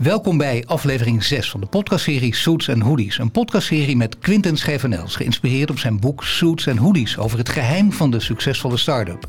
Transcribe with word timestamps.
Welkom 0.00 0.38
bij 0.38 0.64
aflevering 0.66 1.24
6 1.24 1.50
van 1.50 1.60
de 1.60 1.66
podcastserie 1.66 2.34
Suits 2.34 2.68
and 2.68 2.82
Hoodies. 2.82 3.18
Een 3.18 3.30
podcastserie 3.30 3.96
met 3.96 4.18
Quinten 4.18 4.56
Schevenels, 4.56 5.16
geïnspireerd 5.16 5.70
op 5.70 5.78
zijn 5.78 6.00
boek 6.00 6.24
Suits 6.24 6.68
and 6.68 6.78
Hoodies 6.78 7.18
over 7.18 7.38
het 7.38 7.48
geheim 7.48 7.92
van 7.92 8.10
de 8.10 8.20
succesvolle 8.20 8.76
start-up. 8.76 9.26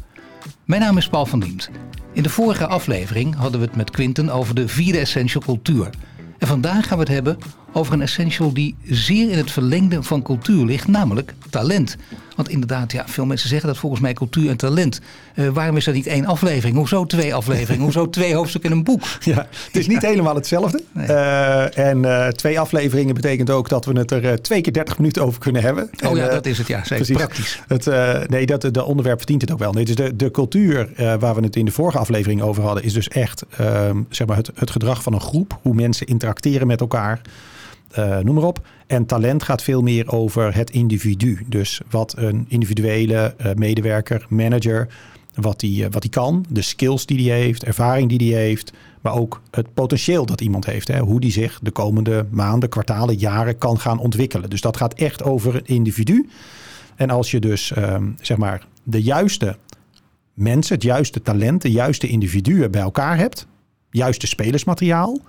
Mijn 0.66 0.82
naam 0.82 0.98
is 0.98 1.10
Paul 1.10 1.26
van 1.26 1.40
Diemt. 1.40 1.70
In 2.14 2.24
de 2.24 2.30
vorige 2.30 2.68
aflevering 2.68 3.36
hadden 3.36 3.60
we 3.60 3.66
het 3.66 3.76
met 3.76 3.92
Quinten 3.92 4.30
over 4.30 4.56
de 4.56 4.68
vierde 4.68 5.00
essential 5.00 5.44
cultuur. 5.44 5.90
En 6.38 6.48
vandaag 6.48 6.88
gaan 6.88 6.98
we 6.98 7.04
het 7.04 7.14
hebben 7.14 7.38
over 7.74 7.94
een 7.94 8.02
essential 8.02 8.54
die 8.54 8.76
zeer 8.84 9.30
in 9.32 9.38
het 9.38 9.52
verlengde 9.52 10.04
van 10.04 10.22
cultuur 10.22 10.66
ligt, 10.66 10.88
namelijk 10.88 11.34
talent. 11.50 11.98
Want 12.36 12.50
inderdaad, 12.50 12.92
ja, 12.92 13.04
veel 13.08 13.26
mensen 13.26 13.50
zeggen 13.50 13.68
dat 13.68 13.78
volgens 13.78 14.02
mij 14.02 14.14
cultuur 14.14 14.50
en 14.50 14.58
talent. 14.58 15.02
Uh, 15.36 15.50
waarom 15.50 15.78
is 15.78 15.86
dat 15.86 15.94
niet 15.94 16.08
één 16.08 16.26
aflevering? 16.26 16.78
Hoezo 16.78 17.06
twee 17.06 17.34
afleveringen? 17.34 17.84
Hoezo 17.84 18.10
twee 18.20 18.36
hoofdstukken 18.36 18.72
in 18.72 18.78
een 18.78 18.84
boek? 18.84 19.02
Ja, 19.20 19.48
het 19.66 19.78
is 19.78 19.88
niet 19.88 20.02
helemaal 20.02 20.36
hetzelfde. 20.36 20.84
Nee. 20.92 21.08
Uh, 21.08 21.78
en 21.78 22.04
uh, 22.04 22.28
twee 22.28 22.60
afleveringen 22.60 23.14
betekent 23.16 23.50
ook 23.50 23.70
dat 23.70 23.86
we 23.86 24.00
het 24.00 24.12
er 24.12 24.42
twee 24.42 24.62
keer 24.62 24.74
30 24.74 24.98
minuten 24.98 25.24
over 25.24 25.40
kunnen 25.40 25.62
hebben. 25.62 25.90
Oh 26.04 26.10
en, 26.10 26.16
ja, 26.16 26.28
dat 26.28 26.46
is 26.46 26.58
het. 26.58 26.68
Ja, 26.68 26.84
zeker 26.84 26.96
precies. 26.96 27.16
praktisch. 27.16 27.62
Het, 27.68 28.30
nee, 28.30 28.46
dat, 28.46 28.62
de 28.72 28.84
onderwerp 28.84 29.18
verdient 29.18 29.42
het 29.42 29.52
ook 29.52 29.60
wel. 29.60 29.72
Nee, 29.72 29.86
dus 29.86 29.96
de, 29.96 30.16
de 30.16 30.32
cultuur 30.32 30.90
waar 31.20 31.36
we 31.36 31.42
het 31.42 31.56
in 31.56 31.66
de 31.66 31.72
vorige 31.72 31.98
aflevering 31.98 32.42
over 32.42 32.64
hadden, 32.64 32.84
is 32.84 32.94
dus 32.94 33.08
echt 33.08 33.44
ehm, 33.58 34.02
zeg 34.10 34.28
maar 34.28 34.38
het, 34.38 34.52
het 34.56 34.72
gedrag 34.72 35.04
van 35.04 35.14
een 35.14 35.22
groep. 35.22 35.60
Hoe 35.62 35.74
mensen 35.74 36.08
interacteren 36.08 36.68
met 36.68 36.80
elkaar. 36.80 37.22
Uh, 37.98 38.20
noem 38.20 38.36
maar 38.36 38.44
op. 38.44 38.68
En 38.88 39.06
talent 39.06 39.44
gaat 39.44 39.64
veel 39.64 39.82
meer 39.82 40.12
over 40.12 40.56
het 40.56 40.70
individu. 40.70 41.46
Dus 41.48 41.82
wat 41.90 42.18
een 42.18 42.46
individuele 42.48 43.36
uh, 43.38 43.54
medewerker, 43.54 44.26
manager, 44.30 44.88
wat 45.34 45.60
die, 45.60 45.84
uh, 45.84 45.88
wat 45.92 46.02
die 46.02 46.12
kan. 46.12 46.46
De 46.50 46.62
skills 46.62 47.06
die 47.06 47.18
die 47.18 47.32
heeft, 47.32 47.64
ervaring 47.64 48.10
die 48.10 48.18
die 48.18 48.36
heeft. 48.36 48.74
Maar 49.02 49.14
ook 49.14 49.42
het 49.52 49.74
potentieel 49.74 50.26
dat 50.26 50.42
iemand 50.42 50.66
heeft. 50.66 50.88
Hè? 50.88 51.00
Hoe 51.00 51.20
die 51.20 51.32
zich 51.32 51.60
de 51.62 51.72
komende 51.72 52.26
maanden, 52.30 52.70
kwartalen, 52.70 53.16
jaren 53.16 53.58
kan 53.58 53.80
gaan 53.80 54.00
ontwikkelen. 54.00 54.50
Dus 54.50 54.62
dat 54.62 54.78
gaat 54.78 54.94
echt 54.94 55.24
over 55.24 55.56
een 55.56 55.66
individu. 55.66 56.30
En 56.96 57.10
als 57.10 57.32
je 57.32 57.40
dus 57.40 57.76
um, 57.78 58.16
zeg 58.22 58.38
maar 58.38 58.66
de 58.84 59.02
juiste 59.02 59.58
mensen, 60.34 60.76
het 60.76 60.84
juiste 60.84 61.22
talent, 61.22 61.62
de 61.62 61.72
juiste 61.72 62.08
individuen 62.08 62.72
bij 62.72 62.82
elkaar 62.82 63.18
hebt. 63.18 63.48
Juiste 63.90 64.28
spelersmateriaal 64.28 65.20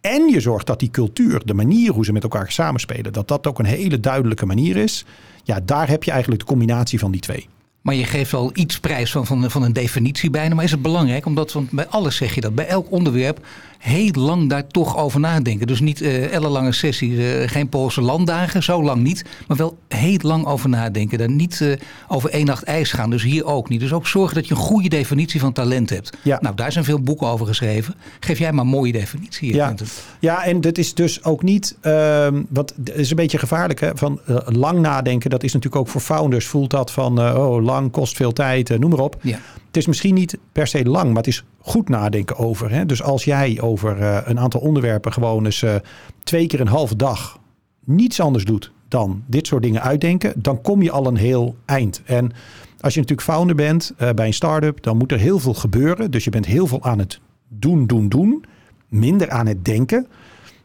en 0.00 0.28
je 0.28 0.40
zorgt 0.40 0.66
dat 0.66 0.78
die 0.78 0.90
cultuur, 0.90 1.42
de 1.44 1.54
manier 1.54 1.92
hoe 1.92 2.04
ze 2.04 2.12
met 2.12 2.22
elkaar 2.22 2.50
samenspelen, 2.52 3.12
dat 3.12 3.28
dat 3.28 3.46
ook 3.46 3.58
een 3.58 3.64
hele 3.64 4.00
duidelijke 4.00 4.46
manier 4.46 4.76
is. 4.76 5.04
Ja, 5.44 5.60
daar 5.64 5.88
heb 5.88 6.04
je 6.04 6.10
eigenlijk 6.10 6.40
de 6.40 6.48
combinatie 6.48 6.98
van 6.98 7.10
die 7.10 7.20
twee. 7.20 7.48
Maar 7.80 7.94
je 7.94 8.04
geeft 8.04 8.30
wel 8.30 8.50
iets 8.54 8.80
prijs 8.80 9.10
van, 9.10 9.50
van, 9.50 9.62
een 9.62 9.72
definitie 9.72 10.30
bijna. 10.30 10.54
Maar 10.54 10.64
is 10.64 10.70
het 10.70 10.82
belangrijk? 10.82 11.26
Omdat 11.26 11.52
want 11.52 11.70
bij 11.70 11.86
alles 11.86 12.16
zeg 12.16 12.34
je 12.34 12.40
dat. 12.40 12.54
Bij 12.54 12.66
elk 12.66 12.90
onderwerp 12.90 13.46
heel 13.78 14.12
lang 14.12 14.48
daar 14.48 14.66
toch 14.66 14.96
over 14.96 15.20
nadenken. 15.20 15.66
Dus 15.66 15.80
niet 15.80 16.02
uh, 16.02 16.34
ellenlange 16.34 16.72
sessies, 16.72 17.18
uh, 17.18 17.48
geen 17.48 17.68
Poolse 17.68 18.00
landdagen, 18.00 18.62
zo 18.62 18.82
lang 18.82 19.02
niet. 19.02 19.24
Maar 19.46 19.56
wel 19.56 19.78
heel 19.88 20.18
lang 20.20 20.46
over 20.46 20.68
nadenken. 20.68 21.18
Daar 21.18 21.30
niet 21.30 21.60
uh, 21.60 21.72
over 22.08 22.30
één 22.30 22.46
nacht 22.46 22.62
ijs 22.62 22.92
gaan. 22.92 23.10
Dus 23.10 23.22
hier 23.22 23.44
ook 23.44 23.68
niet. 23.68 23.80
Dus 23.80 23.92
ook 23.92 24.06
zorgen 24.06 24.34
dat 24.34 24.48
je 24.48 24.54
een 24.54 24.60
goede 24.60 24.88
definitie 24.88 25.40
van 25.40 25.52
talent 25.52 25.90
hebt. 25.90 26.16
Ja. 26.22 26.38
Nou, 26.40 26.54
daar 26.54 26.72
zijn 26.72 26.84
veel 26.84 27.00
boeken 27.00 27.26
over 27.26 27.46
geschreven. 27.46 27.94
Geef 28.20 28.38
jij 28.38 28.52
maar 28.52 28.64
een 28.64 28.70
mooie 28.70 28.92
definitie. 28.92 29.54
Ja. 29.54 29.74
ja, 30.20 30.44
en 30.44 30.60
dat 30.60 30.78
is 30.78 30.94
dus 30.94 31.24
ook 31.24 31.42
niet... 31.42 31.76
Uh, 31.82 32.28
wat 32.48 32.74
is 32.94 33.10
een 33.10 33.16
beetje 33.16 33.38
gevaarlijk. 33.38 33.80
Hè? 33.80 33.90
Van 33.94 34.20
lang 34.46 34.78
nadenken, 34.78 35.30
dat 35.30 35.42
is 35.42 35.52
natuurlijk 35.52 35.82
ook 35.82 35.88
voor 35.88 36.00
founders. 36.00 36.46
Voelt 36.46 36.70
dat 36.70 36.90
van, 36.90 37.20
oh, 37.20 37.64
lang 37.64 37.90
kost 37.90 38.16
veel 38.16 38.32
tijd, 38.32 38.78
noem 38.78 38.90
maar 38.90 38.98
op. 38.98 39.16
Ja. 39.22 39.38
Is 39.78 39.86
misschien 39.86 40.14
niet 40.14 40.38
per 40.52 40.66
se 40.66 40.84
lang, 40.84 41.06
maar 41.06 41.16
het 41.16 41.26
is 41.26 41.44
goed 41.60 41.88
nadenken 41.88 42.36
over. 42.36 42.70
Hè? 42.70 42.86
Dus 42.86 43.02
als 43.02 43.24
jij 43.24 43.60
over 43.60 43.98
uh, 43.98 44.18
een 44.24 44.38
aantal 44.38 44.60
onderwerpen 44.60 45.12
gewoon 45.12 45.44
eens 45.44 45.62
uh, 45.62 45.74
twee 46.22 46.46
keer 46.46 46.60
een 46.60 46.66
halve 46.68 46.96
dag 46.96 47.38
niets 47.84 48.20
anders 48.20 48.44
doet 48.44 48.72
dan 48.88 49.22
dit 49.26 49.46
soort 49.46 49.62
dingen 49.62 49.82
uitdenken, 49.82 50.32
dan 50.36 50.60
kom 50.60 50.82
je 50.82 50.90
al 50.90 51.06
een 51.06 51.16
heel 51.16 51.56
eind. 51.64 52.02
En 52.04 52.32
als 52.80 52.94
je 52.94 53.00
natuurlijk 53.00 53.28
founder 53.28 53.56
bent 53.56 53.92
uh, 53.98 54.10
bij 54.10 54.26
een 54.26 54.34
start-up, 54.34 54.82
dan 54.82 54.96
moet 54.96 55.12
er 55.12 55.18
heel 55.18 55.38
veel 55.38 55.54
gebeuren. 55.54 56.10
Dus 56.10 56.24
je 56.24 56.30
bent 56.30 56.46
heel 56.46 56.66
veel 56.66 56.82
aan 56.82 56.98
het 56.98 57.20
doen, 57.48 57.86
doen, 57.86 58.08
doen. 58.08 58.44
Minder 58.88 59.30
aan 59.30 59.46
het 59.46 59.64
denken. 59.64 60.06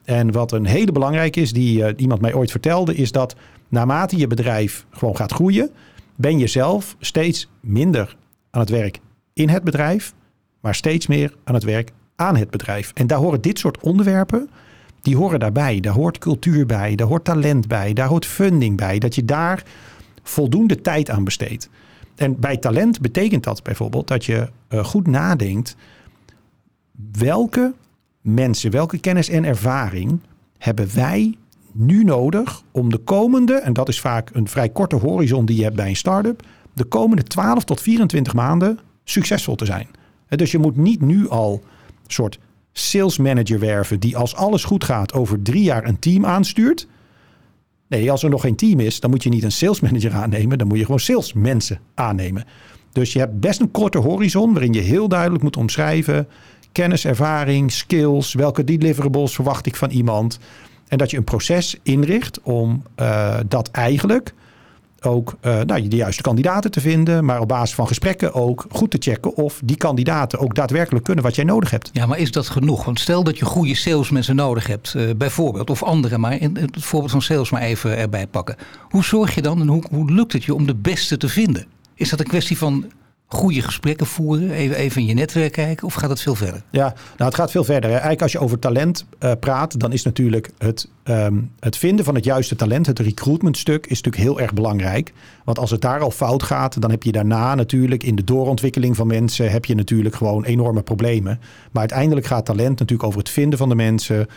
En 0.04 0.32
wat 0.32 0.52
een 0.52 0.66
hele 0.66 0.92
belangrijke 0.92 1.42
is, 1.42 1.54
die 1.54 1.96
iemand 1.96 2.22
mij 2.22 2.34
ooit 2.34 2.52
vertelde, 2.52 2.96
is 2.96 3.12
dat 3.12 3.36
naarmate 3.70 4.18
je 4.18 4.28
bedrijf 4.28 4.86
gewoon 4.90 5.16
gaat 5.16 5.32
groeien, 5.32 5.70
ben 6.16 6.40
je 6.40 6.48
zelf 6.48 6.96
steeds 7.00 7.50
minder 7.60 8.16
aan 8.54 8.62
het 8.62 8.70
werk 8.70 9.00
in 9.34 9.50
het 9.50 9.64
bedrijf, 9.64 10.14
maar 10.60 10.76
steeds 10.76 11.08
meer 11.08 11.36
aan 11.44 11.54
het 11.54 11.64
werk 11.64 11.92
aan 12.16 12.36
het 12.36 12.50
bedrijf. 12.50 12.92
En 12.94 13.08
daar 13.08 13.18
horen 13.18 13.42
dit 13.42 13.60
soort 13.60 13.82
onderwerpen, 13.82 14.50
die 15.02 15.18
horen 15.18 15.40
daarbij. 15.40 15.80
Daar 15.80 15.94
hoort 15.94 16.18
cultuur 16.18 16.66
bij, 16.66 16.96
daar 16.96 17.08
hoort 17.08 17.24
talent 17.24 17.68
bij, 17.68 17.94
daar 17.94 18.08
hoort 18.08 18.26
funding 18.26 18.78
bij. 18.78 19.00
Dat 19.00 19.16
je 19.16 19.26
daar 19.26 19.64
voldoende 20.24 20.82
tijd 20.82 21.10
aan 21.10 21.24
besteedt. 21.24 21.70
En 22.16 22.40
bij 22.40 22.58
talent 22.58 23.02
betekent 23.02 23.44
dat 23.44 23.64
bijvoorbeeld 23.64 24.08
dat 24.08 24.26
je 24.26 24.50
uh, 24.70 24.84
goed 24.84 25.08
nadenkt 25.08 25.76
welke 27.12 27.74
mensen, 28.22 28.72
welke 28.72 28.98
kennis 28.98 29.30
en 29.30 29.44
ervaring 29.44 30.20
hebben 30.58 30.96
wij 30.96 31.38
nu 31.72 32.04
nodig 32.04 32.62
om 32.72 32.90
de 32.90 32.98
komende, 32.98 33.54
en 33.54 33.74
dat 33.74 33.90
is 33.90 34.00
vaak 34.00 34.30
een 34.34 34.48
vrij 34.48 34.70
korte 34.70 34.96
horizon 34.96 35.46
die 35.46 35.58
je 35.58 35.64
hebt 35.64 35.76
bij 35.76 35.90
een 35.90 35.96
start-up, 35.96 36.44
de 36.74 36.84
komende 36.84 37.24
12 37.24 37.64
tot 37.64 37.82
24 37.82 38.34
maanden 38.34 38.80
succesvol 39.04 39.56
te 39.56 39.66
zijn. 39.66 39.88
Dus 40.28 40.52
je 40.52 40.58
moet 40.58 40.78
niet 40.78 41.02
nu 41.02 41.30
al 41.30 41.64
soort 42.08 42.40
sales 42.72 43.18
manager 43.18 43.60
werven 43.60 44.00
die 44.00 44.18
als 44.18 44.36
alles 44.36 44.64
goed 44.64 44.84
gaat 44.84 45.14
over 45.14 45.42
drie 45.42 45.64
jaar 45.64 45.88
een 45.88 46.00
team 46.00 46.26
aanstuurt. 46.26 46.88
Nee, 47.88 48.12
als 48.12 48.24
er 48.24 48.30
nog 48.30 48.42
geen 48.42 48.56
team 48.56 48.80
is, 48.80 49.00
dan 49.00 49.10
moet 49.10 49.24
je 49.24 49.30
niet 49.30 49.44
een 49.44 49.52
sales 49.52 49.80
manager 49.80 50.14
aannemen. 50.14 50.58
Dan 50.58 50.68
moet 50.68 50.78
je 50.78 50.86
gewoon 50.86 51.00
salesmensen 51.00 51.80
aannemen. 51.94 52.46
Dus 52.92 53.14
je 53.14 53.20
hebt 53.20 53.40
best 53.40 53.60
een 53.60 53.72
korte 53.72 53.98
horizon 53.98 54.54
waarin 54.54 54.74
je 54.74 54.82
heel 54.82 55.08
duidelijk 55.08 55.44
moet 55.44 55.58
omschrijven 55.58 56.28
kennis, 56.72 57.06
ervaring, 57.06 57.72
skills, 57.72 58.34
welke 58.34 58.64
deliverables 58.64 59.34
verwacht 59.34 59.66
ik 59.66 59.76
van 59.76 59.90
iemand. 59.90 60.40
En 60.88 60.98
dat 60.98 61.12
je 61.12 61.18
een 61.18 61.24
proces 61.24 61.78
inricht 61.84 62.42
om 62.42 62.84
uh, 63.00 63.40
dat 63.48 63.72
eigenlijk 63.72 64.34
ook 65.04 65.36
uh, 65.42 65.62
nou, 65.62 65.88
de 65.88 65.96
juiste 65.96 66.22
kandidaten 66.22 66.72
te 66.72 66.82
vinden, 66.82 67.26
maar 67.26 67.40
op 67.40 67.48
basis 67.48 67.76
van 67.76 67.88
gesprekken 67.88 68.34
ook 68.34 68.66
goed 68.70 68.92
te 68.92 68.98
checken 69.00 69.36
of 69.36 69.62
die 69.64 69.78
kandidaten 69.78 70.40
ook 70.40 70.56
daadwerkelijk 70.56 71.06
kunnen 71.06 71.24
wat 71.24 71.36
jij 71.36 71.44
nodig 71.44 71.72
hebt. 71.72 71.90
Ja, 71.94 72.06
maar 72.06 72.18
is 72.18 72.32
dat 72.32 72.50
genoeg? 72.50 72.86
Want 72.86 73.00
stel 73.00 73.24
dat 73.24 73.38
je 73.38 73.46
goede 73.46 73.76
salesmensen 73.76 74.36
nodig 74.36 74.68
hebt, 74.68 74.94
uh, 74.98 75.10
bijvoorbeeld, 75.18 75.70
of 75.70 75.84
andere, 75.84 76.18
maar 76.18 76.42
in 76.42 76.58
het 76.58 76.84
voorbeeld 76.84 77.12
van 77.12 77.22
sales 77.22 77.50
maar 77.50 77.62
even 77.62 77.98
erbij 77.98 78.28
pakken. 78.28 78.56
Hoe 78.90 79.04
zorg 79.04 79.36
je 79.36 79.42
dan 79.42 79.62
en 79.62 79.68
hoe, 79.68 79.84
hoe 79.90 80.12
lukt 80.12 80.34
het 80.34 80.44
je 80.44 80.54
om 80.54 80.66
de 80.66 80.76
beste 80.76 81.18
te 81.18 81.30
vinden? 81.30 81.66
Is 81.96 82.10
dat 82.10 82.20
een 82.20 82.28
kwestie 82.28 82.58
van 82.58 82.86
goede 83.28 83.62
gesprekken 83.62 84.06
voeren, 84.06 84.52
even, 84.52 84.76
even 84.76 85.02
in 85.02 85.08
je 85.08 85.14
netwerk 85.14 85.52
kijken, 85.52 85.88
of 85.88 85.94
gaat 85.94 86.10
het 86.10 86.22
veel 86.22 86.36
verder? 86.36 86.62
Ja, 86.70 86.94
nou 87.18 87.30
het 87.30 87.36
gaat 87.36 87.52
veel 87.52 87.64
verder. 87.64 87.90
Eigenlijk 87.90 88.22
als 88.22 88.32
je 88.32 88.40
over 88.40 88.60
talent 88.60 89.06
uh, 89.20 89.32
praat, 89.40 89.80
dan 89.80 89.92
is 89.92 90.04
natuurlijk 90.04 90.50
het, 90.58 90.88
um, 91.04 91.52
het 91.60 91.78
vinden 91.78 92.06
van 92.06 92.16
het 92.16 92.24
juiste 92.24 92.56
talent, 92.56 92.86
het 92.86 93.00
recruitment 93.00 93.58
stuk, 93.58 93.86
is 93.88 94.02
natuurlijk 94.02 94.24
heel 94.24 94.40
erg 94.40 94.54
belangrijk. 94.54 95.14
Want 95.44 95.60
als 95.60 95.72
het 95.72 95.82
daar 95.82 96.00
al 96.00 96.12
fout 96.12 96.44
gaat, 96.44 96.82
dan 96.82 96.92
heb 96.92 97.04
je 97.04 97.12
daarna 97.12 97.56
natuurlijk 97.56 98.04
in 98.04 98.16
de 98.16 98.24
doorontwikkeling 98.24 98.96
van 98.96 99.08
mensen, 99.08 99.52
heb 99.52 99.66
je 99.66 99.76
natuurlijk 99.76 100.16
gewoon 100.16 100.44
enorme 100.44 100.82
problemen. 100.82 101.40
Maar 101.72 101.82
uiteindelijk 101.82 102.26
gaat 102.26 102.46
talent 102.46 102.80
natuurlijk 102.80 103.08
over 103.08 103.20
het 103.20 103.30
vinden 103.30 103.58
van 103.60 103.70
de 103.70 103.76
mensen, 103.76 104.28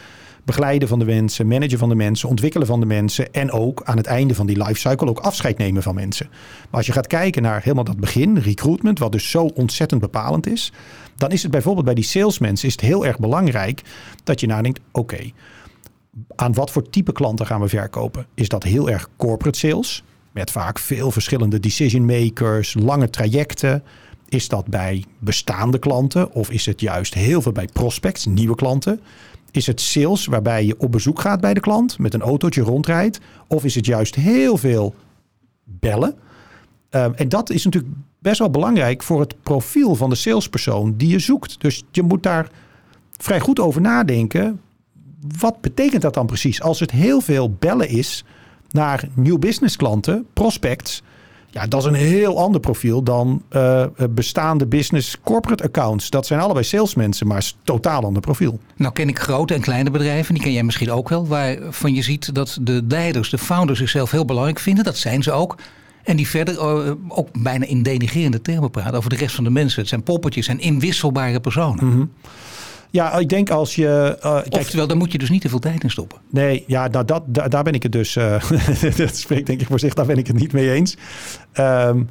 begeleiden 0.46 0.88
van 0.88 0.98
de 0.98 1.04
mensen, 1.04 1.46
managen 1.46 1.78
van 1.78 1.88
de 1.88 1.94
mensen, 1.94 2.28
ontwikkelen 2.28 2.66
van 2.66 2.80
de 2.80 2.86
mensen 2.86 3.32
en 3.32 3.50
ook 3.50 3.82
aan 3.84 3.96
het 3.96 4.06
einde 4.06 4.34
van 4.34 4.46
die 4.46 4.64
lifecycle 4.64 5.08
ook 5.08 5.18
afscheid 5.18 5.58
nemen 5.58 5.82
van 5.82 5.94
mensen. 5.94 6.26
Maar 6.30 6.68
als 6.70 6.86
je 6.86 6.92
gaat 6.92 7.06
kijken 7.06 7.42
naar 7.42 7.62
helemaal 7.62 7.84
dat 7.84 8.00
begin, 8.00 8.38
recruitment, 8.38 8.98
wat 8.98 9.12
dus 9.12 9.30
zo 9.30 9.44
ontzettend 9.44 10.00
bepalend 10.00 10.46
is, 10.46 10.72
dan 11.16 11.30
is 11.30 11.42
het 11.42 11.50
bijvoorbeeld 11.50 11.84
bij 11.84 11.94
die 11.94 12.04
salesmensen 12.04 12.68
is 12.68 12.72
het 12.72 12.82
heel 12.82 13.06
erg 13.06 13.18
belangrijk 13.18 13.82
dat 14.24 14.40
je 14.40 14.46
nadenkt, 14.46 14.80
oké, 14.92 15.30
aan 16.36 16.54
wat 16.54 16.70
voor 16.70 16.90
type 16.90 17.12
klanten 17.12 17.46
gaan 17.46 17.60
we 17.60 17.68
verkopen? 17.68 18.26
Is 18.34 18.48
dat 18.48 18.62
heel 18.62 18.90
erg 18.90 19.08
corporate 19.16 19.58
sales, 19.58 20.04
met 20.32 20.50
vaak 20.50 20.78
veel 20.78 21.10
verschillende 21.10 21.60
decision 21.60 22.04
makers, 22.04 22.74
lange 22.74 23.10
trajecten? 23.10 23.82
Is 24.28 24.48
dat 24.48 24.66
bij 24.66 25.04
bestaande 25.18 25.78
klanten 25.78 26.32
of 26.32 26.50
is 26.50 26.66
het 26.66 26.80
juist 26.80 27.14
heel 27.14 27.42
veel 27.42 27.52
bij 27.52 27.68
prospects, 27.72 28.26
nieuwe 28.26 28.54
klanten? 28.54 29.00
Is 29.56 29.66
het 29.66 29.80
sales 29.80 30.26
waarbij 30.26 30.64
je 30.64 30.78
op 30.78 30.92
bezoek 30.92 31.20
gaat 31.20 31.40
bij 31.40 31.54
de 31.54 31.60
klant, 31.60 31.98
met 31.98 32.14
een 32.14 32.20
autootje 32.20 32.62
rondrijdt? 32.62 33.20
Of 33.46 33.64
is 33.64 33.74
het 33.74 33.86
juist 33.86 34.14
heel 34.14 34.56
veel 34.56 34.94
bellen? 35.64 36.14
Um, 36.90 37.14
en 37.14 37.28
dat 37.28 37.50
is 37.50 37.64
natuurlijk 37.64 37.94
best 38.18 38.38
wel 38.38 38.50
belangrijk 38.50 39.02
voor 39.02 39.20
het 39.20 39.42
profiel 39.42 39.94
van 39.94 40.10
de 40.10 40.16
salespersoon 40.16 40.96
die 40.96 41.08
je 41.08 41.18
zoekt. 41.18 41.60
Dus 41.60 41.84
je 41.90 42.02
moet 42.02 42.22
daar 42.22 42.50
vrij 43.16 43.40
goed 43.40 43.60
over 43.60 43.80
nadenken. 43.80 44.60
Wat 45.38 45.60
betekent 45.60 46.02
dat 46.02 46.14
dan 46.14 46.26
precies? 46.26 46.62
Als 46.62 46.80
het 46.80 46.90
heel 46.90 47.20
veel 47.20 47.50
bellen 47.50 47.88
is 47.88 48.24
naar 48.70 49.08
nieuw 49.14 49.38
business 49.38 49.76
klanten, 49.76 50.26
prospects, 50.32 51.02
Ja, 51.56 51.66
dat 51.66 51.80
is 51.80 51.86
een 51.86 51.94
heel 51.94 52.38
ander 52.38 52.60
profiel 52.60 53.02
dan 53.02 53.42
uh, 53.50 53.84
bestaande 54.10 54.66
business 54.66 55.16
corporate 55.24 55.64
accounts. 55.64 56.10
Dat 56.10 56.26
zijn 56.26 56.40
allebei 56.40 56.64
salesmensen, 56.64 57.26
maar 57.26 57.38
is 57.38 57.56
totaal 57.62 58.02
ander 58.02 58.22
profiel. 58.22 58.58
Nou 58.76 58.92
ken 58.92 59.08
ik 59.08 59.18
grote 59.18 59.54
en 59.54 59.60
kleine 59.60 59.90
bedrijven, 59.90 60.34
die 60.34 60.42
ken 60.42 60.52
jij 60.52 60.62
misschien 60.62 60.90
ook 60.90 61.08
wel, 61.08 61.26
waarvan 61.26 61.94
je 61.94 62.02
ziet 62.02 62.34
dat 62.34 62.58
de 62.60 62.84
leiders, 62.88 63.30
de 63.30 63.38
founders 63.38 63.78
zichzelf 63.78 64.10
heel 64.10 64.24
belangrijk 64.24 64.58
vinden. 64.58 64.84
Dat 64.84 64.96
zijn 64.96 65.22
ze 65.22 65.32
ook. 65.32 65.56
En 66.02 66.16
die 66.16 66.28
verder 66.28 66.54
uh, 66.54 66.92
ook 67.08 67.28
bijna 67.32 67.66
in 67.66 67.82
denigerende 67.82 68.42
termen 68.42 68.70
praten 68.70 68.94
over 68.94 69.10
de 69.10 69.16
rest 69.16 69.34
van 69.34 69.44
de 69.44 69.50
mensen. 69.50 69.80
Het 69.80 69.88
zijn 69.88 70.02
poppetjes 70.02 70.48
en 70.48 70.60
inwisselbare 70.60 71.40
personen. 71.40 71.84
Mm 71.84 71.92
-hmm. 71.92 72.12
Ja, 72.96 73.18
ik 73.18 73.28
denk 73.28 73.50
als 73.50 73.74
je. 73.74 74.16
Uh, 74.16 74.34
kijk, 74.34 74.54
Oftewel, 74.54 74.86
daar 74.86 74.96
moet 74.96 75.12
je 75.12 75.18
dus 75.18 75.30
niet 75.30 75.40
te 75.40 75.48
veel 75.48 75.58
tijd 75.58 75.82
in 75.82 75.90
stoppen. 75.90 76.18
Nee, 76.30 76.64
ja, 76.66 76.88
nou, 76.88 77.04
dat, 77.04 77.22
daar, 77.26 77.50
daar 77.50 77.62
ben 77.62 77.72
ik 77.72 77.82
het 77.82 77.92
dus. 77.92 78.16
Uh, 78.16 78.50
dat 78.96 79.16
spreekt 79.16 79.46
denk 79.46 79.60
ik 79.60 79.66
voor 79.66 79.78
zich, 79.78 79.94
daar 79.94 80.06
ben 80.06 80.18
ik 80.18 80.26
het 80.26 80.36
niet 80.36 80.52
mee 80.52 80.72
eens. 80.72 80.96
Um, 81.54 82.08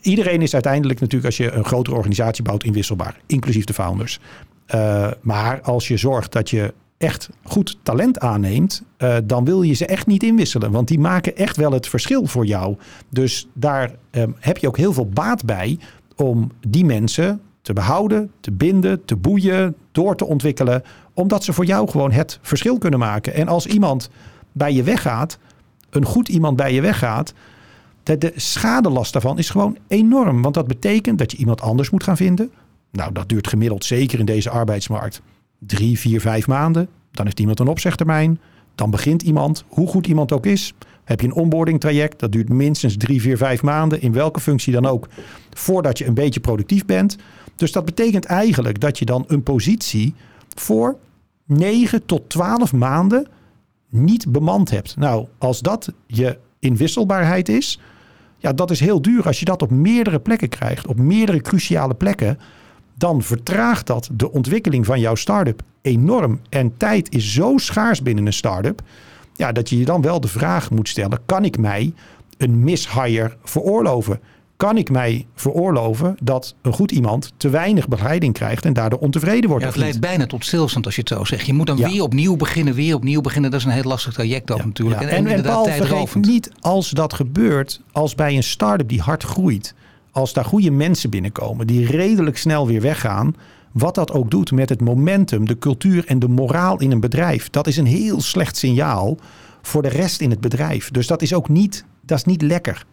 iedereen 0.00 0.42
is 0.42 0.54
uiteindelijk 0.54 1.00
natuurlijk, 1.00 1.26
als 1.26 1.36
je 1.36 1.52
een 1.52 1.64
grotere 1.64 1.96
organisatie 1.96 2.44
bouwt, 2.44 2.64
inwisselbaar, 2.64 3.20
inclusief 3.26 3.64
de 3.64 3.74
founders. 3.74 4.20
Uh, 4.74 5.10
maar 5.20 5.60
als 5.60 5.88
je 5.88 5.96
zorgt 5.96 6.32
dat 6.32 6.50
je 6.50 6.74
echt 6.98 7.28
goed 7.42 7.78
talent 7.82 8.18
aanneemt, 8.18 8.82
uh, 8.98 9.16
dan 9.24 9.44
wil 9.44 9.62
je 9.62 9.74
ze 9.74 9.86
echt 9.86 10.06
niet 10.06 10.22
inwisselen. 10.22 10.70
Want 10.70 10.88
die 10.88 10.98
maken 10.98 11.36
echt 11.36 11.56
wel 11.56 11.72
het 11.72 11.88
verschil 11.88 12.26
voor 12.26 12.46
jou. 12.46 12.76
Dus 13.08 13.48
daar 13.54 13.90
um, 14.10 14.36
heb 14.38 14.58
je 14.58 14.66
ook 14.66 14.76
heel 14.76 14.92
veel 14.92 15.08
baat 15.08 15.44
bij 15.44 15.78
om 16.16 16.50
die 16.68 16.84
mensen 16.84 17.40
te 17.62 17.72
behouden, 17.72 18.30
te 18.40 18.52
binden, 18.52 19.04
te 19.04 19.16
boeien, 19.16 19.76
door 19.92 20.16
te 20.16 20.24
ontwikkelen. 20.24 20.82
Omdat 21.14 21.44
ze 21.44 21.52
voor 21.52 21.64
jou 21.64 21.88
gewoon 21.88 22.12
het 22.12 22.38
verschil 22.42 22.78
kunnen 22.78 22.98
maken. 22.98 23.34
En 23.34 23.48
als 23.48 23.66
iemand 23.66 24.10
bij 24.52 24.72
je 24.72 24.82
weggaat, 24.82 25.38
een 25.90 26.04
goed 26.04 26.28
iemand 26.28 26.56
bij 26.56 26.74
je 26.74 26.80
weggaat, 26.80 27.32
de, 28.02 28.18
de 28.18 28.32
schadelast 28.36 29.12
daarvan 29.12 29.38
is 29.38 29.50
gewoon 29.50 29.76
enorm. 29.88 30.42
Want 30.42 30.54
dat 30.54 30.66
betekent 30.66 31.18
dat 31.18 31.32
je 31.32 31.38
iemand 31.38 31.60
anders 31.60 31.90
moet 31.90 32.04
gaan 32.04 32.16
vinden. 32.16 32.50
Nou, 32.90 33.12
dat 33.12 33.28
duurt 33.28 33.48
gemiddeld 33.48 33.84
zeker 33.84 34.18
in 34.18 34.24
deze 34.24 34.50
arbeidsmarkt 34.50 35.22
drie, 35.60 35.98
vier, 35.98 36.20
vijf 36.20 36.46
maanden. 36.46 36.88
Dan 37.10 37.24
heeft 37.24 37.40
iemand 37.40 37.60
een 37.60 37.68
opzegtermijn. 37.68 38.40
Dan 38.74 38.90
begint 38.90 39.22
iemand, 39.22 39.64
hoe 39.68 39.88
goed 39.88 40.06
iemand 40.06 40.32
ook 40.32 40.46
is. 40.46 40.74
Heb 41.10 41.20
je 41.20 41.26
een 41.26 41.34
onboarding 41.34 41.80
traject, 41.80 42.18
dat 42.18 42.32
duurt 42.32 42.48
minstens 42.48 42.96
drie, 42.96 43.20
vier, 43.20 43.36
vijf 43.36 43.62
maanden, 43.62 44.00
in 44.00 44.12
welke 44.12 44.40
functie 44.40 44.72
dan 44.72 44.86
ook, 44.86 45.08
voordat 45.50 45.98
je 45.98 46.06
een 46.06 46.14
beetje 46.14 46.40
productief 46.40 46.84
bent. 46.84 47.16
Dus 47.56 47.72
dat 47.72 47.84
betekent 47.84 48.24
eigenlijk 48.24 48.80
dat 48.80 48.98
je 48.98 49.04
dan 49.04 49.24
een 49.26 49.42
positie 49.42 50.14
voor 50.54 50.96
9 51.46 52.06
tot 52.06 52.28
12 52.28 52.72
maanden 52.72 53.26
niet 53.88 54.32
bemand 54.32 54.70
hebt. 54.70 54.96
Nou, 54.96 55.26
als 55.38 55.60
dat 55.60 55.92
je 56.06 56.38
inwisselbaarheid 56.58 57.48
is, 57.48 57.80
ja, 58.36 58.52
dat 58.52 58.70
is 58.70 58.80
heel 58.80 59.02
duur. 59.02 59.26
Als 59.26 59.38
je 59.38 59.44
dat 59.44 59.62
op 59.62 59.70
meerdere 59.70 60.20
plekken 60.20 60.48
krijgt, 60.48 60.86
op 60.86 60.98
meerdere 60.98 61.40
cruciale 61.40 61.94
plekken, 61.94 62.38
dan 62.94 63.22
vertraagt 63.22 63.86
dat 63.86 64.10
de 64.12 64.32
ontwikkeling 64.32 64.86
van 64.86 65.00
jouw 65.00 65.14
start-up 65.14 65.62
enorm. 65.82 66.40
En 66.48 66.76
tijd 66.76 67.14
is 67.14 67.32
zo 67.32 67.56
schaars 67.56 68.02
binnen 68.02 68.26
een 68.26 68.32
start-up, 68.32 68.82
ja, 69.36 69.52
dat 69.52 69.68
je 69.68 69.78
je 69.78 69.84
dan 69.84 70.02
wel 70.02 70.20
de 70.20 70.28
vraag 70.28 70.70
moet 70.70 70.88
stellen: 70.88 71.18
kan 71.26 71.44
ik 71.44 71.58
mij 71.58 71.92
een 72.36 72.64
mishire 72.64 73.36
veroorloven? 73.44 74.20
kan 74.60 74.76
ik 74.76 74.90
mij 74.90 75.26
veroorloven 75.34 76.16
dat 76.22 76.54
een 76.62 76.72
goed 76.72 76.90
iemand 76.90 77.32
te 77.36 77.48
weinig 77.48 77.88
begeleiding 77.88 78.34
krijgt 78.34 78.64
en 78.64 78.72
daardoor 78.72 78.98
ontevreden 78.98 79.48
wordt. 79.48 79.64
Ja, 79.64 79.70
het 79.70 79.78
leidt 79.78 80.00
bijna 80.00 80.26
tot 80.26 80.44
stilstand 80.44 80.86
als 80.86 80.94
je 80.94 81.00
het 81.00 81.10
zo 81.10 81.24
zegt. 81.24 81.46
Je 81.46 81.52
moet 81.52 81.66
dan 81.66 81.76
weer 81.76 82.02
opnieuw 82.02 82.36
beginnen, 82.36 82.74
weer 82.74 82.94
opnieuw 82.94 83.20
beginnen. 83.20 83.50
Dat 83.50 83.60
is 83.60 83.66
een 83.66 83.72
heel 83.72 83.82
lastig 83.82 84.12
traject 84.12 84.50
ook 84.50 84.58
ja. 84.58 84.64
natuurlijk. 84.64 85.00
En, 85.00 85.08
en, 85.08 85.26
en, 85.26 85.36
en 85.36 85.42
Paul, 85.42 85.64
vergeet 85.64 86.14
niet 86.14 86.52
als 86.60 86.90
dat 86.90 87.12
gebeurt, 87.12 87.80
als 87.92 88.14
bij 88.14 88.36
een 88.36 88.42
start-up 88.42 88.88
die 88.88 89.00
hard 89.00 89.22
groeit, 89.22 89.74
als 90.10 90.32
daar 90.32 90.44
goede 90.44 90.70
mensen 90.70 91.10
binnenkomen 91.10 91.66
die 91.66 91.86
redelijk 91.86 92.38
snel 92.38 92.66
weer 92.66 92.80
weggaan, 92.80 93.36
wat 93.72 93.94
dat 93.94 94.12
ook 94.12 94.30
doet 94.30 94.52
met 94.52 94.68
het 94.68 94.80
momentum, 94.80 95.46
de 95.46 95.58
cultuur 95.58 96.06
en 96.06 96.18
de 96.18 96.28
moraal 96.28 96.80
in 96.80 96.90
een 96.90 97.00
bedrijf, 97.00 97.50
dat 97.50 97.66
is 97.66 97.76
een 97.76 97.86
heel 97.86 98.20
slecht 98.20 98.56
signaal 98.56 99.18
voor 99.62 99.82
de 99.82 99.88
rest 99.88 100.20
in 100.20 100.30
het 100.30 100.40
bedrijf. 100.40 100.90
Dus 100.90 101.06
dat 101.06 101.22
is 101.22 101.34
ook 101.34 101.48
niet, 101.48 101.84
dat 102.00 102.18
is 102.18 102.24
niet 102.24 102.42
lekker. 102.42 102.84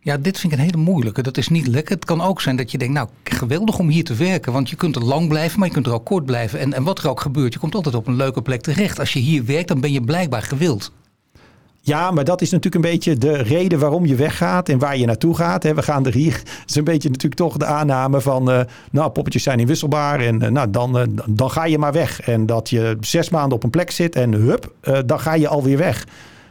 Ja, 0.00 0.16
dit 0.16 0.38
vind 0.38 0.52
ik 0.52 0.58
een 0.58 0.64
hele 0.64 0.84
moeilijke. 0.84 1.22
Dat 1.22 1.36
is 1.36 1.48
niet 1.48 1.66
lekker. 1.66 1.94
Het 1.94 2.04
kan 2.04 2.20
ook 2.20 2.40
zijn 2.40 2.56
dat 2.56 2.70
je 2.70 2.78
denkt, 2.78 2.94
nou, 2.94 3.08
geweldig 3.24 3.78
om 3.78 3.88
hier 3.88 4.04
te 4.04 4.14
werken. 4.14 4.52
Want 4.52 4.70
je 4.70 4.76
kunt 4.76 4.96
er 4.96 5.04
lang 5.04 5.28
blijven, 5.28 5.58
maar 5.58 5.68
je 5.68 5.74
kunt 5.74 5.86
er 5.86 5.92
ook 5.92 6.04
kort 6.04 6.24
blijven. 6.24 6.58
En, 6.58 6.72
en 6.72 6.82
wat 6.82 6.98
er 6.98 7.08
ook 7.08 7.20
gebeurt, 7.20 7.52
je 7.52 7.58
komt 7.58 7.74
altijd 7.74 7.94
op 7.94 8.06
een 8.06 8.16
leuke 8.16 8.42
plek 8.42 8.60
terecht. 8.60 8.98
Als 8.98 9.12
je 9.12 9.18
hier 9.18 9.44
werkt, 9.44 9.68
dan 9.68 9.80
ben 9.80 9.92
je 9.92 10.00
blijkbaar 10.00 10.42
gewild. 10.42 10.92
Ja, 11.88 12.10
maar 12.10 12.24
dat 12.24 12.40
is 12.40 12.50
natuurlijk 12.50 12.84
een 12.84 12.90
beetje 12.90 13.16
de 13.16 13.32
reden 13.32 13.78
waarom 13.78 14.06
je 14.06 14.14
weggaat 14.14 14.68
en 14.68 14.78
waar 14.78 14.96
je 14.96 15.06
naartoe 15.06 15.36
gaat. 15.36 15.64
We 15.64 15.82
gaan 15.82 16.06
er 16.06 16.12
hier. 16.12 16.42
Is 16.66 16.74
een 16.74 16.84
beetje 16.84 17.08
natuurlijk 17.08 17.40
toch 17.40 17.56
de 17.56 17.64
aanname 17.64 18.20
van. 18.20 18.50
Uh, 18.50 18.60
nou, 18.90 19.10
poppetjes 19.10 19.42
zijn 19.42 19.60
inwisselbaar. 19.60 20.20
En 20.20 20.42
uh, 20.42 20.48
nou, 20.48 20.70
dan, 20.70 20.98
uh, 20.98 21.02
dan 21.26 21.50
ga 21.50 21.64
je 21.64 21.78
maar 21.78 21.92
weg. 21.92 22.20
En 22.20 22.46
dat 22.46 22.70
je 22.70 22.96
zes 23.00 23.28
maanden 23.28 23.56
op 23.56 23.64
een 23.64 23.70
plek 23.70 23.90
zit 23.90 24.16
en 24.16 24.32
hup, 24.32 24.72
dan 25.06 25.20
ga 25.20 25.34
je 25.34 25.48
alweer 25.48 25.78
weg. 25.78 26.06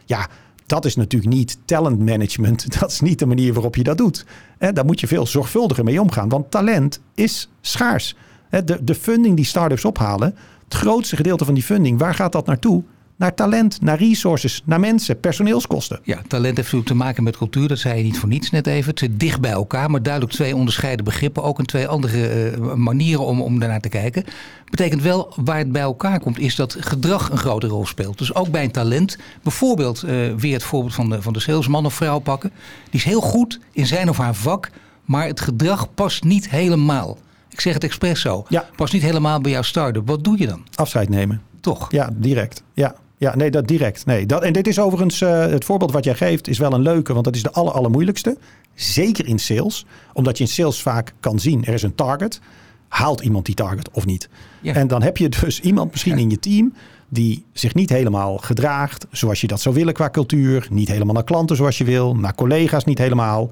Ja, 0.05 0.27
dat 0.65 0.85
is 0.85 0.95
natuurlijk 0.95 1.33
niet 1.33 1.57
talent 1.65 1.99
management. 1.99 2.65
Dat 2.79 2.91
is 2.91 3.01
niet 3.01 3.19
de 3.19 3.25
manier 3.25 3.53
waarop 3.53 3.75
je 3.75 3.83
dat 3.83 3.97
doet. 3.97 4.25
daar 4.57 4.85
moet 4.85 4.99
je 4.99 5.07
veel 5.07 5.27
zorgvuldiger 5.27 5.83
mee 5.83 6.01
omgaan. 6.01 6.29
Want 6.29 6.51
talent 6.51 7.01
is 7.15 7.49
schaars. 7.61 8.15
de, 8.49 8.83
de 8.83 8.95
funding 8.95 9.35
die 9.35 9.45
startups 9.45 9.85
ophalen, 9.85 10.35
het 10.63 10.73
grootste 10.73 11.15
gedeelte 11.15 11.45
van 11.45 11.53
die 11.53 11.63
funding, 11.63 11.99
waar 11.99 12.15
gaat 12.15 12.31
dat 12.31 12.45
naartoe? 12.45 12.83
Naar 13.17 13.33
talent, 13.33 13.81
naar 13.81 13.97
resources, 13.97 14.61
naar 14.65 14.79
mensen, 14.79 15.19
personeelskosten. 15.19 15.99
Ja, 16.03 16.15
talent 16.27 16.45
heeft 16.45 16.57
natuurlijk 16.57 16.87
te 16.87 16.95
maken 16.95 17.23
met 17.23 17.37
cultuur. 17.37 17.67
Dat 17.67 17.79
zei 17.79 17.97
je 17.97 18.03
niet 18.03 18.19
voor 18.19 18.29
niets 18.29 18.49
net 18.49 18.67
even. 18.67 18.89
Het 18.89 18.99
zit 18.99 19.19
dicht 19.19 19.41
bij 19.41 19.51
elkaar, 19.51 19.91
maar 19.91 20.03
duidelijk 20.03 20.33
twee 20.33 20.55
onderscheiden 20.55 21.05
begrippen. 21.05 21.43
Ook 21.43 21.59
een 21.59 21.65
twee 21.65 21.87
andere 21.87 22.51
uh, 22.51 22.73
manieren 22.73 23.25
om, 23.25 23.41
om 23.41 23.59
daarnaar 23.59 23.81
te 23.81 23.89
kijken. 23.89 24.23
Betekent 24.69 25.01
wel, 25.01 25.33
waar 25.35 25.57
het 25.57 25.71
bij 25.71 25.81
elkaar 25.81 26.19
komt, 26.19 26.39
is 26.39 26.55
dat 26.55 26.77
gedrag 26.79 27.29
een 27.29 27.37
grote 27.37 27.67
rol 27.67 27.85
speelt. 27.85 28.17
Dus 28.17 28.33
ook 28.33 28.49
bij 28.49 28.63
een 28.63 28.71
talent, 28.71 29.17
bijvoorbeeld 29.43 30.03
uh, 30.03 30.33
weer 30.35 30.53
het 30.53 30.63
voorbeeld 30.63 30.93
van 30.93 31.09
de, 31.09 31.21
van 31.21 31.33
de 31.33 31.39
salesman 31.39 31.85
of 31.85 31.93
vrouw 31.93 32.19
pakken. 32.19 32.51
Die 32.83 32.99
is 32.99 33.03
heel 33.03 33.21
goed 33.21 33.59
in 33.71 33.87
zijn 33.87 34.09
of 34.09 34.17
haar 34.17 34.35
vak, 34.35 34.69
maar 35.05 35.27
het 35.27 35.41
gedrag 35.41 35.93
past 35.93 36.23
niet 36.23 36.49
helemaal. 36.49 37.17
Ik 37.49 37.61
zeg 37.61 37.73
het 37.73 37.83
expres 37.83 38.21
zo. 38.21 38.45
Ja. 38.49 38.65
Past 38.75 38.93
niet 38.93 39.01
helemaal 39.01 39.41
bij 39.41 39.51
jouw 39.51 39.61
start-up. 39.61 40.07
Wat 40.07 40.23
doe 40.23 40.39
je 40.39 40.47
dan? 40.47 40.65
Afscheid 40.75 41.09
nemen. 41.09 41.41
Toch? 41.61 41.91
Ja, 41.91 42.09
direct. 42.13 42.63
Ja. 42.73 42.95
Ja, 43.17 43.35
nee, 43.35 43.51
dat 43.51 43.67
direct. 43.67 44.05
Nee, 44.05 44.25
dat, 44.25 44.43
en 44.43 44.53
dit 44.53 44.67
is 44.67 44.79
overigens, 44.79 45.21
uh, 45.21 45.39
het 45.39 45.65
voorbeeld 45.65 45.91
wat 45.91 46.03
jij 46.03 46.15
geeft, 46.15 46.47
is 46.47 46.57
wel 46.57 46.73
een 46.73 46.81
leuke, 46.81 47.13
want 47.13 47.25
dat 47.25 47.35
is 47.35 47.43
de 47.43 47.51
aller, 47.51 47.73
allermoeilijkste. 47.73 48.37
Zeker 48.73 49.27
in 49.27 49.39
sales, 49.39 49.85
omdat 50.13 50.37
je 50.37 50.43
in 50.43 50.49
sales 50.49 50.81
vaak 50.81 51.13
kan 51.19 51.39
zien, 51.39 51.65
er 51.65 51.73
is 51.73 51.83
een 51.83 51.95
target. 51.95 52.39
Haalt 52.87 53.21
iemand 53.21 53.45
die 53.45 53.55
target 53.55 53.91
of 53.91 54.05
niet? 54.05 54.29
Ja. 54.61 54.73
En 54.73 54.87
dan 54.87 55.01
heb 55.01 55.17
je 55.17 55.29
dus 55.29 55.59
iemand 55.69 55.91
misschien 55.91 56.15
ja. 56.15 56.21
in 56.21 56.29
je 56.29 56.39
team 56.39 56.73
die 57.09 57.45
zich 57.53 57.73
niet 57.73 57.89
helemaal 57.89 58.37
gedraagt 58.37 59.07
zoals 59.11 59.41
je 59.41 59.47
dat 59.47 59.61
zou 59.61 59.75
willen 59.75 59.93
qua 59.93 60.09
cultuur. 60.09 60.67
Niet 60.69 60.87
helemaal 60.87 61.13
naar 61.13 61.23
klanten 61.23 61.55
zoals 61.55 61.77
je 61.77 61.83
wil, 61.83 62.15
naar 62.15 62.35
collega's 62.35 62.83
niet 62.83 62.97
helemaal. 62.97 63.51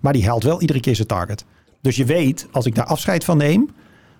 Maar 0.00 0.12
die 0.12 0.26
haalt 0.26 0.42
wel 0.42 0.60
iedere 0.60 0.80
keer 0.80 0.94
zijn 0.94 1.08
target. 1.08 1.44
Dus 1.80 1.96
je 1.96 2.04
weet, 2.04 2.46
als 2.50 2.66
ik 2.66 2.74
daar 2.74 2.84
afscheid 2.84 3.24
van 3.24 3.36
neem, 3.36 3.70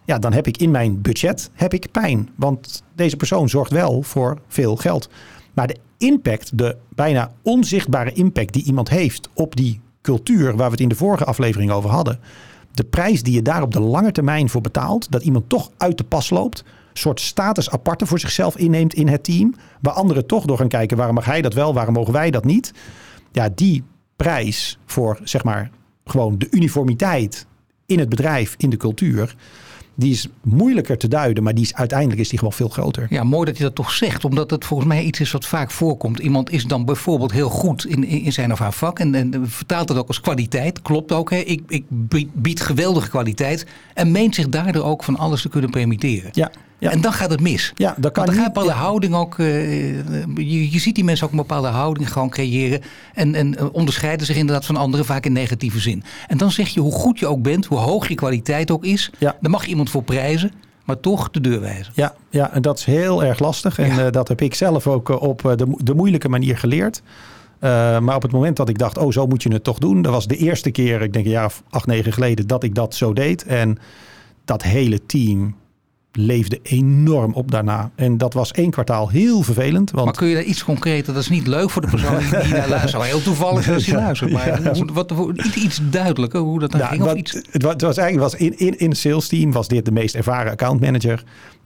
ja, 0.04 0.18
dan 0.18 0.32
heb 0.32 0.46
ik 0.46 0.56
in 0.56 0.70
mijn 0.70 1.00
budget 1.00 1.50
heb 1.52 1.74
ik 1.74 1.90
pijn. 1.90 2.28
Want 2.34 2.82
deze 2.94 3.16
persoon 3.16 3.48
zorgt 3.48 3.72
wel 3.72 4.02
voor 4.02 4.38
veel 4.48 4.76
geld. 4.76 5.08
Maar 5.52 5.66
de 5.66 5.76
impact, 5.98 6.58
de 6.58 6.76
bijna 6.88 7.32
onzichtbare 7.42 8.12
impact 8.12 8.52
die 8.52 8.64
iemand 8.64 8.88
heeft 8.88 9.28
op 9.34 9.56
die 9.56 9.80
cultuur, 10.02 10.56
waar 10.56 10.66
we 10.66 10.72
het 10.72 10.80
in 10.80 10.88
de 10.88 10.94
vorige 10.94 11.24
aflevering 11.24 11.70
over 11.70 11.90
hadden. 11.90 12.18
De 12.72 12.84
prijs 12.84 13.22
die 13.22 13.34
je 13.34 13.42
daar 13.42 13.62
op 13.62 13.72
de 13.72 13.80
lange 13.80 14.12
termijn 14.12 14.48
voor 14.48 14.60
betaalt, 14.60 15.10
dat 15.10 15.22
iemand 15.22 15.48
toch 15.48 15.70
uit 15.76 15.98
de 15.98 16.04
pas 16.04 16.30
loopt. 16.30 16.64
Soort 16.92 17.20
status 17.20 17.70
aparte 17.70 18.06
voor 18.06 18.18
zichzelf 18.18 18.56
inneemt 18.56 18.94
in 18.94 19.08
het 19.08 19.24
team. 19.24 19.54
Waar 19.80 19.94
anderen 19.94 20.26
toch 20.26 20.44
door 20.44 20.58
gaan 20.58 20.68
kijken, 20.68 20.96
waarom 20.96 21.14
mag 21.14 21.24
hij 21.24 21.42
dat 21.42 21.54
wel, 21.54 21.74
waarom 21.74 21.94
mogen 21.94 22.12
wij 22.12 22.30
dat 22.30 22.44
niet? 22.44 22.72
Ja, 23.32 23.48
die 23.54 23.84
prijs 24.16 24.78
voor 24.86 25.18
zeg 25.24 25.44
maar 25.44 25.70
gewoon 26.04 26.38
de 26.38 26.48
uniformiteit 26.50 27.46
in 27.86 27.98
het 27.98 28.08
bedrijf, 28.08 28.54
in 28.58 28.70
de 28.70 28.76
cultuur 28.76 29.34
die 29.94 30.10
is 30.10 30.28
moeilijker 30.42 30.98
te 30.98 31.08
duiden, 31.08 31.42
maar 31.42 31.54
die 31.54 31.64
is, 31.64 31.74
uiteindelijk 31.74 32.20
is 32.20 32.28
die 32.28 32.38
gewoon 32.38 32.54
veel 32.54 32.68
groter. 32.68 33.06
Ja, 33.10 33.24
mooi 33.24 33.46
dat 33.46 33.56
je 33.56 33.62
dat 33.62 33.74
toch 33.74 33.90
zegt, 33.90 34.24
omdat 34.24 34.50
het 34.50 34.64
volgens 34.64 34.88
mij 34.88 35.02
iets 35.02 35.20
is 35.20 35.30
wat 35.30 35.46
vaak 35.46 35.70
voorkomt. 35.70 36.18
Iemand 36.18 36.50
is 36.50 36.64
dan 36.64 36.84
bijvoorbeeld 36.84 37.32
heel 37.32 37.48
goed 37.48 37.86
in, 37.86 38.04
in 38.04 38.32
zijn 38.32 38.52
of 38.52 38.58
haar 38.58 38.72
vak 38.72 38.98
en, 38.98 39.14
en 39.14 39.48
vertaalt 39.48 39.88
het 39.88 39.98
ook 39.98 40.08
als 40.08 40.20
kwaliteit. 40.20 40.82
Klopt 40.82 41.12
ook, 41.12 41.30
hè? 41.30 41.38
Ik, 41.38 41.62
ik 41.68 41.84
bied 42.32 42.60
geweldige 42.60 43.08
kwaliteit 43.08 43.66
en 43.94 44.10
meent 44.10 44.34
zich 44.34 44.48
daardoor 44.48 44.84
ook 44.84 45.04
van 45.04 45.16
alles 45.16 45.42
te 45.42 45.48
kunnen 45.48 45.70
permitteren. 45.70 46.30
Ja. 46.32 46.50
Ja. 46.82 46.90
En 46.90 47.00
dan 47.00 47.12
gaat 47.12 47.30
het 47.30 47.40
mis. 47.40 47.72
Ja, 47.74 47.94
dan 47.98 48.12
kan 48.12 48.26
dan 48.26 48.34
gaat 48.34 48.46
een 48.46 48.52
bepaalde 48.52 48.72
houding 48.72 49.14
ook. 49.14 49.38
Uh, 49.38 49.46
je, 50.34 50.70
je 50.72 50.78
ziet 50.78 50.94
die 50.94 51.04
mensen 51.04 51.26
ook 51.26 51.32
een 51.32 51.38
bepaalde 51.38 51.68
houding 51.68 52.12
gewoon 52.12 52.30
creëren. 52.30 52.80
En, 53.14 53.34
en 53.34 53.72
onderscheiden 53.72 54.26
zich 54.26 54.36
inderdaad 54.36 54.66
van 54.66 54.76
anderen, 54.76 55.06
vaak 55.06 55.24
in 55.24 55.32
negatieve 55.32 55.80
zin. 55.80 56.02
En 56.28 56.38
dan 56.38 56.50
zeg 56.50 56.68
je 56.68 56.80
hoe 56.80 56.92
goed 56.92 57.18
je 57.18 57.26
ook 57.26 57.42
bent, 57.42 57.66
hoe 57.66 57.78
hoog 57.78 58.08
je 58.08 58.14
kwaliteit 58.14 58.70
ook 58.70 58.84
is. 58.84 59.10
Ja. 59.18 59.36
Dan 59.40 59.50
mag 59.50 59.62
je 59.62 59.68
iemand 59.68 59.90
voor 59.90 60.02
prijzen 60.02 60.52
maar 60.84 61.00
toch 61.00 61.30
de 61.30 61.40
deur 61.40 61.60
wijzen. 61.60 61.92
Ja, 61.96 62.14
ja 62.30 62.52
en 62.52 62.62
dat 62.62 62.78
is 62.78 62.84
heel 62.84 63.24
erg 63.24 63.38
lastig. 63.38 63.78
En 63.78 63.94
ja. 63.94 64.04
uh, 64.06 64.10
dat 64.10 64.28
heb 64.28 64.40
ik 64.40 64.54
zelf 64.54 64.86
ook 64.86 65.08
op 65.08 65.42
de, 65.56 65.66
de 65.76 65.94
moeilijke 65.94 66.28
manier 66.28 66.58
geleerd. 66.58 67.02
Uh, 67.60 67.98
maar 67.98 68.16
op 68.16 68.22
het 68.22 68.32
moment 68.32 68.56
dat 68.56 68.68
ik 68.68 68.78
dacht, 68.78 68.98
oh, 68.98 69.12
zo 69.12 69.26
moet 69.26 69.42
je 69.42 69.52
het 69.52 69.64
toch 69.64 69.78
doen. 69.78 70.02
Dat 70.02 70.12
was 70.12 70.26
de 70.26 70.36
eerste 70.36 70.70
keer, 70.70 71.02
ik 71.02 71.12
denk 71.12 71.24
een 71.24 71.30
jaar 71.30 71.44
of 71.44 71.62
acht, 71.70 71.86
negen 71.86 72.12
geleden, 72.12 72.46
dat 72.46 72.62
ik 72.62 72.74
dat 72.74 72.94
zo 72.94 73.12
deed. 73.12 73.44
En 73.44 73.78
dat 74.44 74.62
hele 74.62 75.06
team 75.06 75.54
leefde 76.12 76.60
enorm 76.62 77.32
op 77.32 77.50
daarna. 77.50 77.90
En 77.94 78.18
dat 78.18 78.34
was 78.34 78.50
één 78.50 78.70
kwartaal 78.70 79.08
heel 79.08 79.42
vervelend. 79.42 79.90
Want... 79.90 80.04
Maar 80.04 80.14
kun 80.14 80.26
je 80.26 80.34
daar 80.34 80.44
iets 80.44 80.64
concreter, 80.64 81.14
dat 81.14 81.22
is 81.22 81.28
niet 81.28 81.46
leuk 81.46 81.70
voor 81.70 81.82
de 81.82 81.88
persoon 81.88 82.18
die 82.18 82.68
luistert. 82.68 83.02
Heel 83.02 83.22
toevallig 83.22 83.68
als 83.68 83.86
je 83.86 83.94
luistert. 84.06 84.30
Maar 84.30 84.62
ja. 84.62 84.84
wat, 84.92 85.10
wat, 85.10 85.38
iets 85.54 85.80
duidelijker 85.90 86.40
hoe 86.40 86.58
dat 86.58 86.70
dan 86.70 86.80
ja, 86.80 86.86
ging? 86.86 87.02
Of 87.02 87.14
iets... 87.14 87.32
Het, 87.32 87.62
was, 87.62 87.72
het 87.72 87.82
was 87.82 87.96
eigenlijk 87.96 88.30
was 88.30 88.40
in, 88.40 88.58
in, 88.58 88.78
in 88.78 88.88
het 88.88 88.98
sales 88.98 89.28
team 89.28 89.52
was 89.52 89.68
dit 89.68 89.84
de 89.84 89.92
meest 89.92 90.14
ervaren 90.14 90.52
account 90.52 90.80
manager. 90.80 91.22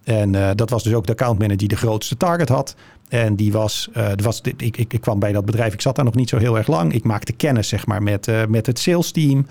En 0.07 0.33
uh, 0.33 0.51
dat 0.55 0.71
was 0.71 0.83
dus 0.83 0.95
ook 0.95 1.07
de 1.07 1.13
account 1.13 1.39
manager 1.39 1.59
die 1.59 1.69
de 1.69 1.77
grootste 1.77 2.17
target 2.17 2.49
had. 2.49 2.75
En 3.09 3.37
die 3.37 3.53
was, 3.53 3.89
uh, 3.97 4.09
was 4.23 4.41
ik, 4.41 4.63
ik, 4.63 4.93
ik, 4.93 5.01
kwam 5.01 5.19
bij 5.19 5.33
dat 5.33 5.45
bedrijf, 5.45 5.73
ik 5.73 5.81
zat 5.81 5.97
daar 5.97 6.05
nog 6.05 6.15
niet 6.15 6.29
zo 6.29 6.39
heel 6.39 6.57
erg 6.57 6.67
lang. 6.67 6.93
Ik 6.93 7.05
maakte 7.05 7.33
kennis 7.33 7.69
zeg 7.69 7.87
maar, 7.87 8.03
met, 8.03 8.27
uh, 8.27 8.45
met 8.49 8.67
het 8.67 8.79
sales 8.79 9.11
team. 9.11 9.47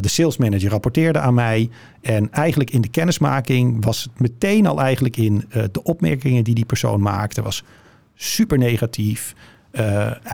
de 0.00 0.08
sales 0.08 0.36
manager 0.36 0.70
rapporteerde 0.70 1.18
aan 1.18 1.34
mij. 1.34 1.70
En 2.00 2.32
eigenlijk 2.32 2.70
in 2.70 2.80
de 2.80 2.88
kennismaking 2.88 3.84
was 3.84 4.02
het 4.02 4.20
meteen 4.20 4.66
al 4.66 4.80
eigenlijk 4.80 5.16
in 5.16 5.44
de 5.72 5.82
opmerkingen 5.82 6.44
die 6.44 6.54
die 6.54 6.64
persoon 6.64 7.00
maakte, 7.00 7.42
was 7.42 7.64
super 8.14 8.58
negatief. 8.58 9.34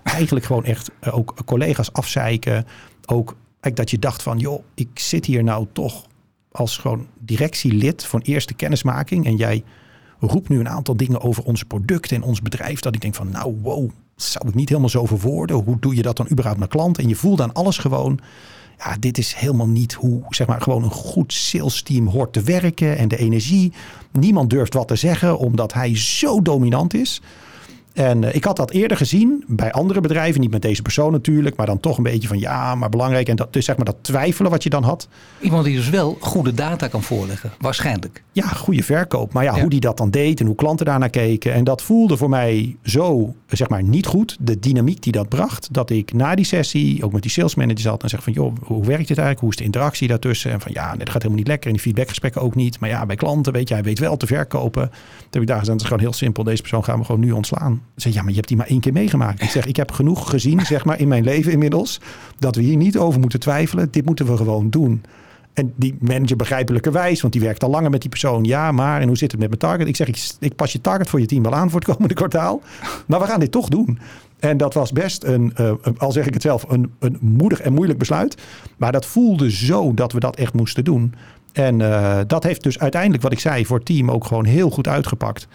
eigenlijk 0.02 0.46
gewoon 0.46 0.64
echt 0.64 0.90
ook 1.10 1.34
collega's 1.44 1.92
afzeiken. 1.92 2.66
Ook 3.06 3.36
dat 3.60 3.90
je 3.90 3.98
dacht 3.98 4.22
van, 4.22 4.38
joh, 4.38 4.62
ik 4.74 4.88
zit 4.94 5.26
hier 5.26 5.44
nou 5.44 5.66
toch 5.72 6.06
als 6.52 6.76
gewoon 6.76 7.06
directielid 7.18 8.04
van 8.04 8.20
eerste 8.20 8.54
kennismaking 8.54 9.26
en 9.26 9.36
jij 9.36 9.64
roept 10.18 10.48
nu 10.48 10.58
een 10.58 10.68
aantal 10.68 10.96
dingen 10.96 11.20
over 11.20 11.44
onze 11.44 11.64
producten 11.64 12.16
en 12.16 12.22
ons 12.22 12.42
bedrijf, 12.42 12.80
dat 12.80 12.94
ik 12.94 13.00
denk 13.00 13.14
van 13.14 13.30
nou 13.30 13.58
wow, 13.62 13.90
zou 14.16 14.48
ik 14.48 14.54
niet 14.54 14.68
helemaal 14.68 14.90
zo 14.90 15.06
verwoorden. 15.06 15.56
Hoe 15.56 15.78
doe 15.80 15.94
je 15.94 16.02
dat 16.02 16.16
dan 16.16 16.30
überhaupt 16.30 16.58
naar 16.58 16.68
klant? 16.68 16.98
En 16.98 17.08
je 17.08 17.16
voelt 17.16 17.40
aan 17.40 17.52
alles 17.52 17.78
gewoon, 17.78 18.18
ja, 18.78 18.96
dit 19.00 19.18
is 19.18 19.34
helemaal 19.34 19.68
niet 19.68 19.92
hoe 19.92 20.22
zeg 20.28 20.46
maar 20.46 20.60
gewoon 20.60 20.82
een 20.82 20.90
goed 20.90 21.32
sales 21.32 21.82
team 21.82 22.06
hoort 22.06 22.32
te 22.32 22.42
werken 22.42 22.96
en 22.96 23.08
de 23.08 23.16
energie. 23.16 23.72
Niemand 24.10 24.50
durft 24.50 24.74
wat 24.74 24.88
te 24.88 24.96
zeggen 24.96 25.38
omdat 25.38 25.72
hij 25.72 25.96
zo 25.96 26.42
dominant 26.42 26.94
is. 26.94 27.20
En 27.92 28.22
uh, 28.22 28.34
ik 28.34 28.44
had 28.44 28.56
dat 28.56 28.70
eerder 28.70 28.96
gezien 28.96 29.44
bij 29.46 29.72
andere 29.72 30.00
bedrijven, 30.00 30.40
niet 30.40 30.50
met 30.50 30.62
deze 30.62 30.82
persoon 30.82 31.12
natuurlijk, 31.12 31.56
maar 31.56 31.66
dan 31.66 31.80
toch 31.80 31.96
een 31.96 32.02
beetje 32.02 32.28
van 32.28 32.38
ja, 32.38 32.74
maar 32.74 32.88
belangrijk. 32.88 33.28
En 33.28 33.36
dat, 33.36 33.52
dus 33.52 33.64
zeg 33.64 33.76
maar 33.76 33.84
dat 33.84 33.96
twijfelen 34.00 34.50
wat 34.50 34.62
je 34.62 34.70
dan 34.70 34.82
had. 34.82 35.08
Iemand 35.40 35.64
die 35.64 35.76
dus 35.76 35.90
wel 35.90 36.16
goede 36.20 36.54
data 36.54 36.88
kan 36.88 37.02
voorleggen, 37.02 37.50
waarschijnlijk. 37.58 38.22
Ja, 38.32 38.46
goede 38.46 38.82
verkoop. 38.82 39.32
Maar 39.32 39.44
ja, 39.44 39.60
hoe 39.60 39.70
die 39.70 39.80
dat 39.80 39.96
dan 39.96 40.10
deed 40.10 40.40
en 40.40 40.46
hoe 40.46 40.54
klanten 40.54 40.86
daarnaar 40.86 41.10
keken. 41.10 41.52
En 41.52 41.64
dat 41.64 41.82
voelde 41.82 42.16
voor 42.16 42.28
mij 42.28 42.76
zo, 42.82 43.34
zeg 43.46 43.68
maar, 43.68 43.82
niet 43.82 44.06
goed. 44.06 44.36
De 44.40 44.58
dynamiek 44.58 45.02
die 45.02 45.12
dat 45.12 45.28
bracht. 45.28 45.68
Dat 45.70 45.90
ik 45.90 46.12
na 46.12 46.34
die 46.34 46.44
sessie 46.44 47.04
ook 47.04 47.12
met 47.12 47.22
die 47.22 47.30
sales 47.30 47.54
manager 47.54 47.80
zat 47.80 48.02
en 48.02 48.08
zeg 48.08 48.22
van 48.22 48.32
joh, 48.32 48.54
hoe 48.62 48.84
werkt 48.84 49.08
dit 49.08 49.18
eigenlijk? 49.18 49.40
Hoe 49.40 49.50
is 49.50 49.56
de 49.56 49.64
interactie 49.64 50.08
daartussen? 50.08 50.50
En 50.50 50.60
van 50.60 50.72
ja, 50.72 50.96
dat 50.96 51.10
gaat 51.10 51.22
helemaal 51.22 51.36
niet 51.36 51.46
lekker. 51.46 51.66
En 51.66 51.72
die 51.72 51.82
feedbackgesprekken 51.82 52.40
ook 52.40 52.54
niet. 52.54 52.80
Maar 52.80 52.88
ja, 52.88 53.06
bij 53.06 53.16
klanten 53.16 53.52
weet 53.52 53.68
je, 53.68 53.74
hij 53.74 53.82
weet 53.82 53.98
wel 53.98 54.16
te 54.16 54.26
verkopen. 54.26 54.88
Toen 54.90 55.28
heb 55.30 55.42
ik 55.42 55.48
daar 55.48 55.58
gezegd, 55.58 55.72
het 55.72 55.80
is 55.80 55.86
gewoon 55.86 56.02
heel 56.02 56.18
simpel. 56.18 56.44
Deze 56.44 56.60
persoon 56.60 56.84
gaan 56.84 56.98
we 56.98 57.04
gewoon 57.04 57.20
nu 57.20 57.30
ontslaan 57.30 57.79
zeg, 57.94 58.12
ja, 58.12 58.20
maar 58.20 58.30
je 58.30 58.36
hebt 58.36 58.48
die 58.48 58.56
maar 58.56 58.66
één 58.66 58.80
keer 58.80 58.92
meegemaakt. 58.92 59.42
Ik 59.42 59.50
zeg, 59.50 59.66
ik 59.66 59.76
heb 59.76 59.92
genoeg 59.92 60.30
gezien, 60.30 60.66
zeg 60.66 60.84
maar, 60.84 61.00
in 61.00 61.08
mijn 61.08 61.24
leven 61.24 61.52
inmiddels, 61.52 62.00
dat 62.38 62.56
we 62.56 62.62
hier 62.62 62.76
niet 62.76 62.98
over 62.98 63.20
moeten 63.20 63.40
twijfelen. 63.40 63.88
Dit 63.90 64.04
moeten 64.04 64.26
we 64.26 64.36
gewoon 64.36 64.70
doen. 64.70 65.02
En 65.52 65.72
die 65.76 65.96
manager 66.00 66.36
begrijpelijkerwijs, 66.36 67.20
want 67.20 67.32
die 67.32 67.42
werkt 67.42 67.62
al 67.62 67.70
langer 67.70 67.90
met 67.90 68.00
die 68.00 68.10
persoon. 68.10 68.44
Ja, 68.44 68.72
maar 68.72 69.00
en 69.00 69.06
hoe 69.06 69.16
zit 69.16 69.30
het 69.30 69.40
met 69.40 69.48
mijn 69.48 69.60
target? 69.60 69.88
Ik 69.88 69.96
zeg, 69.96 70.08
ik, 70.38 70.56
pas 70.56 70.72
je 70.72 70.80
target 70.80 71.08
voor 71.08 71.20
je 71.20 71.26
team 71.26 71.42
wel 71.42 71.54
aan 71.54 71.70
voor 71.70 71.80
het 71.80 71.88
komende 71.88 72.14
kwartaal. 72.14 72.62
Maar 73.06 73.20
we 73.20 73.26
gaan 73.26 73.40
dit 73.40 73.52
toch 73.52 73.68
doen. 73.68 73.98
En 74.38 74.56
dat 74.56 74.74
was 74.74 74.92
best 74.92 75.24
een, 75.24 75.52
uh, 75.60 75.72
al 75.96 76.12
zeg 76.12 76.26
ik 76.26 76.34
het 76.34 76.42
zelf, 76.42 76.64
een, 76.68 76.92
een 76.98 77.16
moedig 77.20 77.60
en 77.60 77.72
moeilijk 77.72 77.98
besluit. 77.98 78.42
Maar 78.76 78.92
dat 78.92 79.06
voelde 79.06 79.50
zo 79.50 79.94
dat 79.94 80.12
we 80.12 80.20
dat 80.20 80.36
echt 80.36 80.54
moesten 80.54 80.84
doen. 80.84 81.14
En 81.52 81.80
uh, 81.80 82.18
dat 82.26 82.42
heeft 82.42 82.62
dus 82.62 82.78
uiteindelijk, 82.78 83.22
wat 83.22 83.32
ik 83.32 83.38
zei, 83.38 83.66
voor 83.66 83.76
het 83.76 83.86
team 83.86 84.10
ook 84.10 84.24
gewoon 84.24 84.44
heel 84.44 84.70
goed 84.70 84.88
uitgepakt 84.88 85.48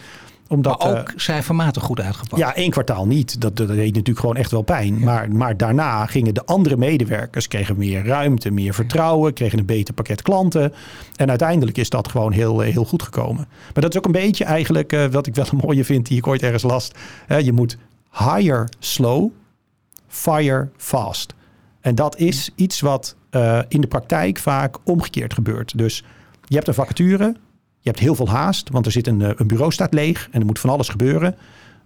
omdat, 0.47 0.79
maar 0.79 0.99
ook 0.99 1.09
uh, 1.09 1.15
cijfermatig 1.15 1.83
goed 1.83 1.99
uitgepakt. 1.99 2.41
Ja, 2.41 2.55
één 2.55 2.69
kwartaal 2.69 3.07
niet. 3.07 3.41
Dat, 3.41 3.57
dat 3.57 3.67
deed 3.67 3.77
natuurlijk 3.77 4.19
gewoon 4.19 4.35
echt 4.35 4.51
wel 4.51 4.61
pijn. 4.61 4.99
Maar, 4.99 5.31
maar 5.31 5.57
daarna 5.57 6.05
gingen 6.05 6.33
de 6.33 6.45
andere 6.45 6.77
medewerkers 6.77 7.47
kregen 7.47 7.77
meer 7.77 8.05
ruimte, 8.05 8.51
meer 8.51 8.73
vertrouwen, 8.73 9.33
kregen 9.33 9.59
een 9.59 9.65
beter 9.65 9.93
pakket 9.93 10.21
klanten. 10.21 10.73
En 11.15 11.29
uiteindelijk 11.29 11.77
is 11.77 11.89
dat 11.89 12.07
gewoon 12.07 12.31
heel, 12.31 12.63
eh, 12.63 12.71
heel 12.71 12.85
goed 12.85 13.03
gekomen. 13.03 13.47
Maar 13.73 13.83
dat 13.83 13.91
is 13.91 13.97
ook 13.97 14.05
een 14.05 14.11
beetje 14.11 14.43
eigenlijk 14.43 14.93
uh, 14.93 15.05
wat 15.05 15.27
ik 15.27 15.35
wel 15.35 15.45
een 15.51 15.59
mooie 15.65 15.85
vind, 15.85 16.07
die 16.07 16.17
ik 16.17 16.27
ooit 16.27 16.41
ergens 16.41 16.63
last. 16.63 16.97
Uh, 17.27 17.39
je 17.39 17.53
moet 17.53 17.77
hire 18.11 18.67
slow, 18.79 19.29
fire 20.07 20.69
fast. 20.77 21.33
En 21.81 21.95
dat 21.95 22.17
is 22.17 22.51
iets 22.55 22.79
wat 22.79 23.15
in 23.67 23.81
de 23.81 23.87
praktijk 23.87 24.37
vaak 24.37 24.77
omgekeerd 24.83 25.33
gebeurt. 25.33 25.77
Dus 25.77 26.03
je 26.45 26.55
hebt 26.55 26.67
een 26.67 26.73
vacature, 26.73 27.35
je 27.85 27.91
hebt 27.91 28.03
heel 28.03 28.15
veel 28.15 28.29
haast, 28.29 28.69
want 28.69 28.85
er 28.85 28.91
zit 28.91 29.07
een, 29.07 29.21
eh, 29.21 29.29
een 29.35 29.47
bureau 29.47 29.71
staat 29.71 29.93
leeg 29.93 30.27
en 30.31 30.39
er 30.39 30.45
moet 30.45 30.59
van 30.59 30.69
alles 30.69 30.89
gebeuren. 30.89 31.35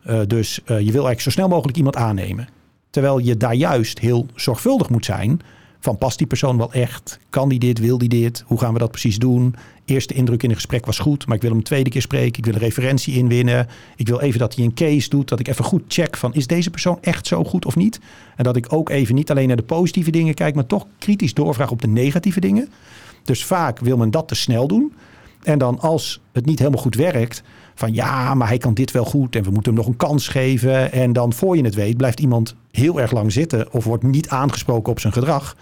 Uh, 0.07 0.19
dus 0.27 0.59
uh, 0.59 0.67
je 0.67 0.73
wil 0.73 0.83
eigenlijk 0.83 1.21
zo 1.21 1.29
snel 1.29 1.47
mogelijk 1.47 1.77
iemand 1.77 1.95
aannemen. 1.95 2.47
Terwijl 2.89 3.17
je 3.17 3.37
daar 3.37 3.53
juist 3.53 3.99
heel 3.99 4.25
zorgvuldig 4.35 4.89
moet 4.89 5.05
zijn. 5.05 5.41
Van 5.79 5.97
past 5.97 6.17
die 6.17 6.27
persoon 6.27 6.57
wel 6.57 6.73
echt? 6.73 7.19
Kan 7.29 7.49
die 7.49 7.59
dit? 7.59 7.79
Wil 7.79 7.97
die 7.97 8.09
dit? 8.09 8.43
Hoe 8.47 8.59
gaan 8.59 8.73
we 8.73 8.79
dat 8.79 8.91
precies 8.91 9.17
doen? 9.17 9.55
Eerste 9.85 10.13
indruk 10.13 10.43
in 10.43 10.49
een 10.49 10.55
gesprek 10.55 10.85
was 10.85 10.99
goed, 10.99 11.25
maar 11.25 11.35
ik 11.35 11.41
wil 11.41 11.49
hem 11.49 11.59
een 11.59 11.65
tweede 11.65 11.89
keer 11.89 12.01
spreken. 12.01 12.37
Ik 12.37 12.45
wil 12.45 12.53
een 12.53 12.59
referentie 12.59 13.15
inwinnen. 13.15 13.67
Ik 13.95 14.07
wil 14.07 14.19
even 14.19 14.39
dat 14.39 14.55
hij 14.55 14.65
een 14.65 14.73
case 14.73 15.09
doet. 15.09 15.29
Dat 15.29 15.39
ik 15.39 15.47
even 15.47 15.65
goed 15.65 15.83
check 15.87 16.17
van 16.17 16.33
is 16.33 16.47
deze 16.47 16.69
persoon 16.69 16.97
echt 17.01 17.27
zo 17.27 17.43
goed 17.43 17.65
of 17.65 17.75
niet? 17.75 17.99
En 18.35 18.43
dat 18.43 18.55
ik 18.55 18.73
ook 18.73 18.89
even 18.89 19.15
niet 19.15 19.31
alleen 19.31 19.47
naar 19.47 19.57
de 19.57 19.63
positieve 19.63 20.11
dingen 20.11 20.33
kijk, 20.33 20.55
maar 20.55 20.65
toch 20.65 20.87
kritisch 20.97 21.33
doorvraag 21.33 21.71
op 21.71 21.81
de 21.81 21.87
negatieve 21.87 22.39
dingen. 22.39 22.69
Dus 23.23 23.45
vaak 23.45 23.79
wil 23.79 23.97
men 23.97 24.11
dat 24.11 24.27
te 24.27 24.35
snel 24.35 24.67
doen. 24.67 24.93
En 25.43 25.57
dan 25.57 25.79
als 25.79 26.21
het 26.31 26.45
niet 26.45 26.59
helemaal 26.59 26.81
goed 26.81 26.95
werkt, 26.95 27.43
van 27.75 27.93
ja, 27.93 28.33
maar 28.33 28.47
hij 28.47 28.57
kan 28.57 28.73
dit 28.73 28.91
wel 28.91 29.05
goed 29.05 29.35
en 29.35 29.43
we 29.43 29.51
moeten 29.51 29.73
hem 29.73 29.81
nog 29.81 29.89
een 29.89 29.97
kans 29.97 30.27
geven. 30.27 30.91
En 30.91 31.13
dan 31.13 31.33
voor 31.33 31.57
je 31.57 31.63
het 31.63 31.75
weet, 31.75 31.97
blijft 31.97 32.19
iemand 32.19 32.55
heel 32.71 32.99
erg 32.99 33.11
lang 33.11 33.31
zitten 33.31 33.73
of 33.73 33.83
wordt 33.83 34.03
niet 34.03 34.29
aangesproken 34.29 34.91
op 34.91 34.99
zijn 34.99 35.13
gedrag. 35.13 35.55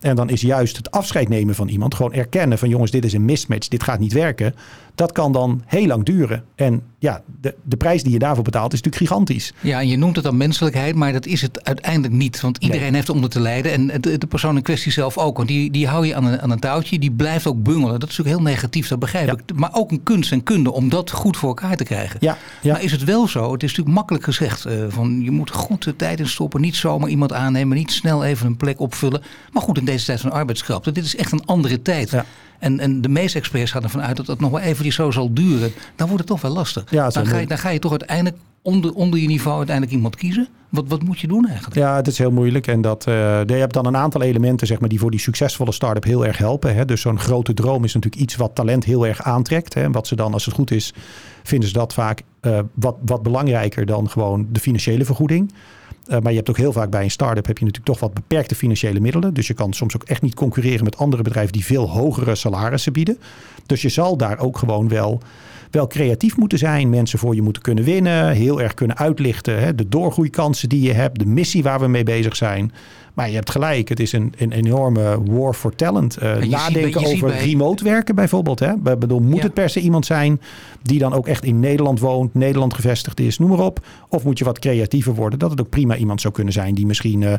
En 0.00 0.16
dan 0.16 0.28
is 0.30 0.40
juist 0.40 0.76
het 0.76 0.90
afscheid 0.90 1.28
nemen 1.28 1.54
van 1.54 1.68
iemand, 1.68 1.94
gewoon 1.94 2.12
erkennen 2.12 2.58
van 2.58 2.68
jongens, 2.68 2.90
dit 2.90 3.04
is 3.04 3.12
een 3.12 3.24
mismatch, 3.24 3.68
dit 3.68 3.82
gaat 3.82 3.98
niet 3.98 4.12
werken. 4.12 4.54
Dat 4.98 5.12
kan 5.12 5.32
dan 5.32 5.62
heel 5.66 5.86
lang 5.86 6.04
duren. 6.04 6.44
En 6.54 6.82
ja, 6.98 7.22
de, 7.40 7.54
de 7.64 7.76
prijs 7.76 8.02
die 8.02 8.12
je 8.12 8.18
daarvoor 8.18 8.44
betaalt 8.44 8.72
is 8.72 8.80
natuurlijk 8.80 9.10
gigantisch. 9.10 9.52
Ja, 9.60 9.80
en 9.80 9.88
je 9.88 9.96
noemt 9.96 10.16
het 10.16 10.24
dan 10.24 10.36
menselijkheid, 10.36 10.94
maar 10.94 11.12
dat 11.12 11.26
is 11.26 11.42
het 11.42 11.64
uiteindelijk 11.64 12.12
niet. 12.12 12.40
Want 12.40 12.56
iedereen 12.58 12.94
heeft 12.94 13.08
onder 13.08 13.30
te 13.30 13.40
lijden. 13.40 13.72
En 13.72 14.00
de, 14.00 14.18
de, 14.18 14.26
persoon 14.26 14.56
in 14.56 14.62
kwestie 14.62 14.92
zelf 14.92 15.18
ook. 15.18 15.36
Want 15.36 15.48
die, 15.48 15.70
die 15.70 15.86
hou 15.86 16.06
je 16.06 16.14
aan 16.14 16.24
een, 16.24 16.40
aan 16.40 16.50
een 16.50 16.58
touwtje, 16.58 16.98
die 16.98 17.10
blijft 17.10 17.46
ook 17.46 17.62
bungelen. 17.62 18.00
Dat 18.00 18.10
is 18.10 18.16
natuurlijk 18.16 18.44
heel 18.44 18.52
negatief, 18.52 18.88
dat 18.88 18.98
begrijp 18.98 19.32
ik. 19.32 19.54
Maar 19.54 19.70
ook 19.72 19.90
een 19.90 20.02
kunst 20.02 20.32
en 20.32 20.42
kunde 20.42 20.72
om 20.72 20.88
dat 20.88 21.10
goed 21.10 21.36
voor 21.36 21.48
elkaar 21.48 21.76
te 21.76 21.84
krijgen. 21.84 22.16
Ja, 22.20 22.36
ja. 22.62 22.72
Maar 22.72 22.82
is 22.82 22.92
het 22.92 23.04
wel 23.04 23.28
zo? 23.28 23.52
Het 23.52 23.62
is 23.62 23.68
natuurlijk 23.68 23.96
makkelijk 23.96 24.24
gezegd. 24.24 24.66
Uh, 24.66 24.84
van 24.88 25.20
je 25.22 25.30
moet 25.30 25.50
goed 25.50 25.84
de 25.84 25.96
tijd 25.96 26.18
in 26.18 26.28
stoppen. 26.28 26.60
Niet 26.60 26.76
zomaar 26.76 27.08
iemand 27.08 27.32
aannemen. 27.32 27.76
Niet 27.76 27.92
snel 27.92 28.24
even 28.24 28.46
een 28.46 28.56
plek 28.56 28.80
opvullen. 28.80 29.22
Maar 29.52 29.62
goed, 29.62 29.78
in 29.78 29.84
deze 29.84 30.04
tijd 30.04 30.20
van 30.20 30.32
arbeidskrapte. 30.32 30.92
Dit 30.92 31.04
is 31.04 31.16
echt 31.16 31.32
een 31.32 31.46
andere 31.46 31.82
tijd. 31.82 32.10
Ja. 32.10 32.24
En, 32.58 32.80
en 32.80 33.00
de 33.00 33.08
meeste 33.08 33.38
experts 33.38 33.70
gaan 33.70 33.82
ervan 33.82 34.02
uit 34.02 34.16
dat 34.16 34.26
het 34.26 34.40
nog 34.40 34.50
wel 34.50 34.60
even 34.60 34.92
zo 34.92 35.10
zal 35.10 35.34
duren. 35.34 35.72
Dan 35.96 36.06
wordt 36.06 36.22
het 36.22 36.32
toch 36.32 36.40
wel 36.40 36.52
lastig. 36.52 36.84
Ja, 36.90 37.08
dan, 37.08 37.26
ga 37.26 37.38
je, 37.38 37.46
dan 37.46 37.58
ga 37.58 37.68
je 37.68 37.78
toch 37.78 37.90
uiteindelijk 37.90 38.36
onder, 38.62 38.92
onder 38.92 39.20
je 39.20 39.26
niveau 39.26 39.56
uiteindelijk 39.56 39.96
iemand 39.96 40.16
kiezen. 40.16 40.48
Wat, 40.68 40.84
wat 40.88 41.02
moet 41.02 41.20
je 41.20 41.26
doen 41.26 41.46
eigenlijk? 41.46 41.76
Ja, 41.76 41.96
het 41.96 42.06
is 42.06 42.18
heel 42.18 42.30
moeilijk. 42.30 42.66
En 42.66 42.80
dat, 42.80 43.06
uh, 43.08 43.14
je 43.44 43.52
hebt 43.52 43.72
dan 43.72 43.86
een 43.86 43.96
aantal 43.96 44.22
elementen 44.22 44.66
zeg 44.66 44.80
maar, 44.80 44.88
die 44.88 44.98
voor 44.98 45.10
die 45.10 45.20
succesvolle 45.20 45.72
start-up 45.72 46.04
heel 46.04 46.26
erg 46.26 46.38
helpen. 46.38 46.74
Hè. 46.74 46.84
Dus 46.84 47.00
zo'n 47.00 47.18
grote 47.18 47.54
droom 47.54 47.84
is 47.84 47.94
natuurlijk 47.94 48.22
iets 48.22 48.36
wat 48.36 48.54
talent 48.54 48.84
heel 48.84 49.06
erg 49.06 49.22
aantrekt. 49.22 49.74
Hè. 49.74 49.90
Wat 49.90 50.06
ze 50.06 50.16
dan, 50.16 50.32
als 50.32 50.44
het 50.44 50.54
goed 50.54 50.70
is, 50.70 50.92
vinden 51.42 51.68
ze 51.68 51.74
dat 51.74 51.94
vaak 51.94 52.22
uh, 52.42 52.58
wat, 52.74 52.96
wat 53.04 53.22
belangrijker 53.22 53.86
dan 53.86 54.10
gewoon 54.10 54.46
de 54.52 54.60
financiële 54.60 55.04
vergoeding. 55.04 55.52
Uh, 56.08 56.18
maar 56.18 56.30
je 56.30 56.36
hebt 56.36 56.50
ook 56.50 56.56
heel 56.56 56.72
vaak 56.72 56.90
bij 56.90 57.02
een 57.02 57.10
start-up 57.10 57.46
heb 57.46 57.58
je 57.58 57.64
natuurlijk 57.64 57.92
toch 57.92 58.00
wat 58.00 58.14
beperkte 58.14 58.54
financiële 58.54 59.00
middelen. 59.00 59.34
Dus 59.34 59.46
je 59.46 59.54
kan 59.54 59.72
soms 59.72 59.94
ook 59.94 60.04
echt 60.04 60.22
niet 60.22 60.34
concurreren 60.34 60.84
met 60.84 60.96
andere 60.96 61.22
bedrijven 61.22 61.52
die 61.52 61.64
veel 61.64 61.90
hogere 61.90 62.34
salarissen 62.34 62.92
bieden. 62.92 63.18
Dus 63.66 63.82
je 63.82 63.88
zal 63.88 64.16
daar 64.16 64.38
ook 64.38 64.58
gewoon 64.58 64.88
wel, 64.88 65.20
wel 65.70 65.86
creatief 65.86 66.36
moeten 66.36 66.58
zijn. 66.58 66.90
Mensen 66.90 67.18
voor 67.18 67.34
je 67.34 67.42
moeten 67.42 67.62
kunnen 67.62 67.84
winnen. 67.84 68.30
Heel 68.30 68.60
erg 68.60 68.74
kunnen 68.74 68.96
uitlichten. 68.96 69.60
Hè, 69.60 69.74
de 69.74 69.88
doorgroeikansen 69.88 70.68
die 70.68 70.82
je 70.82 70.92
hebt. 70.92 71.18
De 71.18 71.26
missie 71.26 71.62
waar 71.62 71.80
we 71.80 71.88
mee 71.88 72.04
bezig 72.04 72.36
zijn. 72.36 72.72
Maar 73.18 73.28
je 73.28 73.34
hebt 73.34 73.50
gelijk, 73.50 73.88
het 73.88 74.00
is 74.00 74.12
een, 74.12 74.32
een 74.36 74.52
enorme 74.52 75.22
war 75.24 75.54
for 75.54 75.74
talent. 75.74 76.22
Uh, 76.22 76.36
nadenken 76.36 77.04
over 77.04 77.30
remote 77.30 77.84
werken 77.84 78.14
bijvoorbeeld. 78.14 78.58
Hè? 78.58 78.72
Ik 78.72 78.98
bedoel, 78.98 79.20
moet 79.20 79.42
het 79.42 79.54
per 79.54 79.70
se 79.70 79.80
iemand 79.80 80.06
zijn 80.06 80.40
die 80.82 80.98
dan 80.98 81.12
ook 81.12 81.26
echt 81.26 81.44
in 81.44 81.60
Nederland 81.60 82.00
woont, 82.00 82.34
Nederland 82.34 82.74
gevestigd 82.74 83.20
is, 83.20 83.38
noem 83.38 83.48
maar 83.48 83.58
op. 83.58 83.86
Of 84.08 84.24
moet 84.24 84.38
je 84.38 84.44
wat 84.44 84.58
creatiever 84.58 85.14
worden, 85.14 85.38
dat 85.38 85.50
het 85.50 85.60
ook 85.60 85.68
prima 85.68 85.96
iemand 85.96 86.20
zou 86.20 86.34
kunnen 86.34 86.52
zijn 86.52 86.74
die 86.74 86.86
misschien 86.86 87.20
uh, 87.20 87.32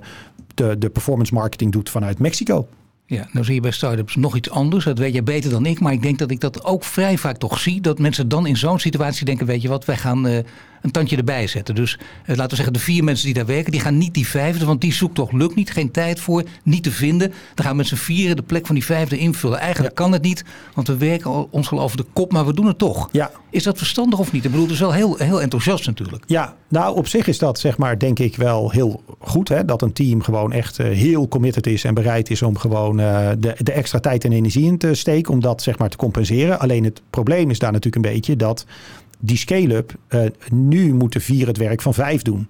de, 0.54 0.78
de 0.78 0.90
performance 0.90 1.34
marketing 1.34 1.72
doet 1.72 1.90
vanuit 1.90 2.20
Mexico. 2.20 2.68
Ja, 3.06 3.28
nou 3.32 3.46
zie 3.46 3.54
je 3.54 3.62
bij 3.62 3.72
startups 3.72 4.16
nog 4.16 4.36
iets 4.36 4.50
anders. 4.50 4.86
Dat 4.86 4.98
weet 4.98 5.14
jij 5.14 5.24
beter 5.24 5.50
dan 5.50 5.66
ik. 5.66 5.80
Maar 5.80 5.94
ik 5.94 6.02
denk 6.02 6.20
dat 6.20 6.32
ik 6.32 6.40
dat 6.40 6.64
ook 6.64 6.84
vrij 6.84 7.18
vaak 7.18 7.38
toch 7.38 7.60
zie. 7.60 7.82
Dat 7.82 8.00
mensen 8.00 8.30
dan 8.30 8.48
in 8.48 8.58
zo'n 8.58 8.80
situatie 8.80 9.26
denken, 9.26 9.46
weet 9.46 9.62
je 9.62 9.68
wat, 9.68 9.86
wij 9.86 9.98
gaan 9.98 10.28
uh, 10.28 10.38
een 10.82 10.92
tandje 10.92 11.18
erbij 11.18 11.48
zetten. 11.48 11.76
Dus 11.76 11.94
uh, 11.94 12.28
laten 12.28 12.50
we 12.50 12.56
zeggen, 12.56 12.74
de 12.74 12.80
vier 12.80 13.04
mensen 13.04 13.26
die 13.26 13.34
daar 13.34 13.46
werken, 13.46 13.72
die 13.72 13.82
gaan 13.82 13.98
niet 13.98 14.14
die 14.14 14.28
vijfde. 14.28 14.66
Want 14.66 14.82
die 14.82 14.94
zoektocht 14.94 15.34
lukt 15.34 15.56
niet, 15.56 15.72
geen 15.72 15.92
tijd 15.92 16.20
voor, 16.20 16.44
niet 16.64 16.84
te 16.84 16.92
vinden. 16.92 17.28
Dan 17.28 17.66
gaan 17.66 17.72
we 17.72 17.78
met 17.78 17.88
z'n 17.88 17.96
vieren 17.96 18.36
de 18.36 18.42
plek 18.42 18.66
van 18.66 18.76
die 18.76 18.86
vijfde 18.86 19.18
invullen. 19.18 19.60
Eigenlijk 19.60 19.96
kan 19.96 20.12
het 20.12 20.22
niet, 20.22 20.44
want 20.74 20.88
we 20.88 20.98
werken 20.98 21.52
ons 21.52 21.72
al 21.72 21.82
over 21.82 21.98
de 21.98 22.06
kop, 22.14 22.32
maar 22.32 22.46
we 22.46 22.54
doen 22.54 22.68
het 22.68 22.78
toch. 22.78 23.10
Ja. 23.12 23.32
Is 23.50 23.64
dat 23.64 23.78
verstandig 23.78 24.20
of 24.20 24.32
niet? 24.32 24.46
Ik 24.46 24.52
bedoel, 24.52 24.66
het 24.66 24.76
is 24.76 24.80
wel 24.80 24.94
heel, 24.94 25.16
heel 25.18 25.42
enthousiast 25.42 25.86
natuurlijk. 25.86 26.24
Ja, 26.28 26.56
nou 26.68 26.96
op 26.96 27.08
zich 27.08 27.28
is 27.28 27.38
dat 27.38 27.60
zeg 27.60 27.78
maar 27.78 28.00
denk 28.00 28.20
ik 28.20 28.36
wel 28.36 28.72
heel 28.72 29.04
goed. 29.20 29.50
Hè? 29.50 29.66
Dat 29.66 29.82
een 29.82 29.94
team 29.94 30.22
gewoon 30.22 30.52
echt 30.52 30.80
uh, 30.80 30.88
heel 30.88 31.28
committed 31.28 31.68
is 31.68 31.84
en 31.84 31.94
bereid 31.94 32.30
is 32.30 32.42
om 32.42 32.58
gewoon 32.58 32.98
de, 32.98 33.56
de 33.58 33.72
extra 33.72 34.00
tijd 34.00 34.24
en 34.24 34.32
energie 34.32 34.66
in 34.66 34.78
te 34.78 34.94
steken 34.94 35.34
om 35.34 35.42
dat 35.42 35.62
zeg 35.62 35.78
maar 35.78 35.90
te 35.90 35.98
compenseren. 35.98 36.60
Alleen 36.60 36.84
het 36.84 37.02
probleem 37.10 37.50
is 37.50 37.60
daar 37.60 37.72
natuurlijk 37.72 38.06
een 38.06 38.12
beetje 38.14 38.36
dat 38.36 38.66
die 39.20 39.38
scale-up 39.38 39.94
uh, 40.10 40.22
nu 40.52 40.94
moeten 40.94 41.22
vier 41.22 41.48
het 41.48 41.58
werk 41.58 41.82
van 41.82 41.94
vijf 41.94 42.22
doen. 42.22 42.48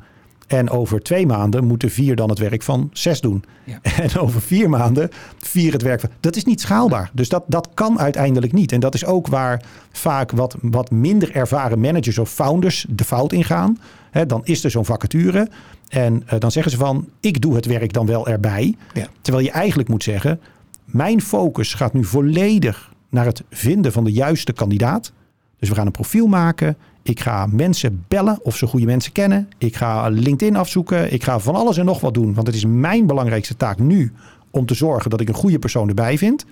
En 0.50 0.70
over 0.70 1.02
twee 1.02 1.26
maanden 1.26 1.66
moeten 1.66 1.90
vier 1.92 2.16
dan 2.16 2.30
het 2.30 2.40
werk 2.40 2.64
van 2.64 2.90
zes 2.94 3.22
doen. 3.22 3.44
Ja. 3.64 3.80
En 4.04 4.18
over 4.18 4.42
vier 4.42 4.70
maanden 4.70 5.10
vier 5.38 5.74
het 5.74 5.82
werk 5.82 6.00
van. 6.00 6.10
Dat 6.20 6.36
is 6.36 6.44
niet 6.44 6.62
schaalbaar. 6.62 7.12
Dus 7.14 7.30
dat, 7.30 7.44
dat 7.48 7.70
kan 7.74 8.00
uiteindelijk 8.00 8.54
niet. 8.54 8.72
En 8.72 8.80
dat 8.80 8.94
is 8.94 9.06
ook 9.06 9.28
waar 9.28 9.64
vaak 9.92 10.32
wat, 10.32 10.56
wat 10.62 10.92
minder 10.92 11.36
ervaren 11.36 11.80
managers 11.80 12.18
of 12.18 12.30
founders 12.30 12.86
de 12.90 13.04
fout 13.04 13.34
ingaan. 13.34 13.78
He, 14.12 14.26
dan 14.26 14.42
is 14.44 14.64
er 14.64 14.72
zo'n 14.72 14.86
vacature. 14.86 15.50
En 15.88 16.24
uh, 16.34 16.40
dan 16.40 16.52
zeggen 16.52 16.72
ze 16.72 16.78
van: 16.78 17.10
ik 17.20 17.42
doe 17.42 17.56
het 17.56 17.66
werk 17.66 17.94
dan 17.94 18.06
wel 18.06 18.28
erbij. 18.28 18.76
Ja. 18.94 19.08
Terwijl 19.22 19.46
je 19.46 19.52
eigenlijk 19.52 19.90
moet 19.90 20.04
zeggen: 20.04 20.40
mijn 20.86 21.22
focus 21.22 21.74
gaat 21.74 21.94
nu 21.94 22.04
volledig 22.04 22.92
naar 23.10 23.26
het 23.26 23.44
vinden 23.50 23.92
van 23.92 24.04
de 24.04 24.12
juiste 24.12 24.54
kandidaat. 24.54 25.12
Dus 25.60 25.70
we 25.70 25.76
gaan 25.76 25.86
een 25.86 25.92
profiel 25.92 26.28
maken. 26.28 26.78
Ik 27.04 27.20
ga 27.20 27.46
mensen 27.46 28.06
bellen 28.08 28.40
of 28.42 28.56
ze 28.58 28.68
goede 28.68 28.86
mensen 28.86 29.12
kennen. 29.12 29.50
Ik 29.58 29.76
ga 29.76 30.08
LinkedIn 30.08 30.56
afzoeken. 30.56 31.14
Ik 31.14 31.24
ga 31.24 31.40
van 31.40 31.56
alles 31.56 31.78
en 31.78 31.86
nog 31.86 32.02
wat 32.02 32.14
doen. 32.14 32.34
Want 32.34 32.48
het 32.48 32.56
is 32.56 32.66
mijn 32.66 33.08
belangrijkste 33.08 33.58
taak 33.58 33.80
nu 33.80 34.12
om 34.52 34.66
te 34.66 34.74
zorgen 34.74 35.10
dat 35.10 35.22
ik 35.22 35.28
een 35.28 35.34
goede 35.34 35.60
persoon 35.60 35.88
erbij 35.88 36.18
vind. 36.18 36.46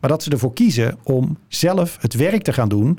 Maar 0.00 0.10
dat 0.10 0.22
ze 0.22 0.30
ervoor 0.30 0.52
kiezen 0.52 0.98
om 1.02 1.36
zelf 1.48 1.96
het 2.00 2.14
werk 2.14 2.42
te 2.42 2.52
gaan 2.52 2.68
doen 2.68 2.98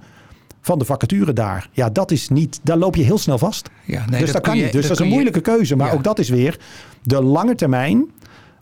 van 0.62 0.80
de 0.80 0.86
vacature 0.86 1.34
daar. 1.34 1.70
Ja, 1.72 1.90
dat 1.90 2.12
is 2.12 2.30
niet. 2.30 2.60
Daar 2.64 2.78
loop 2.78 2.96
je 2.96 3.04
heel 3.04 3.18
snel 3.18 3.38
vast. 3.38 3.70
Ja, 3.86 4.06
nee, 4.10 4.20
dus 4.20 4.32
dat, 4.32 4.42
kan 4.42 4.58
je, 4.58 4.64
niet. 4.64 4.72
Dus 4.72 4.88
dat, 4.88 5.00
is 5.00 5.06
een 5.06 5.12
moeilijke 5.12 5.42
keuze. 5.42 5.76
Maar 5.76 5.94
ook 5.94 6.04
dat 6.04 6.20
is 6.20 6.30
weer 6.30 6.60
de 7.02 7.24
lange 7.24 7.56
termijn 7.56 8.10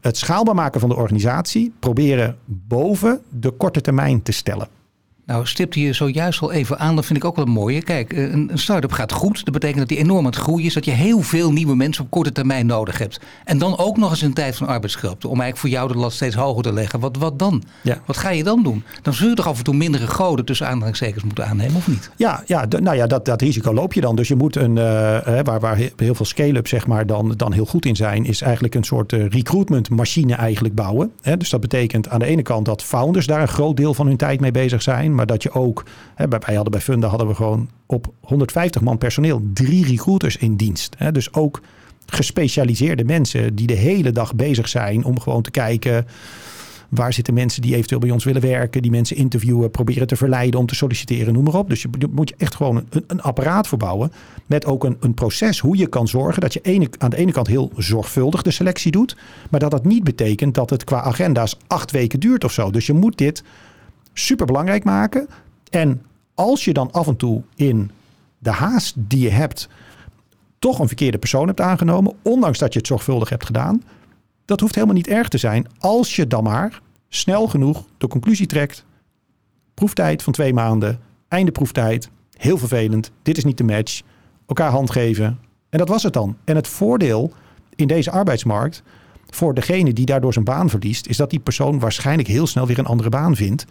het 0.02 0.18
schaalbaar 0.18 0.56
maken 0.56 0.80
van 0.80 0.90
de 0.90 0.96
organisatie 0.96 1.74
proberen 1.80 2.38
boven 2.46 3.22
de 3.30 3.52
korte 3.52 3.82
termijn 3.82 4.22
te 4.22 4.32
stellen. 4.32 4.68
Nou, 5.30 5.46
stipt 5.46 5.76
hier 5.76 5.94
zojuist 5.94 6.42
al 6.42 6.52
even 6.52 6.80
aan, 6.80 6.96
dat 6.96 7.06
vind 7.06 7.20
ik 7.20 7.26
ook 7.26 7.36
wel. 7.36 7.82
Kijk, 7.84 8.14
eh, 8.14 8.32
een, 8.32 8.50
een 8.52 8.58
start-up 8.58 8.92
gaat 8.92 9.12
goed. 9.12 9.46
Dat 9.46 9.54
betekent 9.54 9.80
dat 9.80 9.88
die 9.88 9.98
enorm 9.98 10.18
aan 10.20 10.26
het 10.26 10.36
groeien 10.36 10.66
is. 10.66 10.74
Dat 10.74 10.86
je 10.86 10.92
heel 10.92 11.22
veel 11.22 11.52
nieuwe 11.52 11.76
mensen 11.76 12.04
op 12.04 12.10
korte 12.10 12.32
termijn 12.32 12.66
nodig 12.66 12.98
hebt. 12.98 13.20
En 13.46 13.58
dan 13.58 13.78
ook 13.78 13.98
nog 13.98 14.10
eens 14.10 14.22
een 14.22 14.34
tijd 14.34 14.56
van 14.56 14.68
arbeidskracht. 14.68 15.26
Om 15.26 15.42
eigenlijk 15.42 15.58
voor 15.58 15.70
jou 15.70 15.88
de 15.94 15.98
last 15.98 16.16
steeds 16.16 16.36
hoger 16.36 16.64
te 16.64 16.74
leggen. 16.74 17.00
Wat, 17.00 17.18
wat 17.18 17.40
dan? 17.40 17.64
Ja. 17.82 17.98
Wat 18.06 18.18
ga 18.18 18.30
je 18.30 18.44
dan 18.44 18.64
doen? 18.64 18.84
Dan 19.02 19.14
zul 19.14 19.30
je 19.30 19.36
toch 19.36 19.48
af 19.48 19.58
en 19.58 19.64
toe 19.64 19.76
mindere 19.76 20.08
goden 20.08 20.46
tussen 20.46 20.68
aanhalingstekens 20.68 21.24
moeten 21.24 21.48
aannemen, 21.48 21.76
of 21.76 21.88
niet? 21.88 22.10
Ja, 22.16 22.44
ja 22.46 22.66
nou 22.80 22.96
ja, 22.96 23.08
dat, 23.08 23.26
dat 23.26 23.42
risico 23.42 23.74
loop 23.74 23.94
je 23.94 24.02
dan. 24.02 24.16
Dus 24.16 24.28
je 24.28 24.36
moet 24.36 24.56
een, 24.56 24.76
uh, 24.76 24.84
waar, 25.44 25.60
waar 25.60 25.78
heel 25.96 26.16
veel 26.16 26.26
scale-ups 26.26 26.70
zeg 26.70 26.88
maar 26.88 27.06
dan, 27.06 27.34
dan 27.38 27.54
heel 27.54 27.66
goed 27.66 27.86
in 27.86 27.96
zijn, 27.96 28.26
is 28.26 28.42
eigenlijk 28.42 28.76
een 28.76 28.84
soort 28.84 29.12
uh, 29.12 29.28
recruitment 29.28 29.90
machine 29.90 30.34
eigenlijk 30.34 30.76
bouwen. 30.76 31.12
Hè? 31.22 31.38
Dus 31.38 31.50
dat 31.50 31.62
betekent 31.62 32.10
aan 32.10 32.20
de 32.20 32.26
ene 32.26 32.42
kant 32.42 32.66
dat 32.66 32.84
founders 32.84 33.26
daar 33.26 33.42
een 33.42 33.48
groot 33.48 33.78
deel 33.78 33.94
van 33.94 34.08
hun 34.08 34.18
tijd 34.18 34.40
mee 34.40 34.52
bezig 34.52 34.82
zijn 34.82 35.18
maar 35.20 35.28
dat 35.28 35.44
je 35.44 35.52
ook, 35.52 35.84
hè, 36.16 36.28
wij 36.28 36.56
hadden 36.56 36.72
bij 36.72 36.82
Funda 36.82 37.08
hadden 37.08 37.28
we 37.28 37.36
gewoon 37.36 37.70
op 37.86 38.14
150 38.22 38.82
man 38.82 38.98
personeel 38.98 39.42
drie 39.54 39.86
recruiters 39.86 40.38
in 40.38 40.56
dienst. 40.56 40.96
Hè, 40.98 41.12
dus 41.12 41.34
ook 41.34 41.62
gespecialiseerde 42.06 43.04
mensen 43.04 43.56
die 43.56 43.68
de 43.68 43.74
hele 43.74 44.12
dag 44.12 44.36
bezig 44.36 44.68
zijn 44.68 45.04
om 45.04 45.20
gewoon 45.20 45.42
te 45.42 45.52
kijken 45.52 46.06
waar 46.90 47.14
zitten 47.14 47.34
mensen 47.34 47.62
die 47.62 47.76
eventueel 47.76 48.00
bij 48.00 48.12
ons 48.12 48.24
willen 48.24 48.42
werken, 48.42 48.82
die 48.82 48.92
mensen 48.92 49.16
interviewen, 49.16 49.72
proberen 49.72 50.08
te 50.08 50.16
verleiden 50.16 50.60
om 50.60 50.66
te 50.66 50.76
solliciteren, 50.76 51.34
noem 51.34 51.44
maar 51.44 51.54
op. 51.54 51.70
Dus 51.70 51.82
je, 51.82 51.90
moet 52.12 52.30
je 52.30 52.36
echt 52.38 52.56
gewoon 52.56 52.76
een, 52.90 53.04
een 53.08 53.22
apparaat 53.22 53.68
voorbouwen 53.68 54.12
met 54.46 54.66
ook 54.66 54.84
een, 54.84 54.98
een 55.00 55.14
proces 55.14 55.60
hoe 55.60 55.78
je 55.78 55.88
kan 55.88 56.08
zorgen 56.08 56.42
dat 56.42 56.54
je 56.54 56.62
ene, 56.62 56.90
aan 56.98 57.10
de 57.10 57.18
ene 57.18 57.32
kant 57.32 57.48
heel 57.48 57.72
zorgvuldig 57.78 58.42
de 58.42 58.52
selectie 58.52 58.92
doet, 58.92 59.16
maar 59.50 59.60
dat 59.60 59.72
dat 59.72 59.86
niet 59.86 60.04
betekent 60.04 60.54
dat 60.54 60.70
het 60.70 60.84
qua 60.84 61.02
agenda's 61.02 61.58
acht 61.68 61.92
weken 61.92 62.20
duurt 62.20 62.44
of 62.44 62.52
zo. 62.52 62.72
Dus 62.72 62.86
je 62.86 62.94
moet 62.94 63.18
dit 63.18 63.44
super 64.20 64.46
belangrijk 64.46 64.84
maken. 64.84 65.28
En 65.70 66.02
als 66.34 66.66
je 66.66 66.74
dan 66.74 66.92
af 66.92 67.08
en 67.08 67.16
toe 67.16 67.42
in 67.56 67.92
de 68.38 68.52
haast 68.52 68.94
die 68.98 69.20
je 69.20 69.30
hebt 69.30 69.70
toch 70.60 70.80
een 70.80 70.88
verkeerde 70.88 71.18
persoon 71.18 71.48
hebt 71.48 71.62
aangenomen, 71.62 72.16
ondanks 72.22 72.60
dat 72.60 72.74
je 72.74 72.80
het 72.80 72.88
zorgvuldig 72.88 73.30
hebt 73.30 73.46
gedaan, 73.46 73.84
dat 74.46 74.60
hoeft 74.60 74.76
helemaal 74.76 74.96
niet 74.96 75.08
erg 75.08 75.28
te 75.28 75.38
zijn 75.38 75.68
als 75.78 76.16
je 76.16 76.28
dan 76.28 76.44
maar 76.44 76.82
snel 77.10 77.48
genoeg 77.48 77.86
de 77.98 78.08
conclusie 78.08 78.48
trekt. 78.48 78.86
Proeftijd 79.74 80.24
van 80.24 80.34
twee 80.34 80.54
maanden, 80.54 81.00
einde 81.28 81.52
proeftijd, 81.52 82.10
heel 82.38 82.58
vervelend, 82.58 83.12
dit 83.22 83.38
is 83.38 83.44
niet 83.44 83.58
de 83.58 83.64
match, 83.64 84.02
elkaar 84.48 84.72
hand 84.72 84.92
geven. 84.92 85.40
En 85.70 85.78
dat 85.78 85.90
was 85.90 86.04
het 86.04 86.14
dan. 86.14 86.38
En 86.44 86.56
het 86.56 86.68
voordeel 86.68 87.34
in 87.76 87.88
deze 87.88 88.12
arbeidsmarkt 88.12 88.84
voor 89.30 89.54
degene 89.54 89.94
die 89.94 90.06
daardoor 90.06 90.34
zijn 90.34 90.46
baan 90.46 90.70
verliest, 90.70 91.08
is 91.08 91.18
dat 91.18 91.30
die 91.30 91.40
persoon 91.40 91.80
waarschijnlijk 91.80 92.28
heel 92.28 92.48
snel 92.48 92.68
weer 92.68 92.80
een 92.80 92.86
andere 92.86 93.10
baan 93.10 93.36
vindt. 93.36 93.66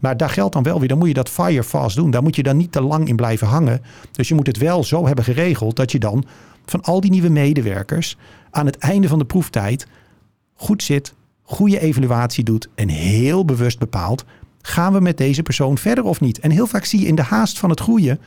Maar 0.00 0.16
daar 0.16 0.30
geldt 0.30 0.54
dan 0.54 0.62
wel 0.62 0.78
weer, 0.78 0.88
dan 0.88 0.98
moet 0.98 1.08
je 1.08 1.14
dat 1.14 1.28
fire 1.28 1.64
fast 1.64 1.96
doen. 1.96 2.10
Daar 2.10 2.22
moet 2.22 2.36
je 2.36 2.42
dan 2.42 2.56
niet 2.56 2.72
te 2.72 2.80
lang 2.80 3.08
in 3.08 3.16
blijven 3.16 3.46
hangen. 3.46 3.82
Dus 4.10 4.28
je 4.28 4.34
moet 4.34 4.46
het 4.46 4.58
wel 4.58 4.84
zo 4.84 5.06
hebben 5.06 5.24
geregeld 5.24 5.76
dat 5.76 5.92
je 5.92 5.98
dan 5.98 6.24
van 6.66 6.82
al 6.82 7.00
die 7.00 7.10
nieuwe 7.10 7.28
medewerkers 7.28 8.16
aan 8.50 8.66
het 8.66 8.78
einde 8.78 9.08
van 9.08 9.18
de 9.18 9.24
proeftijd 9.24 9.86
goed 10.54 10.82
zit, 10.82 11.14
goede 11.42 11.80
evaluatie 11.80 12.44
doet 12.44 12.68
en 12.74 12.88
heel 12.88 13.44
bewust 13.44 13.78
bepaalt, 13.78 14.24
gaan 14.62 14.92
we 14.92 15.00
met 15.00 15.16
deze 15.16 15.42
persoon 15.42 15.78
verder 15.78 16.04
of 16.04 16.20
niet? 16.20 16.40
En 16.40 16.50
heel 16.50 16.66
vaak 16.66 16.84
zie 16.84 17.00
je 17.00 17.06
in 17.06 17.14
de 17.14 17.22
haast 17.22 17.58
van 17.58 17.70
het 17.70 17.80
groeien 17.80 18.20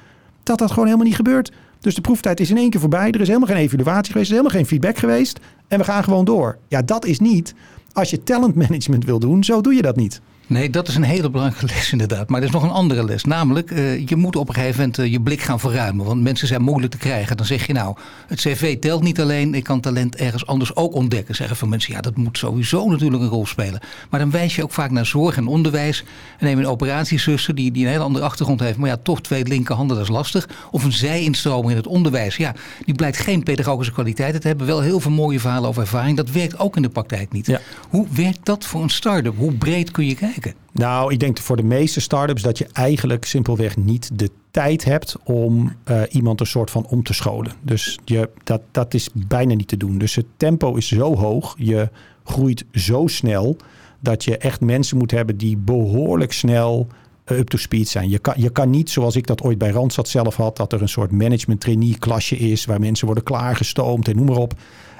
dat 0.43 0.59
dat 0.59 0.69
gewoon 0.69 0.85
helemaal 0.85 1.07
niet 1.07 1.15
gebeurt. 1.15 1.51
Dus 1.85 1.95
de 1.95 2.01
proeftijd 2.01 2.39
is 2.39 2.49
in 2.49 2.57
één 2.57 2.69
keer 2.69 2.79
voorbij. 2.79 3.11
Er 3.11 3.21
is 3.21 3.27
helemaal 3.27 3.47
geen 3.47 3.57
evaluatie 3.57 4.11
geweest. 4.11 4.15
Er 4.15 4.21
is 4.21 4.29
helemaal 4.29 4.51
geen 4.51 4.65
feedback 4.65 4.97
geweest. 4.97 5.39
En 5.67 5.77
we 5.77 5.83
gaan 5.83 6.03
gewoon 6.03 6.25
door. 6.25 6.57
Ja, 6.67 6.81
dat 6.81 7.05
is 7.05 7.19
niet. 7.19 7.53
Als 7.93 8.09
je 8.09 8.23
talentmanagement 8.23 9.05
wil 9.05 9.19
doen, 9.19 9.43
zo 9.43 9.61
doe 9.61 9.73
je 9.73 9.81
dat 9.81 9.95
niet. 9.95 10.21
Nee, 10.47 10.69
dat 10.69 10.87
is 10.87 10.95
een 10.95 11.03
hele 11.03 11.29
belangrijke 11.29 11.65
les 11.75 11.91
inderdaad. 11.91 12.29
Maar 12.29 12.39
er 12.39 12.47
is 12.47 12.53
nog 12.53 12.63
een 12.63 12.69
andere 12.69 13.05
les. 13.05 13.23
Namelijk, 13.23 13.71
uh, 13.71 14.07
je 14.07 14.15
moet 14.15 14.35
op 14.35 14.47
een 14.47 14.53
gegeven 14.53 14.79
moment 14.79 14.97
uh, 14.97 15.11
je 15.11 15.21
blik 15.21 15.41
gaan 15.41 15.59
verruimen. 15.59 16.05
Want 16.05 16.21
mensen 16.21 16.47
zijn 16.47 16.61
moeilijk 16.61 16.91
te 16.91 16.97
krijgen. 16.97 17.37
Dan 17.37 17.45
zeg 17.45 17.67
je 17.67 17.73
nou, 17.73 17.95
het 18.27 18.39
cv 18.39 18.79
telt 18.79 19.03
niet 19.03 19.21
alleen. 19.21 19.53
Ik 19.53 19.63
kan 19.63 19.81
talent 19.81 20.15
ergens 20.15 20.45
anders 20.45 20.75
ook 20.75 20.93
ontdekken. 20.93 21.35
Zeggen 21.35 21.55
van 21.57 21.69
mensen, 21.69 21.93
ja 21.93 22.01
dat 22.01 22.15
moet 22.15 22.37
sowieso 22.37 22.89
natuurlijk 22.89 23.23
een 23.23 23.29
rol 23.29 23.45
spelen. 23.45 23.79
Maar 24.09 24.19
dan 24.19 24.31
wijs 24.31 24.55
je 24.55 24.63
ook 24.63 24.71
vaak 24.71 24.91
naar 24.91 25.05
zorg 25.05 25.37
en 25.37 25.47
onderwijs. 25.47 26.03
En 26.37 26.45
neem 26.45 26.57
een 26.57 26.67
operatiezuster 26.67 27.55
die, 27.55 27.71
die 27.71 27.85
een 27.85 27.91
hele 27.91 28.03
andere 28.03 28.25
achtergrond 28.25 28.59
heeft. 28.59 28.77
Maar 28.77 28.89
ja, 28.89 28.97
toch 28.97 29.21
twee 29.21 29.45
linkerhanden, 29.45 29.97
dat 29.97 30.05
is 30.05 30.11
lastig. 30.11 30.49
Of 30.71 30.83
een 30.83 30.91
zij-instromer 30.91 31.71
in 31.71 31.77
het 31.77 31.87
onderwijs. 31.87 32.35
Ja, 32.35 32.53
die 32.85 32.95
blijkt 32.95 33.17
geen 33.17 33.43
pedagogische 33.43 33.93
kwaliteiten 33.93 34.41
te 34.41 34.47
hebben. 34.47 34.67
Wel 34.67 34.81
heel 34.81 34.99
veel 34.99 35.11
mooie 35.11 35.39
verhalen 35.39 35.69
over 35.69 35.81
ervaring. 35.81 36.17
Dat 36.17 36.31
werkt 36.31 36.59
ook 36.59 36.75
in 36.75 36.81
de 36.81 36.89
praktijk 36.89 37.31
niet. 37.31 37.45
Ja. 37.45 37.59
Hoe 37.89 38.07
werkt 38.11 38.45
dat 38.45 38.65
voor 38.65 38.83
een 38.83 38.89
start-up? 38.89 39.37
Hoe 39.37 39.53
breed 39.53 39.91
kun 39.91 40.05
je 40.05 40.15
kijken? 40.15 40.34
Nou, 40.71 41.13
ik 41.13 41.19
denk 41.19 41.39
voor 41.39 41.57
de 41.57 41.63
meeste 41.63 42.01
startups 42.01 42.41
dat 42.41 42.57
je 42.57 42.67
eigenlijk 42.73 43.25
simpelweg 43.25 43.77
niet 43.77 44.19
de 44.19 44.29
tijd 44.51 44.83
hebt 44.83 45.15
om 45.23 45.75
uh, 45.89 46.01
iemand 46.09 46.39
een 46.39 46.45
soort 46.45 46.71
van 46.71 46.85
om 46.87 47.03
te 47.03 47.13
scholen. 47.13 47.51
Dus 47.61 47.99
je, 48.05 48.29
dat, 48.43 48.61
dat 48.71 48.93
is 48.93 49.09
bijna 49.13 49.53
niet 49.53 49.67
te 49.67 49.77
doen. 49.77 49.97
Dus 49.97 50.15
het 50.15 50.25
tempo 50.37 50.75
is 50.75 50.87
zo 50.87 51.15
hoog, 51.15 51.55
je 51.57 51.89
groeit 52.23 52.65
zo 52.71 53.07
snel, 53.07 53.57
dat 53.99 54.23
je 54.23 54.37
echt 54.37 54.61
mensen 54.61 54.97
moet 54.97 55.11
hebben 55.11 55.37
die 55.37 55.57
behoorlijk 55.57 56.33
snel 56.33 56.87
up 57.25 57.47
to 57.49 57.57
speed 57.57 57.87
zijn. 57.87 58.09
Je 58.09 58.19
kan, 58.19 58.33
je 58.37 58.49
kan 58.49 58.69
niet, 58.69 58.89
zoals 58.89 59.15
ik 59.15 59.27
dat 59.27 59.41
ooit 59.41 59.57
bij 59.57 59.69
Randstad 59.69 60.07
zelf 60.07 60.35
had, 60.35 60.57
dat 60.57 60.73
er 60.73 60.81
een 60.81 60.89
soort 60.89 61.11
management 61.11 61.61
trainee 61.61 61.97
klasje 61.99 62.37
is, 62.37 62.65
waar 62.65 62.79
mensen 62.79 63.05
worden 63.05 63.23
klaargestoomd 63.23 64.07
en 64.07 64.15
noem 64.15 64.25
maar 64.25 64.37
op. 64.37 64.53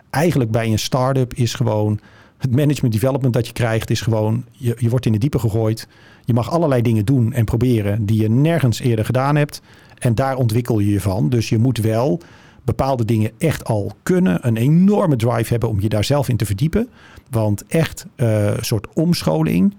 Eigenlijk 0.10 0.52
bij 0.52 0.68
een 0.68 0.80
start-up 0.80 1.34
is 1.34 1.54
gewoon 1.54 2.00
het 2.38 2.56
management 2.56 2.94
development 2.94 3.34
dat 3.34 3.48
je 3.48 3.54
krijgt 3.54 3.90
is 3.90 4.02
gewoon, 4.02 4.46
je, 4.52 4.76
je 4.80 4.90
wordt 4.90 5.06
in 5.06 5.12
de 5.12 5.18
diepe 5.18 5.40
gegooid. 5.40 5.88
Je 6.26 6.34
mag 6.34 6.52
allerlei 6.52 6.82
dingen 6.82 7.06
doen 7.06 7.34
en 7.34 7.46
proberen 7.46 8.06
die 8.06 8.22
je 8.22 8.30
nergens 8.30 8.80
eerder 8.80 9.06
gedaan 9.06 9.36
hebt. 9.36 9.62
En 9.98 10.16
daar 10.16 10.36
ontwikkel 10.36 10.80
je 10.80 10.92
je 10.92 11.02
van. 11.02 11.30
Dus 11.30 11.50
je 11.50 11.58
moet 11.58 11.78
wel 11.78 12.22
bepaalde 12.64 13.06
dingen 13.06 13.32
echt 13.38 13.66
al 13.66 13.92
kunnen. 14.04 14.48
Een 14.48 14.58
enorme 14.58 15.16
drive 15.16 15.52
hebben 15.52 15.70
om 15.70 15.82
je 15.82 15.90
daar 15.90 16.04
zelf 16.04 16.30
in 16.30 16.38
te 16.38 16.46
verdiepen. 16.46 16.90
Want 17.30 17.64
echt 17.68 18.06
uh, 18.16 18.46
een 18.46 18.66
soort 18.66 18.88
omscholing 18.94 19.76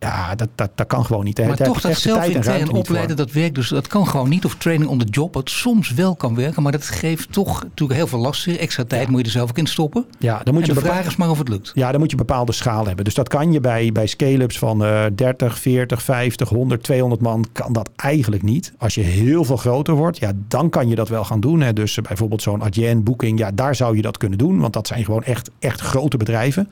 Ja, 0.00 0.34
dat, 0.34 0.48
dat, 0.54 0.70
dat 0.74 0.86
kan 0.86 1.04
gewoon 1.04 1.24
niet. 1.24 1.38
Maar 1.38 1.56
Daar 1.56 1.66
toch 1.66 1.80
dat 1.80 1.90
echt 1.90 2.02
de 2.02 2.12
tijd 2.12 2.26
en 2.26 2.32
zelf 2.32 2.46
ruimte 2.46 2.72
niet 2.72 2.88
opleiden, 2.88 3.16
dat 3.16 3.32
werkt 3.32 3.54
dus. 3.54 3.68
Dat 3.68 3.86
kan 3.86 4.06
gewoon 4.06 4.28
niet. 4.28 4.44
Of 4.44 4.54
training 4.54 4.90
on 4.90 4.98
the 4.98 5.04
job, 5.04 5.34
wat 5.34 5.50
soms 5.50 5.90
wel 5.90 6.16
kan 6.16 6.34
werken. 6.34 6.62
Maar 6.62 6.72
dat 6.72 6.84
geeft 6.84 7.32
toch 7.32 7.62
natuurlijk 7.62 7.98
heel 7.98 8.06
veel 8.08 8.18
last. 8.18 8.46
Extra 8.46 8.84
tijd 8.84 9.08
moet 9.08 9.18
je 9.18 9.24
er 9.24 9.30
zelf 9.30 9.50
ook 9.50 9.58
in 9.58 9.66
stoppen. 9.66 10.04
Ja, 10.18 10.40
dan 10.44 10.54
moet 10.54 10.62
en 10.62 10.68
je 10.68 10.74
de 10.74 10.80
vraag 10.80 11.06
is 11.06 11.16
maar 11.16 11.30
of 11.30 11.38
het 11.38 11.48
lukt. 11.48 11.72
Ja, 11.74 11.90
dan 11.90 12.00
moet 12.00 12.10
je 12.10 12.16
een 12.16 12.26
bepaalde 12.26 12.52
schaal 12.52 12.86
hebben. 12.86 13.04
Dus 13.04 13.14
dat 13.14 13.28
kan 13.28 13.52
je 13.52 13.60
bij, 13.60 13.92
bij 13.92 14.06
scale-ups 14.06 14.58
van 14.58 14.84
eh 14.84 15.04
30, 15.14 15.58
40, 15.58 16.02
50, 16.02 16.48
100, 16.48 16.82
200 16.82 17.22
man. 17.22 17.46
Kan 17.52 17.72
dat 17.72 17.90
eigenlijk 17.96 18.42
niet. 18.42 18.72
Als 18.78 18.94
je 18.94 19.00
heel 19.00 19.44
veel 19.44 19.56
groter 19.56 19.94
wordt, 19.94 20.18
ja, 20.18 20.32
dan 20.48 20.70
kan 20.70 20.88
je 20.88 20.94
dat 20.94 21.08
wel 21.08 21.24
gaan 21.24 21.40
doen. 21.40 21.60
Hè. 21.60 21.72
Dus 21.72 21.98
bijvoorbeeld 22.02 22.42
zo'n 22.42 22.62
Adyen, 22.62 23.02
Booking, 23.02 23.38
ja, 23.38 23.50
daar 23.54 23.74
zou 23.74 23.96
je 23.96 24.02
dat 24.02 24.16
kunnen 24.16 24.38
doen. 24.38 24.60
Want 24.60 24.72
dat 24.72 24.86
zijn 24.86 25.04
gewoon 25.04 25.22
echt, 25.22 25.50
echt 25.58 25.80
grote 25.80 26.16
bedrijven. 26.16 26.68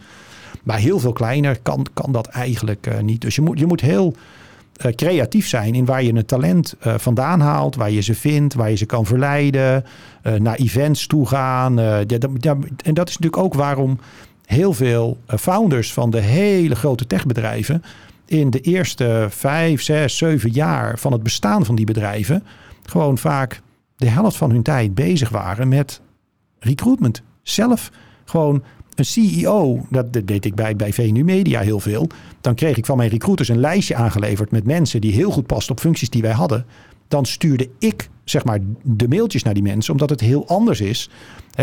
Maar 0.69 0.79
heel 0.79 0.99
veel 0.99 1.13
kleiner 1.13 1.59
kan, 1.63 1.87
kan 1.95 2.13
dat 2.13 2.27
eigenlijk 2.27 2.87
eh, 2.87 3.01
niet. 3.01 3.21
Dus 3.21 3.35
je 3.35 3.41
moet, 3.41 3.59
je 3.59 3.67
moet 3.67 3.81
heel 3.81 4.15
eh, 4.77 4.93
creatief 4.93 5.49
zijn 5.49 5.75
in 5.75 5.85
waar 5.85 6.03
je 6.03 6.15
een 6.15 6.27
talent 6.27 6.75
eh, 6.81 6.95
vandaan 6.99 7.41
haalt, 7.41 7.77
waar 7.77 7.91
je 7.91 8.01
ze 8.01 8.15
vindt, 8.15 8.55
waar 8.55 8.71
je 8.71 8.77
ze 8.77 8.87
kan 8.87 9.07
verleiden, 9.07 9.85
naar 10.39 10.55
events 10.55 11.07
toe 11.07 11.27
gaan. 11.27 11.79
en 11.79 12.95
dat 12.95 13.09
is 13.09 13.19
natuurlijk 13.19 13.37
ook 13.37 13.55
waarom 13.55 13.99
heel 14.45 14.73
veel 14.73 15.19
founders 15.27 15.93
van 15.93 16.11
de 16.11 16.21
hele 16.21 16.75
grote 16.75 17.07
techbedrijven 17.07 17.83
in 18.25 18.51
de 18.51 18.61
eerste 18.61 19.27
vijf, 19.31 19.83
zes, 19.83 20.17
zeven 20.17 20.51
jaar 20.51 20.99
van 20.99 21.13
het 21.13 21.23
bestaan 21.23 21.65
van 21.65 21.75
die 21.75 21.87
bedrijven 21.87 22.45
gewoon 22.83 23.19
vaak 23.19 23.61
de 23.97 24.09
helft 24.09 24.37
van 24.37 24.51
hun 24.51 24.63
tijd 24.63 24.95
bezig 24.95 25.29
waren 25.29 25.69
met 25.69 26.01
recruitment. 26.59 27.23
Zelf 27.43 27.91
gewoon 28.25 28.63
een 28.99 29.05
CEO, 29.05 29.87
dat, 29.91 30.13
deed 30.13 30.45
ik 30.45 30.55
bij, 30.55 30.93
VNU 30.93 31.25
Media 31.25 31.61
heel 31.61 31.81
veel. 31.81 32.09
Dan 32.41 32.55
kreeg 32.55 32.77
ik 32.77 32.87
van 32.87 32.97
mijn 32.97 33.11
recruiters 33.11 33.49
een 33.49 33.61
lijstje 33.61 33.95
aangeleverd 33.95 34.51
met 34.51 34.65
mensen 34.65 35.01
die 35.01 35.13
heel 35.13 35.31
goed 35.31 35.47
pasten 35.47 35.73
op 35.73 35.81
functies 35.81 36.11
die 36.11 36.23
wij 36.23 36.33
hadden. 36.33 36.67
Dan 37.09 37.27
stuurde 37.27 37.69
ik 37.79 38.09
zeg 38.25 38.45
maar 38.45 38.59
de 38.83 39.09
mailtjes 39.09 39.43
naar 39.43 39.55
die 39.55 39.63
mensen, 39.63 39.93
omdat 39.93 40.11
het 40.11 40.21
heel 40.21 40.49
anders 40.49 40.81
is. 40.81 41.11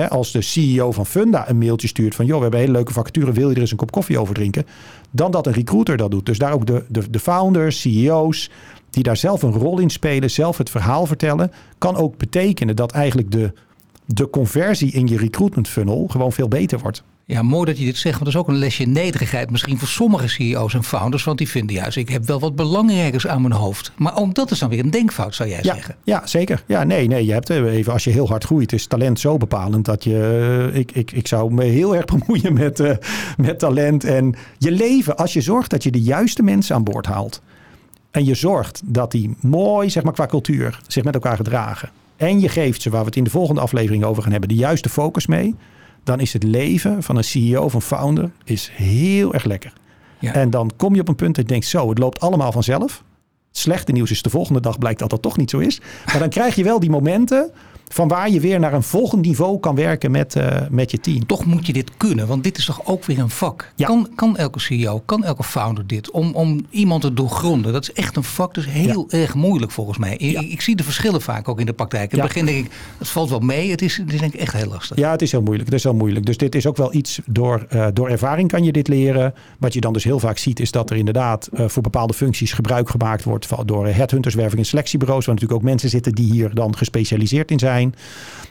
Als 0.10 0.32
de 0.32 0.42
CEO 0.42 0.92
van 0.92 1.06
Funda 1.06 1.50
een 1.50 1.58
mailtje 1.58 1.88
stuurt 1.88 2.16
van 2.16 2.26
joh, 2.26 2.36
we 2.36 2.42
hebben 2.42 2.60
een 2.60 2.66
hele 2.66 2.78
leuke 2.78 2.94
vacature, 2.94 3.32
wil 3.32 3.50
je 3.50 3.56
er 3.56 3.62
eens 3.62 3.72
een 3.72 3.78
kop 3.78 3.92
koffie 3.92 4.20
over 4.20 4.34
drinken? 4.34 4.66
Dan 5.12 5.32
dat 5.32 5.48
een 5.48 5.54
recruiter 5.54 5.98
dat 5.98 6.12
doet. 6.12 6.26
Dus 6.26 6.38
daar 6.38 6.54
ook 6.54 6.66
de, 6.66 6.84
de, 6.88 7.10
de 7.10 7.20
founders, 7.20 7.82
CEO's, 7.82 8.50
die 8.90 9.04
daar 9.04 9.18
zelf 9.18 9.42
een 9.42 9.54
rol 9.54 9.80
in 9.80 9.90
spelen, 9.90 10.32
zelf 10.32 10.58
het 10.58 10.70
verhaal 10.70 11.06
vertellen, 11.06 11.52
kan 11.78 11.96
ook 11.96 12.18
betekenen 12.18 12.76
dat 12.76 12.92
eigenlijk 12.92 13.32
de, 13.32 13.54
de 14.06 14.30
conversie 14.30 14.92
in 14.92 15.08
je 15.08 15.18
recruitment 15.18 15.68
funnel 15.68 16.08
gewoon 16.08 16.32
veel 16.32 16.48
beter 16.48 16.80
wordt. 16.80 17.04
Ja, 17.28 17.42
mooi 17.42 17.66
dat 17.66 17.78
je 17.78 17.86
dit 17.86 17.98
zegt. 17.98 18.20
Want 18.20 18.26
dat 18.26 18.34
is 18.34 18.40
ook 18.40 18.48
een 18.48 18.60
lesje 18.60 18.84
nederigheid 18.84 19.52
misschien 19.52 19.78
voor 19.80 19.88
sommige 19.88 20.28
CEO's 20.28 20.74
en 20.74 20.84
founders. 20.84 21.24
Want 21.24 21.38
die 21.38 21.50
vinden 21.50 21.76
juist, 21.76 21.98
ik 21.98 22.10
heb 22.10 22.26
wel 22.26 22.40
wat 22.40 22.56
belangrijkers 22.56 23.28
aan 23.28 23.42
mijn 23.42 23.54
hoofd. 23.54 23.92
Maar 23.98 24.18
ook 24.18 24.34
dat 24.36 24.52
is 24.52 24.60
dan 24.60 24.70
weer 24.70 24.80
een 24.80 24.90
denkfout, 24.92 25.36
zou 25.36 25.50
jij 25.50 25.60
Ja, 25.62 25.74
zeggen. 25.74 25.96
ja, 26.04 26.28
zeker. 26.28 26.64
Ja, 26.68 26.84
nee, 26.84 27.08
nee, 27.08 27.26
je 27.26 27.32
hebt 27.32 27.50
eh, 27.50 27.64
even, 27.74 27.94
als 27.94 28.04
je 28.04 28.10
heel 28.10 28.28
hard 28.28 28.44
groeit, 28.44 28.74
is 28.74 28.88
talent 28.88 29.20
zo 29.20 29.38
bepalend 29.38 29.86
dat 29.86 30.04
je, 30.04 30.68
eh, 30.72 30.80
ik, 30.80 30.92
ik, 30.92 31.12
ik 31.12 31.28
zou 31.28 31.54
me 31.54 31.64
heel 31.64 31.96
erg 31.96 32.06
bemoeien 32.18 32.54
met, 32.54 32.80
eh, 32.80 32.96
met 33.38 33.60
talent 33.60 34.04
en 34.04 34.36
je 34.58 34.72
leven. 34.72 35.18
Als 35.18 35.34
je 35.34 35.42
zorgt 35.42 35.70
dat 35.70 35.84
je 35.84 35.92
de 35.92 36.02
juiste 36.02 36.44
mensen 36.44 36.76
aan 36.76 36.84
boord 36.84 37.06
haalt 37.06 37.42
en 38.12 38.26
je 38.26 38.36
zorgt 38.36 38.82
dat 38.86 39.12
die 39.12 39.36
mooi, 39.42 39.90
zeg 39.90 40.04
maar 40.04 40.14
qua 40.14 40.26
cultuur, 40.26 40.80
zich 40.88 41.04
met 41.04 41.14
elkaar 41.14 41.36
gedragen. 41.36 41.90
En 42.18 42.40
je 42.40 42.50
geeft 42.50 42.82
ze, 42.82 42.90
waar 42.90 43.00
we 43.02 43.06
het 43.08 43.16
in 43.16 43.24
de 43.24 43.30
volgende 43.30 43.62
aflevering 43.62 44.04
over 44.04 44.24
gaan 44.24 44.32
hebben, 44.32 44.50
de 44.50 44.56
juiste 44.56 44.90
focus 44.90 45.28
mee. 45.28 45.56
Dan 46.06 46.20
is 46.20 46.34
het 46.34 46.44
leven 46.44 47.04
van 47.04 47.18
een 47.18 47.24
CEO 47.24 47.64
of 47.64 47.74
een 47.74 47.82
founder 47.82 48.32
is 48.44 48.70
heel 48.74 49.34
erg 49.34 49.44
lekker. 49.44 49.74
Ja. 50.20 50.34
En 50.34 50.50
dan 50.50 50.72
kom 50.76 50.96
je 50.96 51.02
op 51.02 51.08
een 51.08 51.16
punt 51.16 51.36
dat 51.36 51.46
je 51.46 51.52
denkt, 51.52 51.66
zo, 51.66 51.90
het 51.90 51.98
loopt 51.98 52.20
allemaal 52.20 52.52
vanzelf. 52.52 53.04
Het 53.48 53.58
slechte 53.58 53.92
nieuws 53.92 54.12
is 54.12 54.22
de 54.22 54.30
volgende 54.30 54.60
dag 54.60 54.78
blijkt 54.78 55.00
dat 55.00 55.10
dat 55.10 55.22
toch 55.22 55.38
niet 55.38 55.50
zo 55.50 55.60
is. 55.60 55.82
Maar 56.06 56.20
dan 56.20 56.30
krijg 56.30 56.56
je 56.56 56.64
wel 56.64 56.80
die 56.80 56.90
momenten 56.90 57.52
van 57.88 58.08
waar 58.08 58.30
je 58.30 58.40
weer 58.40 58.60
naar 58.60 58.74
een 58.74 58.84
volgend 58.84 59.26
niveau 59.26 59.60
kan 59.60 59.76
werken 59.76 60.12
met, 60.12 60.36
eh, 60.36 60.62
met 60.70 60.92
je 60.92 61.00
team. 61.00 61.26
Toch 61.26 61.46
moet 61.46 61.66
je 61.66 61.74
dit 61.74 61.92
kunnen, 61.98 62.28
want 62.28 62.44
dit 62.44 62.58
is 62.58 62.66
toch 62.66 62.82
ook 62.86 63.06
weer 63.06 63.20
een 63.20 63.30
vak. 63.30 63.72
Ja. 63.76 63.88
Kan, 63.88 64.10
kan 64.16 64.38
elke 64.38 64.60
CEO, 64.60 65.02
kan 65.06 65.24
elke 65.24 65.44
founder 65.44 65.88
dit? 65.88 66.12
Om, 66.12 66.34
om 66.34 66.66
iemand 66.70 67.02
te 67.02 67.14
doorgronden. 67.14 67.74
Dat 67.74 67.82
is 67.84 67.94
echt 67.94 68.16
een 68.16 68.24
vak, 68.24 68.54
dus 68.54 68.66
heel 68.70 69.06
erg 69.10 69.34
moeilijk 69.34 69.72
volgens 69.72 69.98
mij. 69.98 70.16
Ik, 70.18 70.32
Ja. 70.32 70.42
ik 70.42 70.62
zie 70.62 70.76
de 70.76 70.84
verschillen 70.84 71.22
vaak 71.22 71.48
ook 71.50 71.60
in 71.60 71.66
de 71.66 71.74
praktijk. 71.74 72.12
In 72.12 72.20
het 72.20 72.28
begin 72.28 72.46
denk 72.46 72.66
ik, 72.66 72.72
het 72.98 73.10
valt 73.10 73.30
wel 73.30 73.40
mee. 73.40 73.72
Het 73.72 73.82
is, 73.82 73.98
het 73.98 74.14
is 74.14 74.20
denk 74.20 74.34
ik 74.34 74.40
echt 74.40 74.54
heel 74.54 74.68
lastig. 74.70 74.98
Ja, 74.98 75.12
het 75.12 75.22
is 75.22 75.32
heel 75.32 75.42
moeilijk. 75.42 75.66
Het 75.70 75.78
is 75.78 75.84
heel 75.84 75.94
moeilijk. 75.94 76.26
Dus 76.26 76.38
dit 76.38 76.56
is 76.56 76.68
ook 76.68 76.78
wel 76.78 76.94
iets 76.94 77.20
door, 77.26 77.66
eh, 77.70 77.88
door 77.94 78.10
ervaring 78.10 78.50
kan 78.50 78.64
je 78.64 78.72
dit 78.72 78.88
leren. 78.88 79.34
Wat 79.60 79.74
je 79.74 79.82
dan 79.82 79.94
dus 79.94 80.04
heel 80.04 80.20
vaak 80.20 80.38
ziet, 80.38 80.60
is 80.60 80.72
dat 80.72 80.90
er 80.90 80.98
inderdaad 80.98 81.48
eh, 81.54 81.68
voor 81.68 81.84
bepaalde 81.84 82.14
functies 82.14 82.54
gebruik 82.54 82.90
gemaakt 82.90 83.24
wordt 83.24 83.46
van, 83.46 83.66
door 83.66 83.88
headhunters, 83.88 84.36
werving 84.36 84.60
en 84.60 84.66
selectiebureaus. 84.66 85.26
Waar 85.26 85.36
natuurlijk 85.36 85.62
ook 85.62 85.68
mensen 85.70 85.90
zitten 85.90 86.12
die 86.12 86.32
hier 86.32 86.54
dan 86.54 86.78
gespecialiseerd 86.78 87.52
in 87.52 87.60
zijn. 87.60 87.75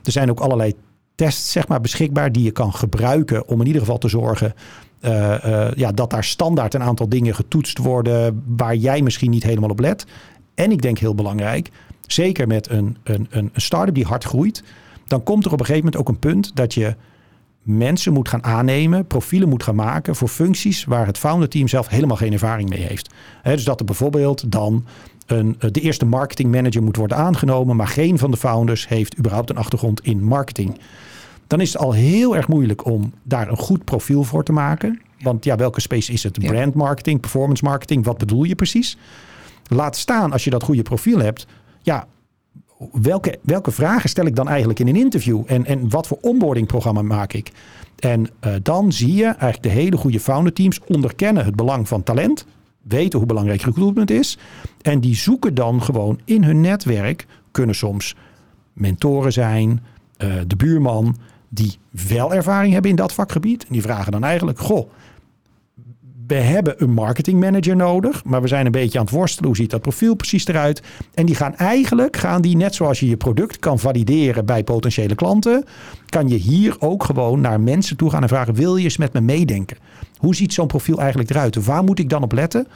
Er 0.02 0.12
zijn 0.12 0.30
ook 0.30 0.40
allerlei 0.40 0.74
tests 1.14 1.52
zeg 1.52 1.68
maar, 1.68 1.80
beschikbaar 1.80 2.32
die 2.32 2.42
je 2.42 2.50
kan 2.50 2.74
gebruiken 2.74 3.48
om 3.48 3.60
in 3.60 3.66
ieder 3.66 3.80
geval 3.80 3.98
te 3.98 4.08
zorgen 4.08 4.54
eh, 5.00 5.66
eh, 5.66 5.72
ja, 5.76 5.92
dat 5.92 6.10
daar 6.10 6.24
standaard 6.24 6.74
een 6.74 6.82
aantal 6.82 7.08
dingen 7.08 7.34
getoetst 7.34 7.78
worden 7.78 8.42
waar 8.46 8.76
jij 8.76 9.02
misschien 9.02 9.30
niet 9.30 9.42
helemaal 9.42 9.70
op 9.70 9.80
let. 9.80 10.06
En 10.54 10.70
ik 10.70 10.82
denk 10.82 10.98
heel 10.98 11.14
belangrijk, 11.14 11.70
zeker 12.06 12.46
met 12.46 12.70
een, 12.70 12.96
een, 13.02 13.26
een 13.30 13.50
start-up 13.54 13.94
die 13.94 14.04
hard 14.04 14.24
groeit, 14.24 14.62
dan 15.06 15.22
komt 15.22 15.44
er 15.44 15.52
op 15.52 15.60
een 15.60 15.66
gegeven 15.66 15.84
moment 15.84 16.00
ook 16.02 16.14
een 16.14 16.20
punt 16.20 16.56
dat 16.56 16.74
je 16.74 16.96
mensen 17.62 18.12
moet 18.12 18.28
gaan 18.28 18.44
aannemen, 18.44 19.06
profielen 19.06 19.48
moet 19.48 19.62
gaan 19.62 19.74
maken 19.74 20.16
voor 20.16 20.28
functies 20.28 20.84
waar 20.84 21.06
het 21.06 21.18
founder 21.18 21.48
team 21.48 21.68
zelf 21.68 21.88
helemaal 21.88 22.16
geen 22.16 22.32
ervaring 22.32 22.68
mee 22.68 22.82
heeft. 22.82 23.14
Dus 23.42 23.64
dat 23.64 23.80
er 23.80 23.86
bijvoorbeeld 23.86 24.52
dan 24.52 24.84
een, 25.26 25.56
eh, 25.58 25.70
de 25.70 25.80
eerste 25.80 26.04
marketing 26.04 26.52
manager 26.52 26.82
moet 26.82 26.96
worden 26.96 27.16
aangenomen, 27.16 27.76
maar 27.76 27.88
geen 27.88 28.18
van 28.18 28.30
de 28.30 28.36
founders 28.36 28.88
heeft 28.88 29.18
überhaupt 29.18 29.50
een 29.50 29.56
achtergrond 29.56 30.00
in 30.00 30.24
marketing. 30.24 30.78
Dan 31.46 31.60
is 31.60 31.72
het 31.72 31.82
al 31.82 31.92
heel 31.92 32.36
erg 32.36 32.48
moeilijk 32.48 32.84
om 32.84 33.12
daar 33.22 33.48
een 33.48 33.56
goed 33.56 33.84
profiel 33.84 34.22
voor 34.22 34.44
te 34.44 34.52
maken. 34.52 35.00
Want 35.20 35.44
ja, 35.44 35.56
welke 35.56 35.80
space 35.80 36.12
is 36.12 36.22
het? 36.22 36.38
Brand 36.38 36.74
marketing, 36.74 37.20
performance 37.20 37.64
marketing, 37.64 38.04
wat 38.04 38.18
bedoel 38.18 38.44
je 38.44 38.54
precies? 38.54 38.96
Laat 39.68 39.96
staan 39.96 40.32
als 40.32 40.44
je 40.44 40.50
dat 40.50 40.62
goede 40.62 40.82
profiel 40.82 41.18
hebt. 41.18 41.46
Ja, 41.82 42.06
welke, 42.92 43.38
welke 43.42 43.70
vragen 43.70 44.08
stel 44.08 44.26
ik 44.26 44.36
dan 44.36 44.48
eigenlijk 44.48 44.78
in 44.78 44.88
een 44.88 44.96
interview? 44.96 45.42
En, 45.46 45.64
en 45.66 45.88
wat 45.88 46.06
voor 46.06 46.18
onboardingprogramma 46.20 47.02
maak 47.02 47.32
ik? 47.32 47.50
En 47.98 48.26
eh, 48.40 48.54
dan 48.62 48.92
zie 48.92 49.14
je 49.14 49.24
eigenlijk 49.24 49.62
de 49.62 49.68
hele 49.68 49.96
goede 49.96 50.20
founder 50.20 50.52
teams 50.52 50.80
onderkennen 50.86 51.44
het 51.44 51.56
belang 51.56 51.88
van 51.88 52.02
talent. 52.02 52.46
Weten 52.88 53.18
hoe 53.18 53.28
belangrijk 53.28 53.62
recruitment 53.62 54.10
is. 54.10 54.38
En 54.82 55.00
die 55.00 55.14
zoeken 55.14 55.54
dan 55.54 55.82
gewoon 55.82 56.20
in 56.24 56.44
hun 56.44 56.60
netwerk. 56.60 57.26
Kunnen 57.50 57.74
soms 57.74 58.16
mentoren 58.72 59.32
zijn, 59.32 59.82
eh, 60.16 60.34
de 60.46 60.56
buurman. 60.56 61.16
Die 61.48 61.78
wel 62.08 62.34
ervaring 62.34 62.72
hebben 62.72 62.90
in 62.90 62.96
dat 62.96 63.12
vakgebied. 63.12 63.62
En 63.62 63.72
die 63.72 63.82
vragen 63.82 64.12
dan 64.12 64.24
eigenlijk: 64.24 64.58
Goh, 64.58 64.90
we 66.26 66.34
hebben 66.34 66.82
een 66.82 66.92
marketingmanager 66.92 67.76
nodig, 67.76 68.24
maar 68.24 68.42
we 68.42 68.48
zijn 68.48 68.66
een 68.66 68.72
beetje 68.72 68.98
aan 68.98 69.04
het 69.04 69.14
worstelen. 69.14 69.46
Hoe 69.46 69.56
ziet 69.56 69.70
dat 69.70 69.80
profiel 69.80 70.14
precies 70.14 70.46
eruit? 70.46 70.82
En 71.14 71.26
die 71.26 71.34
gaan 71.34 71.56
eigenlijk, 71.56 72.16
gaan 72.16 72.42
die 72.42 72.56
net 72.56 72.74
zoals 72.74 73.00
je 73.00 73.08
je 73.08 73.16
product 73.16 73.58
kan 73.58 73.78
valideren 73.78 74.46
bij 74.46 74.64
potentiële 74.64 75.14
klanten, 75.14 75.64
kan 76.06 76.28
je 76.28 76.34
hier 76.34 76.76
ook 76.78 77.04
gewoon 77.04 77.40
naar 77.40 77.60
mensen 77.60 77.96
toe 77.96 78.10
gaan 78.10 78.22
en 78.22 78.28
vragen: 78.28 78.54
wil 78.54 78.76
je 78.76 78.84
eens 78.84 78.96
met 78.96 79.12
me 79.12 79.20
meedenken? 79.20 79.76
Hoe 80.16 80.34
ziet 80.34 80.52
zo'n 80.52 80.66
profiel 80.66 80.98
eigenlijk 80.98 81.30
eruit? 81.30 81.64
Waar 81.64 81.84
moet 81.84 81.98
ik 81.98 82.08
dan 82.08 82.22
op 82.22 82.32
letten? 82.32 82.66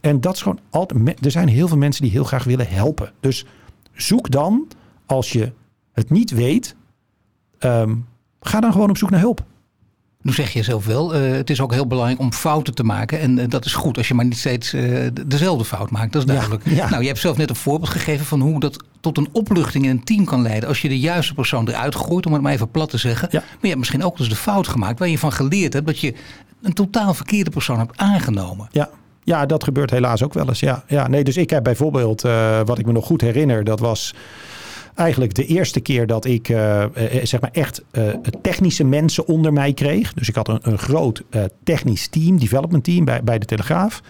En 0.00 0.20
dat 0.20 0.34
is 0.34 0.42
gewoon 0.42 0.60
altijd. 0.70 1.24
Er 1.24 1.30
zijn 1.30 1.48
heel 1.48 1.68
veel 1.68 1.76
mensen 1.76 2.02
die 2.02 2.10
heel 2.10 2.24
graag 2.24 2.44
willen 2.44 2.68
helpen. 2.68 3.12
Dus 3.20 3.46
zoek 3.92 4.30
dan, 4.30 4.68
als 5.06 5.32
je 5.32 5.52
het 5.92 6.10
niet 6.10 6.30
weet, 6.30 6.76
ehm, 7.58 7.94
ga 8.40 8.60
dan 8.60 8.72
gewoon 8.72 8.90
op 8.90 8.96
zoek 8.96 9.10
naar 9.10 9.20
hulp. 9.20 9.44
Nu 10.24 10.32
zeg 10.32 10.50
je 10.52 10.62
zelf 10.62 10.86
wel, 10.86 11.14
eh, 11.14 11.30
het 11.32 11.50
is 11.50 11.60
ook 11.60 11.72
heel 11.72 11.86
belangrijk 11.86 12.20
om 12.20 12.32
fouten 12.32 12.74
te 12.74 12.84
maken. 12.84 13.20
En 13.20 13.38
eh, 13.38 13.48
dat 13.48 13.64
is 13.64 13.74
goed 13.74 13.96
als 13.96 14.08
je 14.08 14.14
maar 14.14 14.24
niet 14.24 14.38
steeds 14.38 14.72
eh, 14.72 14.82
de- 15.12 15.26
dezelfde 15.26 15.64
fout 15.64 15.90
maakt. 15.90 16.12
Dat 16.12 16.22
is 16.22 16.28
duidelijk. 16.28 16.62
ja. 16.64 16.88
Nou, 16.90 17.02
je 17.02 17.08
hebt 17.08 17.20
zelf 17.20 17.36
net 17.36 17.50
een 17.50 17.56
voorbeeld 17.56 17.90
gegeven 17.90 18.26
van 18.26 18.40
hoe 18.40 18.60
dat 18.60 18.84
tot 19.00 19.18
een 19.18 19.28
opluchting 19.32 19.84
in 19.84 19.90
een 19.90 20.04
team 20.04 20.24
kan 20.24 20.42
leiden. 20.42 20.68
Als 20.68 20.82
je 20.82 20.88
de 20.88 20.98
juiste 20.98 21.34
persoon 21.34 21.68
eruit 21.68 21.94
gooit, 21.94 22.26
om 22.26 22.32
het 22.32 22.42
maar 22.42 22.52
even 22.52 22.70
plat 22.70 22.90
te 22.90 22.98
zeggen. 22.98 23.28
Ja. 23.30 23.38
Maar 23.40 23.58
je 23.60 23.66
hebt 23.66 23.78
misschien 23.78 24.04
ook 24.04 24.16
dus 24.16 24.28
de 24.28 24.36
fout 24.36 24.68
gemaakt 24.68 24.98
waar 24.98 25.08
je 25.08 25.18
van 25.18 25.32
geleerd 25.32 25.72
hebt 25.72 25.86
dat 25.86 25.98
je 25.98 26.14
een 26.62 26.72
totaal 26.72 27.14
verkeerde 27.14 27.50
persoon 27.50 27.78
hebt 27.78 27.96
aangenomen. 27.98 28.68
Ja. 28.72 28.88
Ja, 29.24 29.46
dat 29.46 29.64
gebeurt 29.64 29.90
helaas 29.90 30.22
ook 30.22 30.34
wel 30.34 30.48
eens. 30.48 30.60
Ja, 30.60 30.84
ja 30.88 31.08
nee, 31.08 31.24
dus 31.24 31.36
ik 31.36 31.50
heb 31.50 31.62
bijvoorbeeld, 31.62 32.22
wat 32.64 32.78
ik 32.78 32.86
me 32.86 32.92
nog 32.92 33.06
goed 33.06 33.20
herinner, 33.20 33.64
dat 33.64 33.80
was 33.80 34.14
eigenlijk 34.94 35.34
de 35.34 35.46
eerste 35.46 35.80
keer 35.80 36.06
dat 36.06 36.24
ik 36.24 36.48
eh, 36.48 36.82
eh, 36.82 37.24
zeg 37.24 37.40
maar 37.40 37.50
echt 37.52 37.82
eh, 37.90 38.08
technische 38.42 38.84
mensen 38.84 39.26
onder 39.26 39.52
mij 39.52 39.72
kreeg. 39.72 40.14
Dus 40.14 40.28
ik 40.28 40.34
had 40.34 40.48
een, 40.48 40.58
een 40.62 40.78
groot 40.78 41.22
eh, 41.30 41.44
technisch 41.64 42.08
team, 42.08 42.38
development 42.38 42.84
team 42.84 43.04
bij, 43.04 43.22
bij 43.22 43.38
de 43.38 43.46
Telegraaf. 43.46 44.02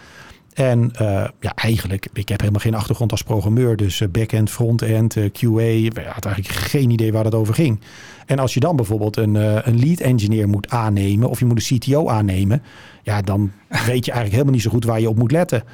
En 0.54 0.92
ja, 1.40 1.54
eigenlijk, 1.54 2.08
ik 2.12 2.28
heb 2.28 2.40
helemaal 2.40 2.60
geen 2.60 2.74
achtergrond 2.74 3.10
als 3.10 3.22
programmeur. 3.22 3.76
Dus 3.76 4.02
backend, 4.10 4.50
frontend, 4.50 5.14
QA. 5.14 5.60
Ik 5.60 5.96
had 5.96 6.24
eigenlijk 6.24 6.54
geen 6.54 6.90
idee 6.90 7.12
waar 7.12 7.24
het 7.24 7.34
over 7.34 7.54
ging. 7.54 7.80
En 8.26 8.38
als 8.38 8.54
je 8.54 8.60
dan 8.60 8.76
bijvoorbeeld 8.76 9.16
een, 9.16 9.34
een 9.68 9.78
lead 9.78 10.00
engineer 10.00 10.48
moet 10.48 10.68
aannemen... 10.68 11.28
of 11.28 11.38
je 11.38 11.44
moet 11.44 11.70
een 11.70 11.78
CTO 11.78 12.08
aannemen... 12.08 12.62
ja, 13.02 13.20
dan 13.20 13.52
weet 13.68 14.04
je 14.04 14.12
eigenlijk 14.12 14.30
helemaal 14.30 14.52
niet 14.52 14.62
zo 14.62 14.70
goed 14.70 14.84
waar 14.84 15.00
je 15.00 15.08
op 15.08 15.18
moet 15.18 15.32
letten. 15.32 15.64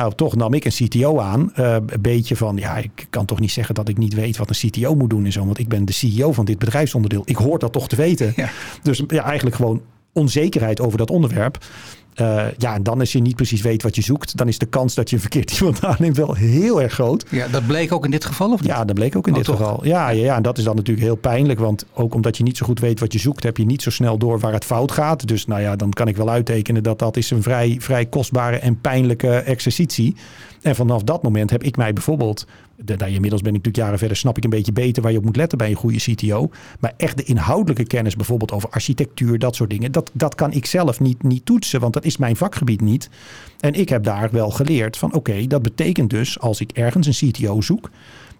Nou, 0.00 0.14
toch 0.14 0.36
nam 0.36 0.54
ik 0.54 0.64
een 0.64 0.88
CTO 0.88 1.18
aan. 1.18 1.50
een 1.54 1.88
beetje 2.00 2.36
van, 2.36 2.56
ja, 2.56 2.76
ik 2.76 3.06
kan 3.10 3.26
toch 3.26 3.40
niet 3.40 3.50
zeggen 3.50 3.74
dat 3.74 3.88
ik 3.88 3.98
niet 3.98 4.14
weet 4.14 4.36
wat 4.36 4.48
een 4.48 4.70
CTO 4.70 4.94
moet 4.94 5.10
doen 5.10 5.24
en 5.24 5.32
zo. 5.32 5.44
Want 5.44 5.58
ik 5.58 5.68
ben 5.68 5.84
de 5.84 5.92
CEO 5.92 6.32
van 6.32 6.44
dit 6.44 6.58
bedrijfsonderdeel. 6.58 7.22
Ik 7.24 7.36
hoor 7.36 7.58
dat 7.58 7.72
toch 7.72 7.88
te 7.88 7.96
weten. 7.96 8.32
Ja. 8.36 8.50
Dus 8.82 9.02
ja, 9.06 9.24
eigenlijk 9.24 9.56
gewoon 9.56 9.82
onzekerheid 10.12 10.80
over 10.80 10.98
dat 10.98 11.10
onderwerp. 11.10 11.58
Uh, 12.16 12.44
ja, 12.58 12.74
en 12.74 12.82
dan 12.82 13.00
als 13.00 13.12
je 13.12 13.20
niet 13.20 13.36
precies 13.36 13.60
weet 13.60 13.82
wat 13.82 13.94
je 13.94 14.02
zoekt, 14.02 14.36
dan 14.36 14.48
is 14.48 14.58
de 14.58 14.66
kans 14.66 14.94
dat 14.94 15.10
je 15.10 15.16
een 15.16 15.22
verkeerd 15.22 15.50
iemand 15.58 15.84
aanneemt 15.84 16.16
wel 16.16 16.34
heel 16.34 16.82
erg 16.82 16.92
groot. 16.92 17.24
Ja, 17.30 17.48
dat 17.48 17.66
bleek 17.66 17.92
ook 17.92 18.04
in 18.04 18.10
dit 18.10 18.24
geval 18.24 18.52
of 18.52 18.60
niet? 18.60 18.70
Ja, 18.70 18.84
dat 18.84 18.94
bleek 18.94 19.16
ook 19.16 19.26
in 19.26 19.32
oh, 19.32 19.38
dit 19.38 19.48
geval. 19.48 19.84
Ja, 19.84 20.08
ja, 20.08 20.24
ja, 20.24 20.36
en 20.36 20.42
dat 20.42 20.58
is 20.58 20.64
dan 20.64 20.76
natuurlijk 20.76 21.06
heel 21.06 21.16
pijnlijk, 21.16 21.58
want 21.58 21.84
ook 21.92 22.14
omdat 22.14 22.36
je 22.36 22.42
niet 22.42 22.56
zo 22.56 22.66
goed 22.66 22.80
weet 22.80 23.00
wat 23.00 23.12
je 23.12 23.18
zoekt, 23.18 23.42
heb 23.42 23.56
je 23.56 23.64
niet 23.64 23.82
zo 23.82 23.90
snel 23.90 24.18
door 24.18 24.38
waar 24.38 24.52
het 24.52 24.64
fout 24.64 24.92
gaat. 24.92 25.28
Dus 25.28 25.46
nou 25.46 25.60
ja, 25.60 25.76
dan 25.76 25.90
kan 25.90 26.08
ik 26.08 26.16
wel 26.16 26.30
uittekenen 26.30 26.82
dat 26.82 26.98
dat 26.98 27.16
is 27.16 27.30
een 27.30 27.42
vrij, 27.42 27.76
vrij 27.80 28.06
kostbare 28.06 28.56
en 28.56 28.80
pijnlijke 28.80 29.30
exercitie. 29.30 30.16
En 30.62 30.74
vanaf 30.74 31.02
dat 31.02 31.22
moment 31.22 31.50
heb 31.50 31.62
ik 31.62 31.76
mij 31.76 31.92
bijvoorbeeld 31.92 32.46
de, 32.84 32.96
nou, 32.96 33.12
inmiddels 33.12 33.42
ben 33.42 33.54
ik 33.54 33.56
natuurlijk 33.56 33.84
jaren 33.84 33.98
verder, 33.98 34.16
snap 34.16 34.36
ik 34.36 34.44
een 34.44 34.50
beetje 34.50 34.72
beter 34.72 35.02
waar 35.02 35.12
je 35.12 35.18
op 35.18 35.24
moet 35.24 35.36
letten 35.36 35.58
bij 35.58 35.70
een 35.70 35.76
goede 35.76 35.98
CTO. 35.98 36.50
Maar 36.80 36.92
echt 36.96 37.16
de 37.16 37.22
inhoudelijke 37.22 37.84
kennis, 37.84 38.16
bijvoorbeeld 38.16 38.52
over 38.52 38.68
architectuur, 38.68 39.38
dat 39.38 39.54
soort 39.54 39.70
dingen, 39.70 39.92
dat, 39.92 40.10
dat 40.12 40.34
kan 40.34 40.52
ik 40.52 40.66
zelf 40.66 41.00
niet, 41.00 41.22
niet 41.22 41.44
toetsen, 41.44 41.80
want 41.80 41.92
dat 41.92 42.04
is 42.04 42.16
mijn 42.16 42.36
vakgebied 42.36 42.80
niet. 42.80 43.10
En 43.60 43.74
ik 43.74 43.88
heb 43.88 44.04
daar 44.04 44.30
wel 44.30 44.50
geleerd 44.50 44.96
van 44.96 45.14
oké, 45.14 45.46
dat 45.46 45.62
betekent 45.62 46.10
dus 46.10 46.40
als 46.40 46.60
ik 46.60 46.70
ergens 46.72 47.06
een 47.06 47.30
CTO 47.30 47.60
zoek, 47.60 47.90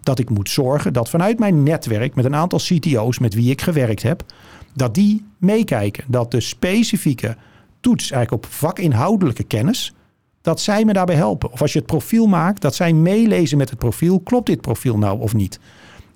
dat 0.03 0.19
ik 0.19 0.29
moet 0.29 0.49
zorgen 0.49 0.93
dat 0.93 1.09
vanuit 1.09 1.39
mijn 1.39 1.63
netwerk 1.63 2.15
met 2.15 2.25
een 2.25 2.35
aantal 2.35 2.59
CTO's 2.59 3.19
met 3.19 3.33
wie 3.33 3.51
ik 3.51 3.61
gewerkt 3.61 4.03
heb, 4.03 4.23
dat 4.73 4.93
die 4.93 5.25
meekijken. 5.37 6.03
Dat 6.07 6.31
de 6.31 6.39
specifieke 6.39 7.35
toets 7.79 8.11
eigenlijk 8.11 8.45
op 8.45 8.51
vakinhoudelijke 8.51 9.43
kennis 9.43 9.93
dat 10.41 10.61
zij 10.61 10.85
me 10.85 10.93
daarbij 10.93 11.15
helpen. 11.15 11.51
Of 11.51 11.61
als 11.61 11.73
je 11.73 11.79
het 11.79 11.87
profiel 11.87 12.25
maakt, 12.25 12.61
dat 12.61 12.75
zij 12.75 12.93
meelezen 12.93 13.57
met 13.57 13.69
het 13.69 13.79
profiel. 13.79 14.19
Klopt 14.19 14.45
dit 14.45 14.61
profiel 14.61 14.97
nou 14.97 15.19
of 15.19 15.33
niet? 15.33 15.59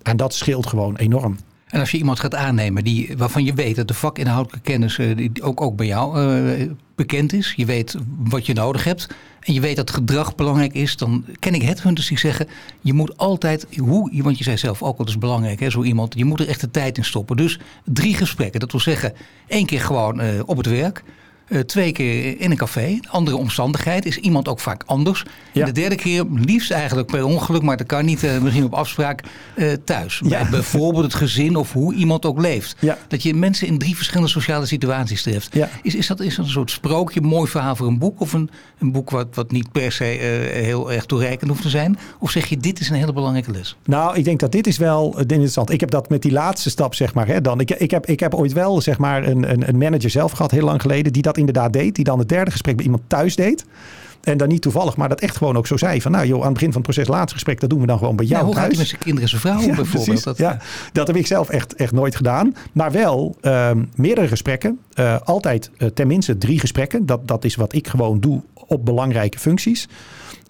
En 0.02 0.16
dat 0.16 0.34
scheelt 0.34 0.66
gewoon 0.66 0.96
enorm. 0.96 1.36
En 1.66 1.80
als 1.80 1.90
je 1.90 1.98
iemand 1.98 2.20
gaat 2.20 2.34
aannemen 2.34 2.84
die, 2.84 3.14
waarvan 3.16 3.44
je 3.44 3.54
weet 3.54 3.76
dat 3.76 3.88
de 3.88 3.94
vakinhoudelijke 3.94 4.70
kennis 4.70 4.98
uh, 4.98 5.16
die 5.16 5.42
ook, 5.42 5.60
ook 5.60 5.76
bij 5.76 5.86
jou 5.86 6.20
uh, 6.20 6.70
bekend 6.94 7.32
is. 7.32 7.52
Je 7.56 7.64
weet 7.64 7.96
wat 8.18 8.46
je 8.46 8.52
nodig 8.52 8.84
hebt. 8.84 9.08
En 9.40 9.52
je 9.52 9.60
weet 9.60 9.76
dat 9.76 9.90
gedrag 9.90 10.34
belangrijk 10.34 10.74
is. 10.74 10.96
Dan 10.96 11.24
ken 11.38 11.54
ik 11.54 11.62
headhunters 11.62 12.08
die 12.08 12.18
zeggen. 12.18 12.48
Je 12.80 12.92
moet 12.92 13.16
altijd. 13.16 13.66
Hoe, 13.78 14.22
want 14.22 14.38
je 14.38 14.44
zei 14.44 14.56
zelf 14.56 14.82
ook, 14.82 14.98
dat 14.98 15.08
is 15.08 15.18
belangrijk. 15.18 15.60
Hè, 15.60 15.70
zo 15.70 15.82
iemand. 15.82 16.14
Je 16.16 16.24
moet 16.24 16.40
er 16.40 16.48
echt 16.48 16.60
de 16.60 16.70
tijd 16.70 16.96
in 16.96 17.04
stoppen. 17.04 17.36
Dus 17.36 17.58
drie 17.84 18.14
gesprekken. 18.14 18.60
Dat 18.60 18.70
wil 18.70 18.80
zeggen. 18.80 19.12
één 19.46 19.66
keer 19.66 19.80
gewoon 19.80 20.20
uh, 20.20 20.28
op 20.46 20.56
het 20.56 20.66
werk. 20.66 21.02
Uh, 21.48 21.60
twee 21.60 21.92
keer 21.92 22.40
in 22.40 22.50
een 22.50 22.56
café. 22.56 22.98
Andere 23.08 23.36
omstandigheid 23.36 24.06
is 24.06 24.16
iemand 24.16 24.48
ook 24.48 24.60
vaak 24.60 24.82
anders. 24.86 25.24
Ja. 25.52 25.60
En 25.60 25.66
de 25.66 25.80
derde 25.80 25.94
keer, 25.94 26.24
liefst 26.34 26.70
eigenlijk 26.70 27.06
per 27.06 27.24
ongeluk, 27.24 27.62
maar 27.62 27.76
dat 27.76 27.86
kan 27.86 28.04
niet, 28.04 28.22
uh, 28.22 28.38
misschien 28.38 28.64
op 28.64 28.74
afspraak, 28.74 29.22
uh, 29.54 29.72
thuis. 29.84 30.20
Ja. 30.24 30.28
Bij 30.28 30.50
bijvoorbeeld 30.50 31.04
het 31.04 31.14
gezin 31.14 31.56
of 31.56 31.72
hoe 31.72 31.94
iemand 31.94 32.26
ook 32.26 32.40
leeft. 32.40 32.76
Ja. 32.78 32.98
Dat 33.08 33.22
je 33.22 33.34
mensen 33.34 33.66
in 33.66 33.78
drie 33.78 33.96
verschillende 33.96 34.30
sociale 34.30 34.66
situaties 34.66 35.22
treft. 35.22 35.56
Is, 35.82 35.94
is, 35.94 36.06
dat, 36.06 36.20
is 36.20 36.36
dat 36.36 36.44
een 36.44 36.50
soort 36.50 36.70
sprookje, 36.70 37.20
mooi 37.20 37.50
verhaal 37.50 37.76
voor 37.76 37.86
een 37.86 37.98
boek? 37.98 38.20
Of 38.20 38.32
een, 38.32 38.50
een 38.78 38.92
boek 38.92 39.10
wat, 39.10 39.26
wat 39.34 39.50
niet 39.50 39.72
per 39.72 39.92
se 39.92 40.04
heel 40.52 40.92
erg 40.92 41.06
toereikend 41.06 41.50
hoeft 41.50 41.62
te 41.62 41.68
zijn? 41.68 41.98
Of 42.18 42.30
zeg 42.30 42.46
je, 42.46 42.56
dit 42.56 42.80
is 42.80 42.88
een 42.88 42.96
hele 42.96 43.12
belangrijke 43.12 43.50
les? 43.50 43.76
Nou, 43.84 44.16
ik 44.16 44.24
denk 44.24 44.40
dat 44.40 44.52
dit 44.52 44.66
is 44.66 44.78
wel 44.78 45.18
interessant. 45.18 45.70
Ik 45.70 45.80
heb 45.80 45.90
dat 45.90 46.08
met 46.08 46.22
die 46.22 46.32
laatste 46.32 46.70
stap, 46.70 46.94
zeg 46.94 47.14
maar. 47.14 47.26
Hè, 47.26 47.40
dan. 47.40 47.60
Ik, 47.60 47.70
ik, 47.70 47.90
heb, 47.90 48.06
ik 48.06 48.20
heb 48.20 48.34
ooit 48.34 48.52
wel, 48.52 48.80
zeg 48.80 48.98
maar, 48.98 49.26
een, 49.26 49.50
een, 49.50 49.68
een 49.68 49.78
manager 49.78 50.10
zelf 50.10 50.32
gehad, 50.32 50.50
heel 50.50 50.64
lang 50.64 50.80
geleden, 50.80 51.12
die 51.12 51.22
dat 51.22 51.35
inderdaad 51.36 51.72
deed. 51.72 51.94
Die 51.94 52.04
dan 52.04 52.18
het 52.18 52.28
derde 52.28 52.50
gesprek 52.50 52.76
bij 52.76 52.84
iemand 52.84 53.02
thuis 53.06 53.36
deed. 53.36 53.64
En 54.26 54.36
dan 54.36 54.48
niet 54.48 54.62
toevallig, 54.62 54.96
maar 54.96 55.08
dat 55.08 55.20
echt 55.20 55.36
gewoon 55.36 55.56
ook 55.56 55.66
zo 55.66 55.76
zei. 55.76 56.02
Van 56.02 56.12
nou 56.12 56.26
joh, 56.26 56.38
aan 56.38 56.44
het 56.44 56.52
begin 56.52 56.72
van 56.72 56.82
het 56.82 56.90
proces 56.90 57.08
laatste 57.08 57.34
gesprek, 57.34 57.60
dat 57.60 57.70
doen 57.70 57.80
we 57.80 57.86
dan 57.86 57.98
gewoon 57.98 58.16
bij 58.16 58.26
jou 58.26 58.44
hoe 58.44 58.54
thuis. 58.54 58.64
gaat 58.64 58.72
hij 58.72 58.80
met 58.80 58.88
zijn 58.88 59.00
kinderen 59.00 59.30
en 59.30 59.38
zijn 59.38 59.40
vrouw 59.40 59.68
ja, 59.68 59.74
bijvoorbeeld? 59.74 60.24
Dat, 60.24 60.38
ja, 60.38 60.58
dat 60.92 61.06
heb 61.06 61.16
ik 61.16 61.26
zelf 61.26 61.48
echt, 61.48 61.74
echt 61.74 61.92
nooit 61.92 62.16
gedaan. 62.16 62.54
Maar 62.72 62.92
wel 62.92 63.36
uh, 63.42 63.70
meerdere 63.94 64.28
gesprekken. 64.28 64.78
Uh, 64.94 65.16
altijd 65.24 65.70
uh, 65.78 65.88
tenminste 65.88 66.38
drie 66.38 66.60
gesprekken. 66.60 67.06
Dat, 67.06 67.28
dat 67.28 67.44
is 67.44 67.54
wat 67.54 67.74
ik 67.74 67.88
gewoon 67.88 68.20
doe 68.20 68.42
op 68.54 68.84
belangrijke 68.84 69.38
functies. 69.38 69.88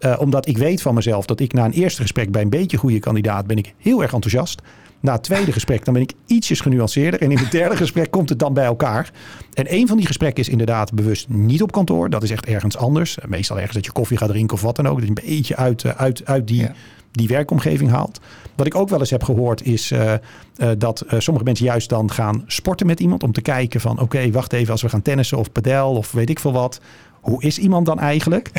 Uh, 0.00 0.16
omdat 0.18 0.48
ik 0.48 0.58
weet 0.58 0.82
van 0.82 0.94
mezelf 0.94 1.26
dat 1.26 1.40
ik 1.40 1.52
na 1.52 1.64
een 1.64 1.72
eerste 1.72 2.02
gesprek 2.02 2.30
bij 2.30 2.42
een 2.42 2.50
beetje 2.50 2.76
goede 2.76 2.98
kandidaat 2.98 3.46
ben 3.46 3.58
ik 3.58 3.74
heel 3.78 4.02
erg 4.02 4.12
enthousiast. 4.12 4.62
Na 5.00 5.12
het 5.12 5.22
tweede 5.22 5.52
gesprek 5.52 5.84
dan 5.84 5.94
ben 5.94 6.02
ik 6.02 6.12
ietsjes 6.26 6.60
genuanceerder. 6.60 7.20
En 7.20 7.30
in 7.30 7.38
het 7.38 7.50
derde 7.50 7.76
gesprek 7.76 8.10
komt 8.10 8.28
het 8.28 8.38
dan 8.38 8.54
bij 8.54 8.64
elkaar. 8.64 9.10
En 9.52 9.72
een 9.72 9.86
van 9.86 9.96
die 9.96 10.06
gesprekken 10.06 10.42
is 10.42 10.48
inderdaad 10.48 10.92
bewust 10.92 11.28
niet 11.28 11.62
op 11.62 11.72
kantoor. 11.72 12.10
Dat 12.10 12.22
is 12.22 12.30
echt 12.30 12.46
ergens 12.46 12.76
anders. 12.76 13.18
Meestal 13.26 13.56
ergens 13.56 13.74
dat 13.74 13.84
je 13.84 13.92
koffie 13.92 14.16
gaat 14.16 14.28
drinken 14.28 14.56
of 14.56 14.62
wat 14.62 14.76
dan 14.76 14.86
ook. 14.88 14.94
Dat 14.94 15.08
je 15.08 15.08
een 15.08 15.28
beetje 15.28 15.56
uit, 15.56 15.84
eh, 15.84 15.90
uit, 15.90 16.26
uit 16.26 16.46
die, 16.46 16.68
die 17.16 17.28
werkomgeving 17.28 17.90
haalt. 17.90 18.20
Wat 18.54 18.66
ik 18.66 18.74
ook 18.74 18.88
wel 18.88 18.98
eens 18.98 19.10
heb 19.10 19.22
gehoord 19.22 19.64
is 19.64 19.92
uh, 19.92 20.12
uh, 20.56 20.70
dat 20.78 21.04
uh, 21.06 21.20
sommige 21.20 21.44
mensen 21.44 21.64
juist 21.64 21.88
dan 21.88 22.10
gaan 22.10 22.44
sporten 22.46 22.86
met 22.86 23.00
iemand. 23.00 23.22
Om 23.22 23.32
te 23.32 23.40
kijken 23.40 23.80
van 23.80 23.92
oké, 23.92 24.02
okay, 24.02 24.32
wacht 24.32 24.52
even 24.52 24.72
als 24.72 24.82
we 24.82 24.88
gaan 24.88 25.02
tennissen 25.02 25.38
of 25.38 25.52
padel 25.52 25.90
of 25.90 26.12
weet 26.12 26.30
ik 26.30 26.38
veel 26.38 26.52
wat 26.52 26.80
hoe 27.20 27.42
is 27.42 27.58
iemand 27.58 27.86
dan 27.86 27.98
eigenlijk? 27.98 28.50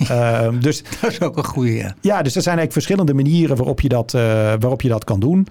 uh, 0.00 0.48
dus, 0.60 0.82
dat 1.00 1.10
is 1.10 1.20
ook 1.20 1.36
een 1.36 1.44
goede. 1.44 1.72
Ja. 1.72 1.94
ja, 2.00 2.22
dus 2.22 2.36
er 2.36 2.42
zijn 2.42 2.58
eigenlijk 2.58 2.72
verschillende 2.72 3.14
manieren 3.14 3.56
waarop 3.56 3.80
je 3.80 3.88
dat, 3.88 4.12
waarop 4.60 4.82
je 4.82 4.88
dat 4.88 5.04
kan 5.04 5.20
doen. 5.20 5.46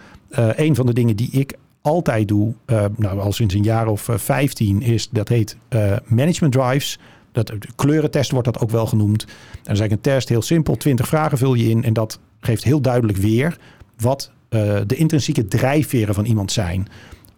Een 0.56 0.76
van 0.76 0.86
de 0.86 0.94
dingen 0.94 1.16
die 1.16 1.30
ik 1.32 1.58
altijd 1.82 2.28
doe, 2.28 2.54
eh, 2.66 2.86
nou 2.96 3.20
al 3.20 3.32
sinds 3.32 3.54
een 3.54 3.64
jaar 3.64 3.88
of 3.88 4.10
vijftien, 4.12 4.82
is 4.82 5.10
dat 5.10 5.28
heet 5.28 5.58
management 6.06 6.54
drives. 6.54 7.00
Dat, 7.32 7.48
de 7.48 7.58
kleurentest 7.76 8.32
wordt 8.32 8.46
dat 8.46 8.60
ook 8.60 8.70
wel 8.70 8.86
genoemd. 8.86 9.24
En 9.24 9.30
dat 9.30 9.74
is 9.74 9.80
eigenlijk 9.80 9.92
een 9.92 10.14
test, 10.14 10.30
heel 10.30 10.42
simpel. 10.42 10.76
20 10.76 11.08
vragen 11.08 11.38
vul 11.38 11.54
je 11.54 11.70
in 11.70 11.84
en 11.84 11.94
dat 11.94 12.20
geeft 12.40 12.64
heel 12.64 12.82
duidelijk 12.82 13.18
weer 13.18 13.58
wat 13.98 14.32
de 14.88 14.96
intrinsieke 14.96 15.48
drijfveren 15.48 16.16
van 16.16 16.26
iemand 16.26 16.52
zijn 16.52 16.88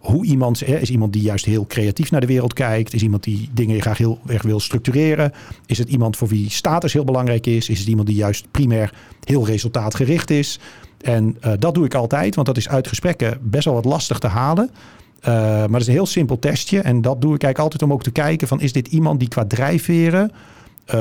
hoe 0.01 0.25
iemand 0.25 0.59
hè, 0.59 0.77
is 0.77 0.89
iemand 0.89 1.13
die 1.13 1.21
juist 1.21 1.45
heel 1.45 1.65
creatief 1.67 2.11
naar 2.11 2.21
de 2.21 2.27
wereld 2.27 2.53
kijkt? 2.53 2.93
Is 2.93 3.01
iemand 3.01 3.23
die 3.23 3.49
dingen 3.53 3.81
graag 3.81 3.97
heel 3.97 4.19
erg 4.27 4.41
wil 4.41 4.59
structureren? 4.59 5.31
Is 5.65 5.77
het 5.77 5.89
iemand 5.89 6.17
voor 6.17 6.27
wie 6.27 6.49
status 6.49 6.93
heel 6.93 7.03
belangrijk 7.03 7.47
is? 7.47 7.69
Is 7.69 7.79
het 7.79 7.87
iemand 7.87 8.07
die 8.07 8.15
juist 8.15 8.51
primair 8.51 8.93
heel 9.23 9.45
resultaatgericht 9.45 10.29
is? 10.29 10.59
En 11.01 11.37
uh, 11.45 11.53
dat 11.59 11.73
doe 11.73 11.85
ik 11.85 11.93
altijd, 11.93 12.35
want 12.35 12.47
dat 12.47 12.57
is 12.57 12.69
uit 12.69 12.87
gesprekken 12.87 13.37
best 13.41 13.65
wel 13.65 13.73
wat 13.73 13.85
lastig 13.85 14.19
te 14.19 14.27
halen. 14.27 14.69
Maar 15.23 15.69
het 15.69 15.81
is 15.81 15.87
een 15.87 15.93
heel 15.93 16.05
simpel 16.05 16.39
testje. 16.39 16.79
En 16.79 17.01
dat 17.01 17.21
doe 17.21 17.35
ik 17.35 17.43
eigenlijk 17.43 17.59
altijd 17.59 17.81
om 17.81 17.93
ook 17.93 18.03
te 18.03 18.11
kijken 18.11 18.47
van 18.47 18.61
is 18.61 18.73
dit 18.73 18.87
iemand 18.87 19.19
die 19.19 19.27
qua 19.27 19.45
drijfveren 19.45 20.31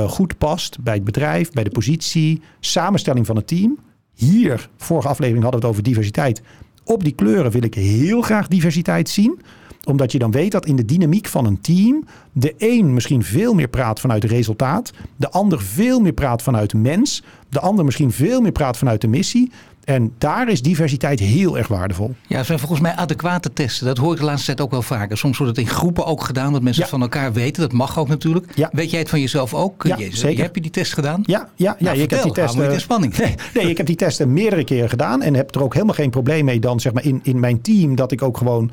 goed 0.06 0.38
past 0.38 0.80
bij 0.80 0.94
het 0.94 1.04
bedrijf, 1.04 1.50
bij 1.50 1.64
de 1.64 1.70
positie, 1.70 2.40
samenstelling 2.60 3.26
van 3.26 3.36
het 3.36 3.46
team. 3.46 3.78
Hier, 4.20 4.68
vorige 4.76 5.08
aflevering 5.08 5.42
hadden 5.42 5.60
we 5.60 5.66
het 5.66 5.76
over 5.76 5.88
diversiteit. 5.88 6.42
Op 6.84 7.04
die 7.04 7.14
kleuren 7.14 7.50
wil 7.50 7.62
ik 7.62 7.74
heel 7.74 8.20
graag 8.20 8.48
diversiteit 8.48 9.08
zien 9.08 9.40
omdat 9.84 10.12
je 10.12 10.18
dan 10.18 10.30
weet 10.30 10.52
dat 10.52 10.66
in 10.66 10.76
de 10.76 10.84
dynamiek 10.84 11.26
van 11.26 11.46
een 11.46 11.60
team 11.60 12.04
de 12.32 12.54
een 12.58 12.94
misschien 12.94 13.22
veel 13.22 13.54
meer 13.54 13.68
praat 13.68 14.00
vanuit 14.00 14.22
het 14.22 14.32
resultaat, 14.32 14.92
de 15.16 15.30
ander 15.30 15.60
veel 15.60 16.00
meer 16.00 16.12
praat 16.12 16.42
vanuit 16.42 16.70
de 16.70 16.76
mens, 16.76 17.22
de 17.48 17.60
ander 17.60 17.84
misschien 17.84 18.12
veel 18.12 18.40
meer 18.40 18.52
praat 18.52 18.76
vanuit 18.76 19.00
de 19.00 19.08
missie. 19.08 19.50
En 19.90 20.12
daar 20.18 20.48
is 20.48 20.62
diversiteit 20.62 21.20
heel 21.20 21.58
erg 21.58 21.68
waardevol. 21.68 22.14
Ja, 22.26 22.36
het 22.36 22.46
zijn 22.46 22.58
volgens 22.58 22.80
mij 22.80 22.92
adequate 22.94 23.52
testen. 23.52 23.86
Dat 23.86 23.98
hoor 23.98 24.12
ik 24.12 24.18
de 24.18 24.24
laatste 24.24 24.46
tijd 24.46 24.60
ook 24.60 24.70
wel 24.70 24.82
vaker. 24.82 25.18
Soms 25.18 25.38
wordt 25.38 25.56
het 25.56 25.66
in 25.66 25.72
groepen 25.72 26.06
ook 26.06 26.24
gedaan, 26.24 26.52
dat 26.52 26.62
mensen 26.62 26.88
van 26.88 27.00
elkaar 27.00 27.32
weten. 27.32 27.62
Dat 27.62 27.72
mag 27.72 27.98
ook 27.98 28.08
natuurlijk. 28.08 28.46
Ja. 28.54 28.68
Weet 28.72 28.90
jij 28.90 29.00
het 29.00 29.08
van 29.08 29.20
jezelf 29.20 29.54
ook? 29.54 29.82
Ja, 29.86 29.96
je, 29.96 30.16
zeker. 30.16 30.42
Heb 30.42 30.54
je 30.54 30.60
die 30.60 30.70
test 30.70 30.92
gedaan? 30.92 31.22
Ja, 31.26 31.48
ja, 31.54 31.76
ja 31.78 31.84
nou, 31.84 31.98
ik 31.98 32.10
heb 32.10 32.22
die 32.22 32.32
testen. 32.32 32.72
in 32.72 32.80
spanning. 32.80 33.16
Nee, 33.20 33.34
nee, 33.54 33.70
ik 33.70 33.76
heb 33.76 33.86
die 33.86 33.96
testen 33.96 34.32
meerdere 34.32 34.64
keren 34.64 34.88
gedaan 34.88 35.22
en 35.22 35.34
heb 35.34 35.54
er 35.54 35.62
ook 35.62 35.72
helemaal 35.72 35.94
geen 35.94 36.10
probleem 36.10 36.44
mee 36.44 36.60
dan 36.60 36.80
zeg 36.80 36.92
maar 36.92 37.04
in, 37.04 37.20
in 37.22 37.40
mijn 37.40 37.60
team 37.60 37.94
dat 37.94 38.12
ik 38.12 38.22
ook 38.22 38.36
gewoon 38.36 38.70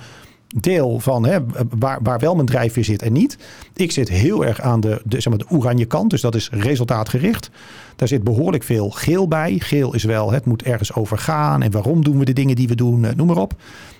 deel 0.56 0.99
van 0.99 1.25
hè, 1.25 1.39
waar, 1.69 1.99
waar 2.01 2.19
wel 2.19 2.36
mijn 2.36 2.47
drijfveer 2.47 2.84
zit 2.84 3.01
en 3.01 3.13
niet. 3.13 3.38
Ik 3.75 3.91
zit 3.91 4.10
heel 4.10 4.45
erg 4.45 4.62
aan 4.62 4.80
de, 4.80 5.01
de, 5.03 5.21
zeg 5.21 5.30
maar, 5.34 5.47
de 5.47 5.56
oranje 5.56 5.86
kant, 5.86 6.10
dus 6.10 6.21
dat 6.21 6.36
is 6.36 6.49
resultaatgericht. 6.51 7.49
Daar 7.98 8.08
zit 8.08 8.24
behoorlijk 8.24 8.64
veel 8.64 8.90
geel 8.90 9.28
bij. 9.28 9.60
Geel 9.60 9.94
is 9.94 10.04
wel, 10.04 10.32
het 10.32 10.46
moet 10.46 10.64
ergens 10.64 10.94
over 10.94 11.18
gaan 11.18 11.62
en 11.62 11.72
waarom 11.72 12.04
doen 12.04 12.20
we 12.20 12.26
de 12.26 12.34
dingen 12.34 12.56
die 12.56 12.68
we 12.68 12.76
doen, 12.76 13.06
eh, 13.06 13.16
noem 13.16 13.28
maar 13.28 13.38
op. 13.38 13.54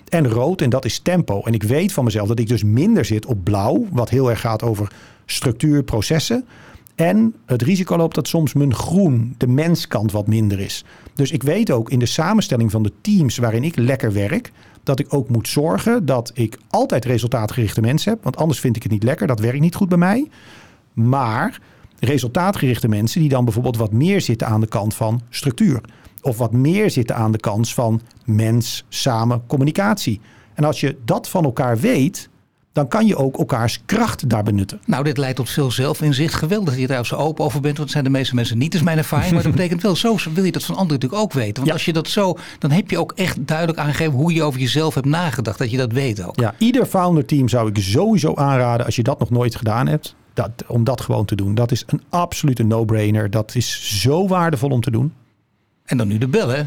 En 0.08 0.28
rood, 0.28 0.60
en 0.60 0.70
dat 0.70 0.84
is 0.84 0.98
tempo. 0.98 1.42
En 1.42 1.52
ik 1.52 1.62
weet 1.62 1.92
van 1.92 2.04
mezelf 2.04 2.28
dat 2.28 2.38
ik 2.38 2.48
dus 2.48 2.62
minder 2.62 3.04
zit 3.04 3.26
op 3.26 3.44
blauw, 3.44 3.86
wat 3.90 4.10
heel 4.10 4.30
erg 4.30 4.40
gaat 4.40 4.62
over 4.62 4.92
structuur, 5.26 5.82
processen. 5.82 6.44
En 6.94 7.34
het 7.46 7.62
risico 7.62 7.96
loopt 7.96 8.14
dat 8.14 8.28
soms 8.28 8.52
mijn 8.52 8.74
groen, 8.74 9.34
de 9.36 9.46
menskant, 9.46 10.12
wat 10.12 10.26
minder 10.26 10.60
is. 10.60 10.84
Dus 11.14 11.30
ik 11.30 11.42
weet 11.42 11.70
ook 11.70 11.90
in 11.90 11.98
de 11.98 12.06
samenstelling 12.06 12.70
van 12.70 12.82
de 12.82 12.92
teams 13.00 13.36
waarin 13.36 13.64
ik 13.64 13.76
lekker 13.76 14.12
werk, 14.12 14.52
dat 14.82 14.98
ik 14.98 15.14
ook 15.14 15.28
moet 15.28 15.48
zorgen 15.48 16.06
dat 16.06 16.30
ik 16.34 16.58
altijd 16.70 17.04
resultaatgerichte 17.04 17.80
mensen 17.80 18.12
heb. 18.12 18.22
Want 18.22 18.36
anders 18.36 18.60
vind 18.60 18.76
ik 18.76 18.82
het 18.82 18.92
niet 18.92 19.02
lekker. 19.02 19.26
Dat 19.26 19.40
werkt 19.40 19.60
niet 19.60 19.74
goed 19.74 19.88
bij 19.88 19.98
mij. 19.98 20.28
Maar 20.92 21.60
resultaatgerichte 22.00 22.88
mensen 22.88 23.20
die 23.20 23.28
dan 23.28 23.44
bijvoorbeeld 23.44 23.76
wat 23.76 23.92
meer 23.92 24.20
zitten 24.20 24.46
aan 24.46 24.60
de 24.60 24.66
kant 24.66 24.94
van 24.94 25.20
structuur. 25.30 25.80
Of 26.22 26.38
wat 26.38 26.52
meer 26.52 26.90
zitten 26.90 27.16
aan 27.16 27.32
de 27.32 27.38
kant 27.38 27.70
van 27.70 28.00
mens, 28.24 28.84
samen, 28.88 29.42
communicatie. 29.46 30.20
En 30.54 30.64
als 30.64 30.80
je 30.80 30.96
dat 31.04 31.28
van 31.28 31.44
elkaar 31.44 31.78
weet, 31.78 32.28
dan 32.78 32.88
kan 32.88 33.06
je 33.06 33.16
ook 33.16 33.38
elkaars 33.38 33.80
kracht 33.86 34.28
daar 34.28 34.42
benutten. 34.42 34.80
Nou, 34.86 35.04
dit 35.04 35.18
leidt 35.18 35.36
tot 35.36 35.50
veel 35.50 35.70
zelfinzicht. 35.70 36.34
Geweldig 36.34 36.68
dat 36.68 36.80
je 36.80 36.86
daar 36.86 37.06
zo 37.06 37.14
open 37.14 37.44
over 37.44 37.60
bent. 37.60 37.76
Want 37.76 37.88
dat 37.88 37.90
zijn 37.90 38.04
de 38.04 38.18
meeste 38.18 38.34
mensen 38.34 38.58
niet, 38.58 38.74
is 38.74 38.82
mijn 38.82 38.98
ervaring. 38.98 39.32
Maar 39.32 39.42
dat 39.42 39.52
betekent 39.56 39.82
wel, 39.82 39.96
zo 39.96 40.16
wil 40.34 40.44
je 40.44 40.52
dat 40.52 40.64
van 40.64 40.74
anderen 40.74 40.94
natuurlijk 40.94 41.22
ook 41.22 41.32
weten. 41.32 41.62
Want 41.62 41.72
als 41.72 41.84
je 41.84 41.92
dat 41.92 42.08
zo, 42.08 42.36
dan 42.58 42.70
heb 42.70 42.90
je 42.90 42.98
ook 42.98 43.12
echt 43.12 43.46
duidelijk 43.46 43.78
aangegeven 43.78 44.12
hoe 44.12 44.32
je 44.32 44.42
over 44.42 44.60
jezelf 44.60 44.94
hebt 44.94 45.06
nagedacht. 45.06 45.58
Dat 45.58 45.70
je 45.70 45.76
dat 45.76 45.92
weet 45.92 46.22
ook. 46.22 46.40
Ja, 46.40 46.54
ieder 46.58 46.86
founder 46.86 47.24
team 47.24 47.48
zou 47.48 47.68
ik 47.68 47.78
sowieso 47.78 48.34
aanraden, 48.34 48.86
als 48.86 48.96
je 48.96 49.02
dat 49.02 49.18
nog 49.18 49.30
nooit 49.30 49.56
gedaan 49.56 49.86
hebt, 49.86 50.14
dat, 50.38 50.64
om 50.66 50.84
dat 50.84 51.00
gewoon 51.00 51.24
te 51.24 51.34
doen. 51.34 51.54
Dat 51.54 51.70
is 51.70 51.84
een 51.86 52.02
absolute 52.08 52.62
no-brainer. 52.62 53.30
Dat 53.30 53.54
is 53.54 54.00
zo 54.00 54.28
waardevol 54.28 54.70
om 54.70 54.80
te 54.80 54.90
doen. 54.90 55.12
En 55.84 55.96
dan 55.96 56.08
nu 56.08 56.18
de 56.18 56.28
bel, 56.28 56.48
hè? 56.48 56.62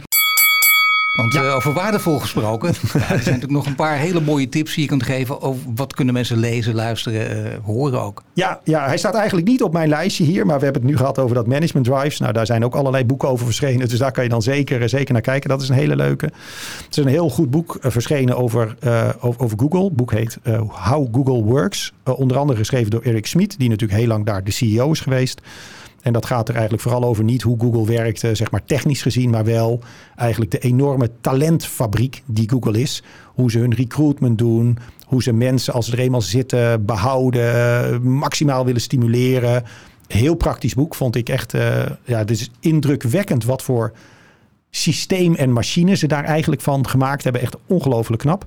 Want 1.12 1.34
ja. 1.34 1.44
uh, 1.44 1.56
over 1.56 1.74
waardevol 1.74 2.20
gesproken, 2.20 2.68
ja, 2.94 3.00
er 3.00 3.08
zijn 3.08 3.18
natuurlijk 3.18 3.52
nog 3.52 3.66
een 3.66 3.76
paar 3.76 3.98
hele 3.98 4.22
mooie 4.22 4.50
tips 4.50 4.74
die 4.74 4.84
je 4.84 4.90
kunt 4.90 5.04
geven. 5.04 5.42
Over 5.42 5.62
wat 5.76 5.94
kunnen 5.94 6.14
mensen 6.14 6.38
lezen, 6.38 6.76
luisteren, 6.76 7.46
uh, 7.46 7.54
horen 7.64 8.02
ook. 8.02 8.24
Ja, 8.34 8.60
ja, 8.64 8.86
hij 8.86 8.98
staat 8.98 9.14
eigenlijk 9.14 9.48
niet 9.48 9.64
op 9.64 9.74
mijn 9.74 9.90
lijstje 9.90 10.24
hier, 10.24 10.46
maar 10.46 10.58
we 10.58 10.64
hebben 10.64 10.82
het 10.82 10.92
nu 10.92 10.98
gehad 10.98 11.20
over 11.20 11.36
dat 11.36 11.48
management 11.48 11.86
drives. 11.86 12.20
Nou, 12.20 12.34
daar 12.34 12.46
zijn 12.46 12.66
ook 12.66 12.76
allerlei 12.76 13.06
boeken 13.06 13.30
over 13.30 13.46
verschenen, 13.46 13.90
dus 13.90 14.00
daar 14.00 14.12
kan 14.12 14.24
je 14.24 14.30
dan 14.30 14.42
zeker, 14.42 14.90
zeker 14.90 15.14
naar 15.14 15.22
kijken. 15.22 15.50
Dat 15.50 15.62
is 15.62 15.70
een 15.70 15.76
hele 15.76 15.96
leuke. 15.96 16.26
Het 16.26 16.98
is 16.98 16.98
een 16.98 17.08
heel 17.08 17.30
goed 17.30 17.50
boek 17.50 17.78
verschenen 17.82 18.38
over, 18.38 18.76
over, 19.20 19.42
over, 19.42 19.60
Google. 19.60 19.84
Het 19.84 19.96
boek 19.96 20.12
heet 20.12 20.38
How 20.68 21.16
Google 21.16 21.44
Works. 21.44 21.94
onder 22.04 22.38
andere 22.38 22.60
geschreven 22.60 22.92
door 22.92 23.02
Eric 23.02 23.26
Schmid, 23.26 23.60
die 23.60 23.70
natuurlijk 23.70 24.00
heel 24.00 24.08
lang 24.08 24.26
daar 24.26 24.44
de 24.44 24.52
CEO 24.52 24.92
is 24.92 25.00
geweest. 25.00 25.42
En 26.02 26.14
dat 26.14 26.26
gaat 26.26 26.48
er 26.48 26.54
eigenlijk 26.54 26.84
vooral 26.84 27.04
over 27.04 27.24
niet 27.24 27.42
hoe 27.42 27.60
Google 27.60 27.86
werkte, 27.86 28.36
zeg 28.36 28.52
maar 28.52 28.64
technisch 28.66 29.02
gezien, 29.02 29.30
maar 29.30 29.46
wel 29.46 29.80
eigenlijk 30.16 30.52
de 30.52 30.60
enorme 30.60 31.10
talentfabriek 31.22 32.24
die 32.26 32.50
Google 32.50 32.82
is. 32.82 33.04
Hoe 33.26 33.52
ze 33.52 33.60
hun 33.60 33.74
recruitment 33.74 34.38
doen, 34.38 34.78
hoe 35.06 35.24
ze 35.24 35.34
mensen 35.34 35.74
als 35.74 35.86
ze 35.86 35.92
er 35.92 36.00
eenmaal 36.00 36.22
zitten 36.22 36.86
behouden, 36.86 38.04
maximaal 38.08 38.66
willen 38.66 38.82
stimuleren. 38.82 39.64
Heel 40.08 40.36
praktisch 40.36 40.74
boek 40.74 40.96
vond 40.96 41.16
ik 41.16 41.30
echt. 41.30 41.54
Uh, 41.54 41.86
ja, 42.06 42.18
het 42.18 42.32
is 42.32 42.50
indrukwekkend 42.60 43.46
wat 43.46 43.62
voor 43.64 43.92
systeem 44.70 45.36
en 45.36 45.52
machine 45.52 45.96
ze 45.96 46.08
daar 46.08 46.24
eigenlijk 46.24 46.62
van 46.62 46.88
gemaakt 46.88 47.24
hebben. 47.24 47.42
Echt 47.42 47.56
ongelooflijk 47.66 48.22
knap. 48.22 48.46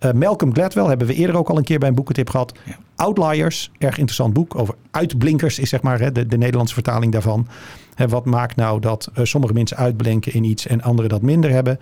Uh, 0.00 0.12
Malcolm 0.12 0.54
Gladwell 0.54 0.84
hebben 0.84 1.06
we 1.06 1.14
eerder 1.14 1.36
ook 1.36 1.48
al 1.48 1.56
een 1.56 1.64
keer 1.64 1.78
bij 1.78 1.88
een 1.88 1.94
boekentip 1.94 2.30
gehad. 2.30 2.52
Ja. 2.64 2.76
Outliers, 2.96 3.70
erg 3.78 3.96
interessant 3.96 4.32
boek 4.32 4.58
over 4.58 4.74
uitblinkers 4.90 5.58
is 5.58 5.68
zeg 5.68 5.82
maar 5.82 6.00
hè, 6.00 6.12
de, 6.12 6.26
de 6.26 6.38
Nederlandse 6.38 6.74
vertaling 6.74 7.12
daarvan. 7.12 7.46
Hè, 7.94 8.08
wat 8.08 8.24
maakt 8.24 8.56
nou 8.56 8.80
dat 8.80 9.10
uh, 9.14 9.24
sommige 9.24 9.52
mensen 9.52 9.76
uitblinken 9.76 10.32
in 10.32 10.44
iets 10.44 10.66
en 10.66 10.82
anderen 10.82 11.10
dat 11.10 11.22
minder 11.22 11.50
hebben? 11.50 11.80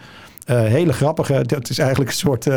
Uh, 0.50 0.62
hele 0.62 0.92
grappige, 0.92 1.42
dat 1.46 1.70
is 1.70 1.79
eigenlijk 1.79 2.11
een 2.11 2.16
soort 2.16 2.48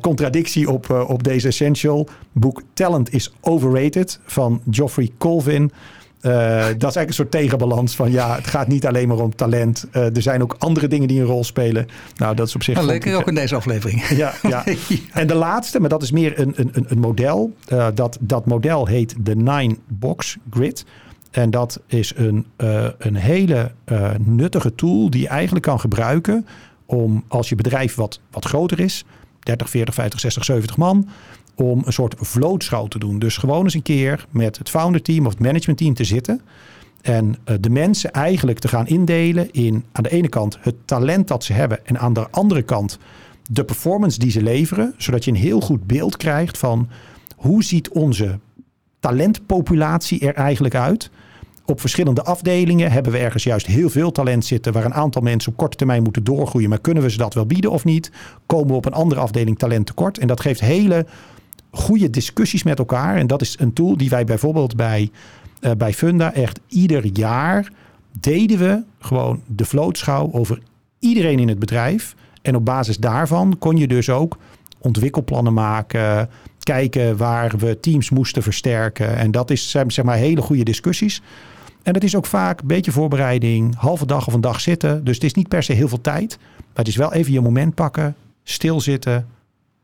contradictie 0.00 0.70
op, 0.70 0.90
op 1.08 1.22
deze 1.22 1.48
essential. 1.48 2.08
Boek 2.32 2.62
Talent 2.72 3.12
is 3.12 3.32
Overrated 3.40 4.20
van 4.24 4.60
Geoffrey 4.70 5.10
Colvin. 5.18 5.72
Uh, 6.26 6.32
dat 6.32 6.66
is 6.66 6.68
eigenlijk 6.68 7.08
een 7.08 7.14
soort 7.14 7.30
tegenbalans 7.30 7.96
van 7.96 8.10
ja, 8.10 8.34
het 8.34 8.46
gaat 8.46 8.68
niet 8.68 8.86
alleen 8.86 9.08
maar 9.08 9.18
om 9.18 9.34
talent. 9.34 9.86
Uh, 9.92 10.16
er 10.16 10.22
zijn 10.22 10.42
ook 10.42 10.56
andere 10.58 10.88
dingen 10.88 11.08
die 11.08 11.20
een 11.20 11.26
rol 11.26 11.44
spelen. 11.44 11.86
Nou, 12.16 12.34
dat 12.34 12.46
is 12.46 12.54
op 12.54 12.62
zich. 12.62 12.74
Nou, 12.74 12.86
lekker 12.86 13.16
ook 13.16 13.28
in 13.28 13.34
deze 13.34 13.54
aflevering. 13.54 14.04
Ja, 14.16 14.32
ja. 14.48 14.64
En 15.12 15.26
de 15.26 15.34
laatste, 15.34 15.80
maar 15.80 15.88
dat 15.88 16.02
is 16.02 16.10
meer 16.10 16.40
een, 16.40 16.52
een, 16.56 16.84
een 16.88 16.98
model. 16.98 17.52
Uh, 17.72 17.86
dat, 17.94 18.18
dat 18.20 18.46
model 18.46 18.86
heet 18.86 19.14
de 19.20 19.36
Nine 19.36 19.76
Box 19.88 20.36
Grid. 20.50 20.84
En 21.30 21.50
dat 21.50 21.80
is 21.86 22.12
een, 22.16 22.46
een 22.98 23.16
hele 23.16 23.72
nuttige 24.18 24.74
tool 24.74 25.10
die 25.10 25.20
je 25.20 25.28
eigenlijk 25.28 25.64
kan 25.64 25.80
gebruiken 25.80 26.46
om 26.86 27.24
als 27.28 27.48
je 27.48 27.54
bedrijf 27.54 27.94
wat, 27.94 28.20
wat 28.30 28.44
groter 28.44 28.80
is, 28.80 29.04
30, 29.40 29.70
40, 29.70 29.94
50, 29.94 30.20
60, 30.20 30.44
70 30.44 30.76
man, 30.76 31.08
om 31.56 31.82
een 31.84 31.92
soort 31.92 32.14
vlootschouw 32.18 32.86
te 32.86 32.98
doen. 32.98 33.18
Dus 33.18 33.36
gewoon 33.36 33.64
eens 33.64 33.74
een 33.74 33.82
keer 33.82 34.26
met 34.30 34.58
het 34.58 34.70
founder 34.70 35.02
team 35.02 35.26
of 35.26 35.32
het 35.32 35.42
management 35.42 35.78
team 35.78 35.94
te 35.94 36.04
zitten. 36.04 36.40
En 37.02 37.26
uh, 37.26 37.56
de 37.60 37.70
mensen 37.70 38.12
eigenlijk 38.12 38.58
te 38.58 38.68
gaan 38.68 38.86
indelen 38.86 39.50
in 39.50 39.84
aan 39.92 40.02
de 40.02 40.10
ene 40.10 40.28
kant 40.28 40.58
het 40.60 40.74
talent 40.84 41.28
dat 41.28 41.44
ze 41.44 41.52
hebben. 41.52 41.86
En 41.86 41.98
aan 41.98 42.12
de 42.12 42.30
andere 42.30 42.62
kant 42.62 42.98
de 43.50 43.64
performance 43.64 44.18
die 44.18 44.30
ze 44.30 44.42
leveren. 44.42 44.94
Zodat 44.96 45.24
je 45.24 45.30
een 45.30 45.36
heel 45.36 45.60
goed 45.60 45.86
beeld 45.86 46.16
krijgt 46.16 46.58
van 46.58 46.88
hoe 47.36 47.64
ziet 47.64 47.88
onze 47.88 48.38
talentpopulatie 49.00 50.20
er 50.20 50.34
eigenlijk 50.34 50.74
uit. 50.74 51.10
Op 51.64 51.80
verschillende 51.80 52.22
afdelingen 52.22 52.90
hebben 52.90 53.12
we 53.12 53.18
ergens 53.18 53.44
juist 53.44 53.66
heel 53.66 53.90
veel 53.90 54.12
talent 54.12 54.44
zitten, 54.44 54.72
waar 54.72 54.84
een 54.84 54.94
aantal 54.94 55.22
mensen 55.22 55.52
op 55.52 55.58
korte 55.58 55.76
termijn 55.76 56.02
moeten 56.02 56.24
doorgroeien. 56.24 56.68
Maar 56.68 56.80
kunnen 56.80 57.02
we 57.02 57.10
ze 57.10 57.16
dat 57.16 57.34
wel 57.34 57.46
bieden 57.46 57.70
of 57.70 57.84
niet? 57.84 58.10
Komen 58.46 58.68
we 58.68 58.74
op 58.74 58.86
een 58.86 58.92
andere 58.92 59.20
afdeling 59.20 59.58
talent 59.58 59.86
tekort? 59.86 60.18
En 60.18 60.26
dat 60.26 60.40
geeft 60.40 60.60
hele 60.60 61.06
goede 61.76 62.10
discussies 62.10 62.62
met 62.62 62.78
elkaar. 62.78 63.16
En 63.16 63.26
dat 63.26 63.40
is 63.40 63.56
een 63.58 63.72
tool 63.72 63.96
die 63.96 64.08
wij 64.08 64.24
bijvoorbeeld 64.24 64.76
bij, 64.76 65.10
uh, 65.60 65.70
bij 65.78 65.92
Funda 65.92 66.32
echt 66.32 66.60
ieder 66.68 67.04
jaar 67.12 67.72
deden 68.20 68.58
we 68.58 68.82
gewoon 68.98 69.42
de 69.46 69.64
vlootschouw 69.64 70.32
over 70.32 70.58
iedereen 70.98 71.38
in 71.38 71.48
het 71.48 71.58
bedrijf. 71.58 72.14
En 72.42 72.56
op 72.56 72.64
basis 72.64 72.96
daarvan 72.96 73.56
kon 73.58 73.76
je 73.76 73.86
dus 73.86 74.10
ook 74.10 74.38
ontwikkelplannen 74.78 75.52
maken, 75.52 76.28
kijken 76.60 77.16
waar 77.16 77.58
we 77.58 77.80
teams 77.80 78.10
moesten 78.10 78.42
versterken. 78.42 79.16
En 79.16 79.30
dat 79.30 79.50
is 79.50 79.70
zeg 79.70 80.02
maar 80.02 80.16
hele 80.16 80.42
goede 80.42 80.62
discussies. 80.62 81.22
En 81.82 81.92
dat 81.92 82.02
is 82.02 82.16
ook 82.16 82.26
vaak 82.26 82.60
een 82.60 82.66
beetje 82.66 82.92
voorbereiding, 82.92 83.74
halve 83.76 84.06
dag 84.06 84.26
of 84.26 84.34
een 84.34 84.40
dag 84.40 84.60
zitten. 84.60 85.04
Dus 85.04 85.14
het 85.14 85.24
is 85.24 85.34
niet 85.34 85.48
per 85.48 85.62
se 85.62 85.72
heel 85.72 85.88
veel 85.88 86.00
tijd. 86.00 86.38
Maar 86.56 86.84
het 86.84 86.88
is 86.88 86.96
wel 86.96 87.12
even 87.12 87.32
je 87.32 87.40
moment 87.40 87.74
pakken, 87.74 88.14
stilzitten, 88.42 89.26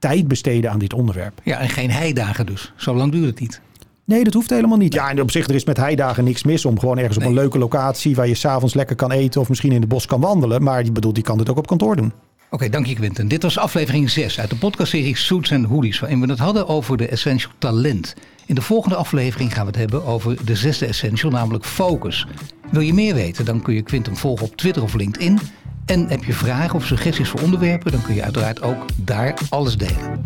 tijd 0.03 0.29
besteden 0.29 0.71
aan 0.71 0.79
dit 0.79 0.93
onderwerp. 0.93 1.41
Ja, 1.43 1.59
en 1.59 1.69
geen 1.69 1.91
heidagen 1.91 2.47
dus. 2.47 2.73
Zo 2.77 2.95
lang 2.95 3.13
duurt 3.13 3.27
het 3.27 3.41
niet. 3.41 3.61
Nee, 4.05 4.25
dat 4.25 4.35
hoeft 4.35 4.51
helemaal 4.51 4.79
niet. 4.79 4.95
Ja, 4.95 5.11
en 5.11 5.21
op 5.21 5.31
zich 5.31 5.49
er 5.49 5.55
is 5.55 5.65
met 5.65 5.77
heidagen 5.77 6.25
niks 6.25 6.43
mis 6.43 6.65
om 6.65 6.79
gewoon 6.79 6.99
ergens 6.99 7.19
nee. 7.19 7.27
op 7.27 7.33
een 7.33 7.39
leuke 7.41 7.59
locatie 7.59 8.15
waar 8.15 8.29
je 8.29 8.35
s'avonds 8.35 8.75
lekker 8.75 8.97
kan 8.97 9.11
eten 9.11 9.41
of 9.41 9.49
misschien 9.49 9.73
in 9.73 9.81
het 9.81 9.89
bos 9.89 10.07
kan 10.07 10.21
wandelen. 10.21 10.63
Maar 10.63 10.85
je 10.85 10.93
bedoelt, 10.93 11.15
die 11.15 11.25
kan 11.25 11.39
het 11.39 11.51
ook 11.51 11.59
op 11.59 11.67
kantoor 11.67 11.97
doen. 11.97 12.07
Oké, 12.07 12.55
okay, 12.55 12.69
dank 12.69 12.87
je 12.87 12.95
Quinten. 12.95 13.29
Dit 13.29 13.43
was 13.43 13.59
aflevering 13.59 14.11
6 14.11 14.41
uit 14.41 14.51
de 14.51 14.57
podcastserie 14.57 15.17
Suits 15.17 15.53
and 15.53 15.65
Hoodies, 15.65 16.01
waarin 16.01 16.21
we 16.21 16.27
het 16.27 16.39
hadden 16.39 16.69
over 16.69 16.97
de 16.97 17.09
essential 17.09 17.53
talent. 17.59 18.15
In 18.47 18.55
de 18.55 18.63
volgende 18.63 18.97
aflevering 18.97 19.53
gaan 19.53 19.63
we 19.63 19.71
het 19.71 19.81
hebben 19.81 20.05
over 20.05 20.45
de 20.45 20.55
zesde 20.57 20.87
essential, 20.87 21.31
namelijk 21.31 21.65
focus. 21.65 22.27
Wil 22.71 22.81
je 22.81 22.95
meer 22.95 23.15
weten, 23.15 23.45
dan 23.45 23.63
kun 23.63 23.75
je 23.75 23.83
Quinten 23.83 24.17
volgen 24.17 24.47
op 24.47 24.57
Twitter 24.57 24.83
of 24.83 24.95
LinkedIn. 24.95 25.39
En 25.85 26.09
heb 26.09 26.25
je 26.25 26.33
vragen 26.33 26.75
of 26.75 26.85
suggesties 26.85 27.29
voor 27.29 27.41
onderwerpen, 27.41 27.93
dan 27.93 28.03
kun 28.03 28.15
je 28.15 28.23
uiteraard 28.23 28.63
ook 28.63 28.87
daar 28.97 29.35
alles 29.49 29.77
delen. 29.77 30.23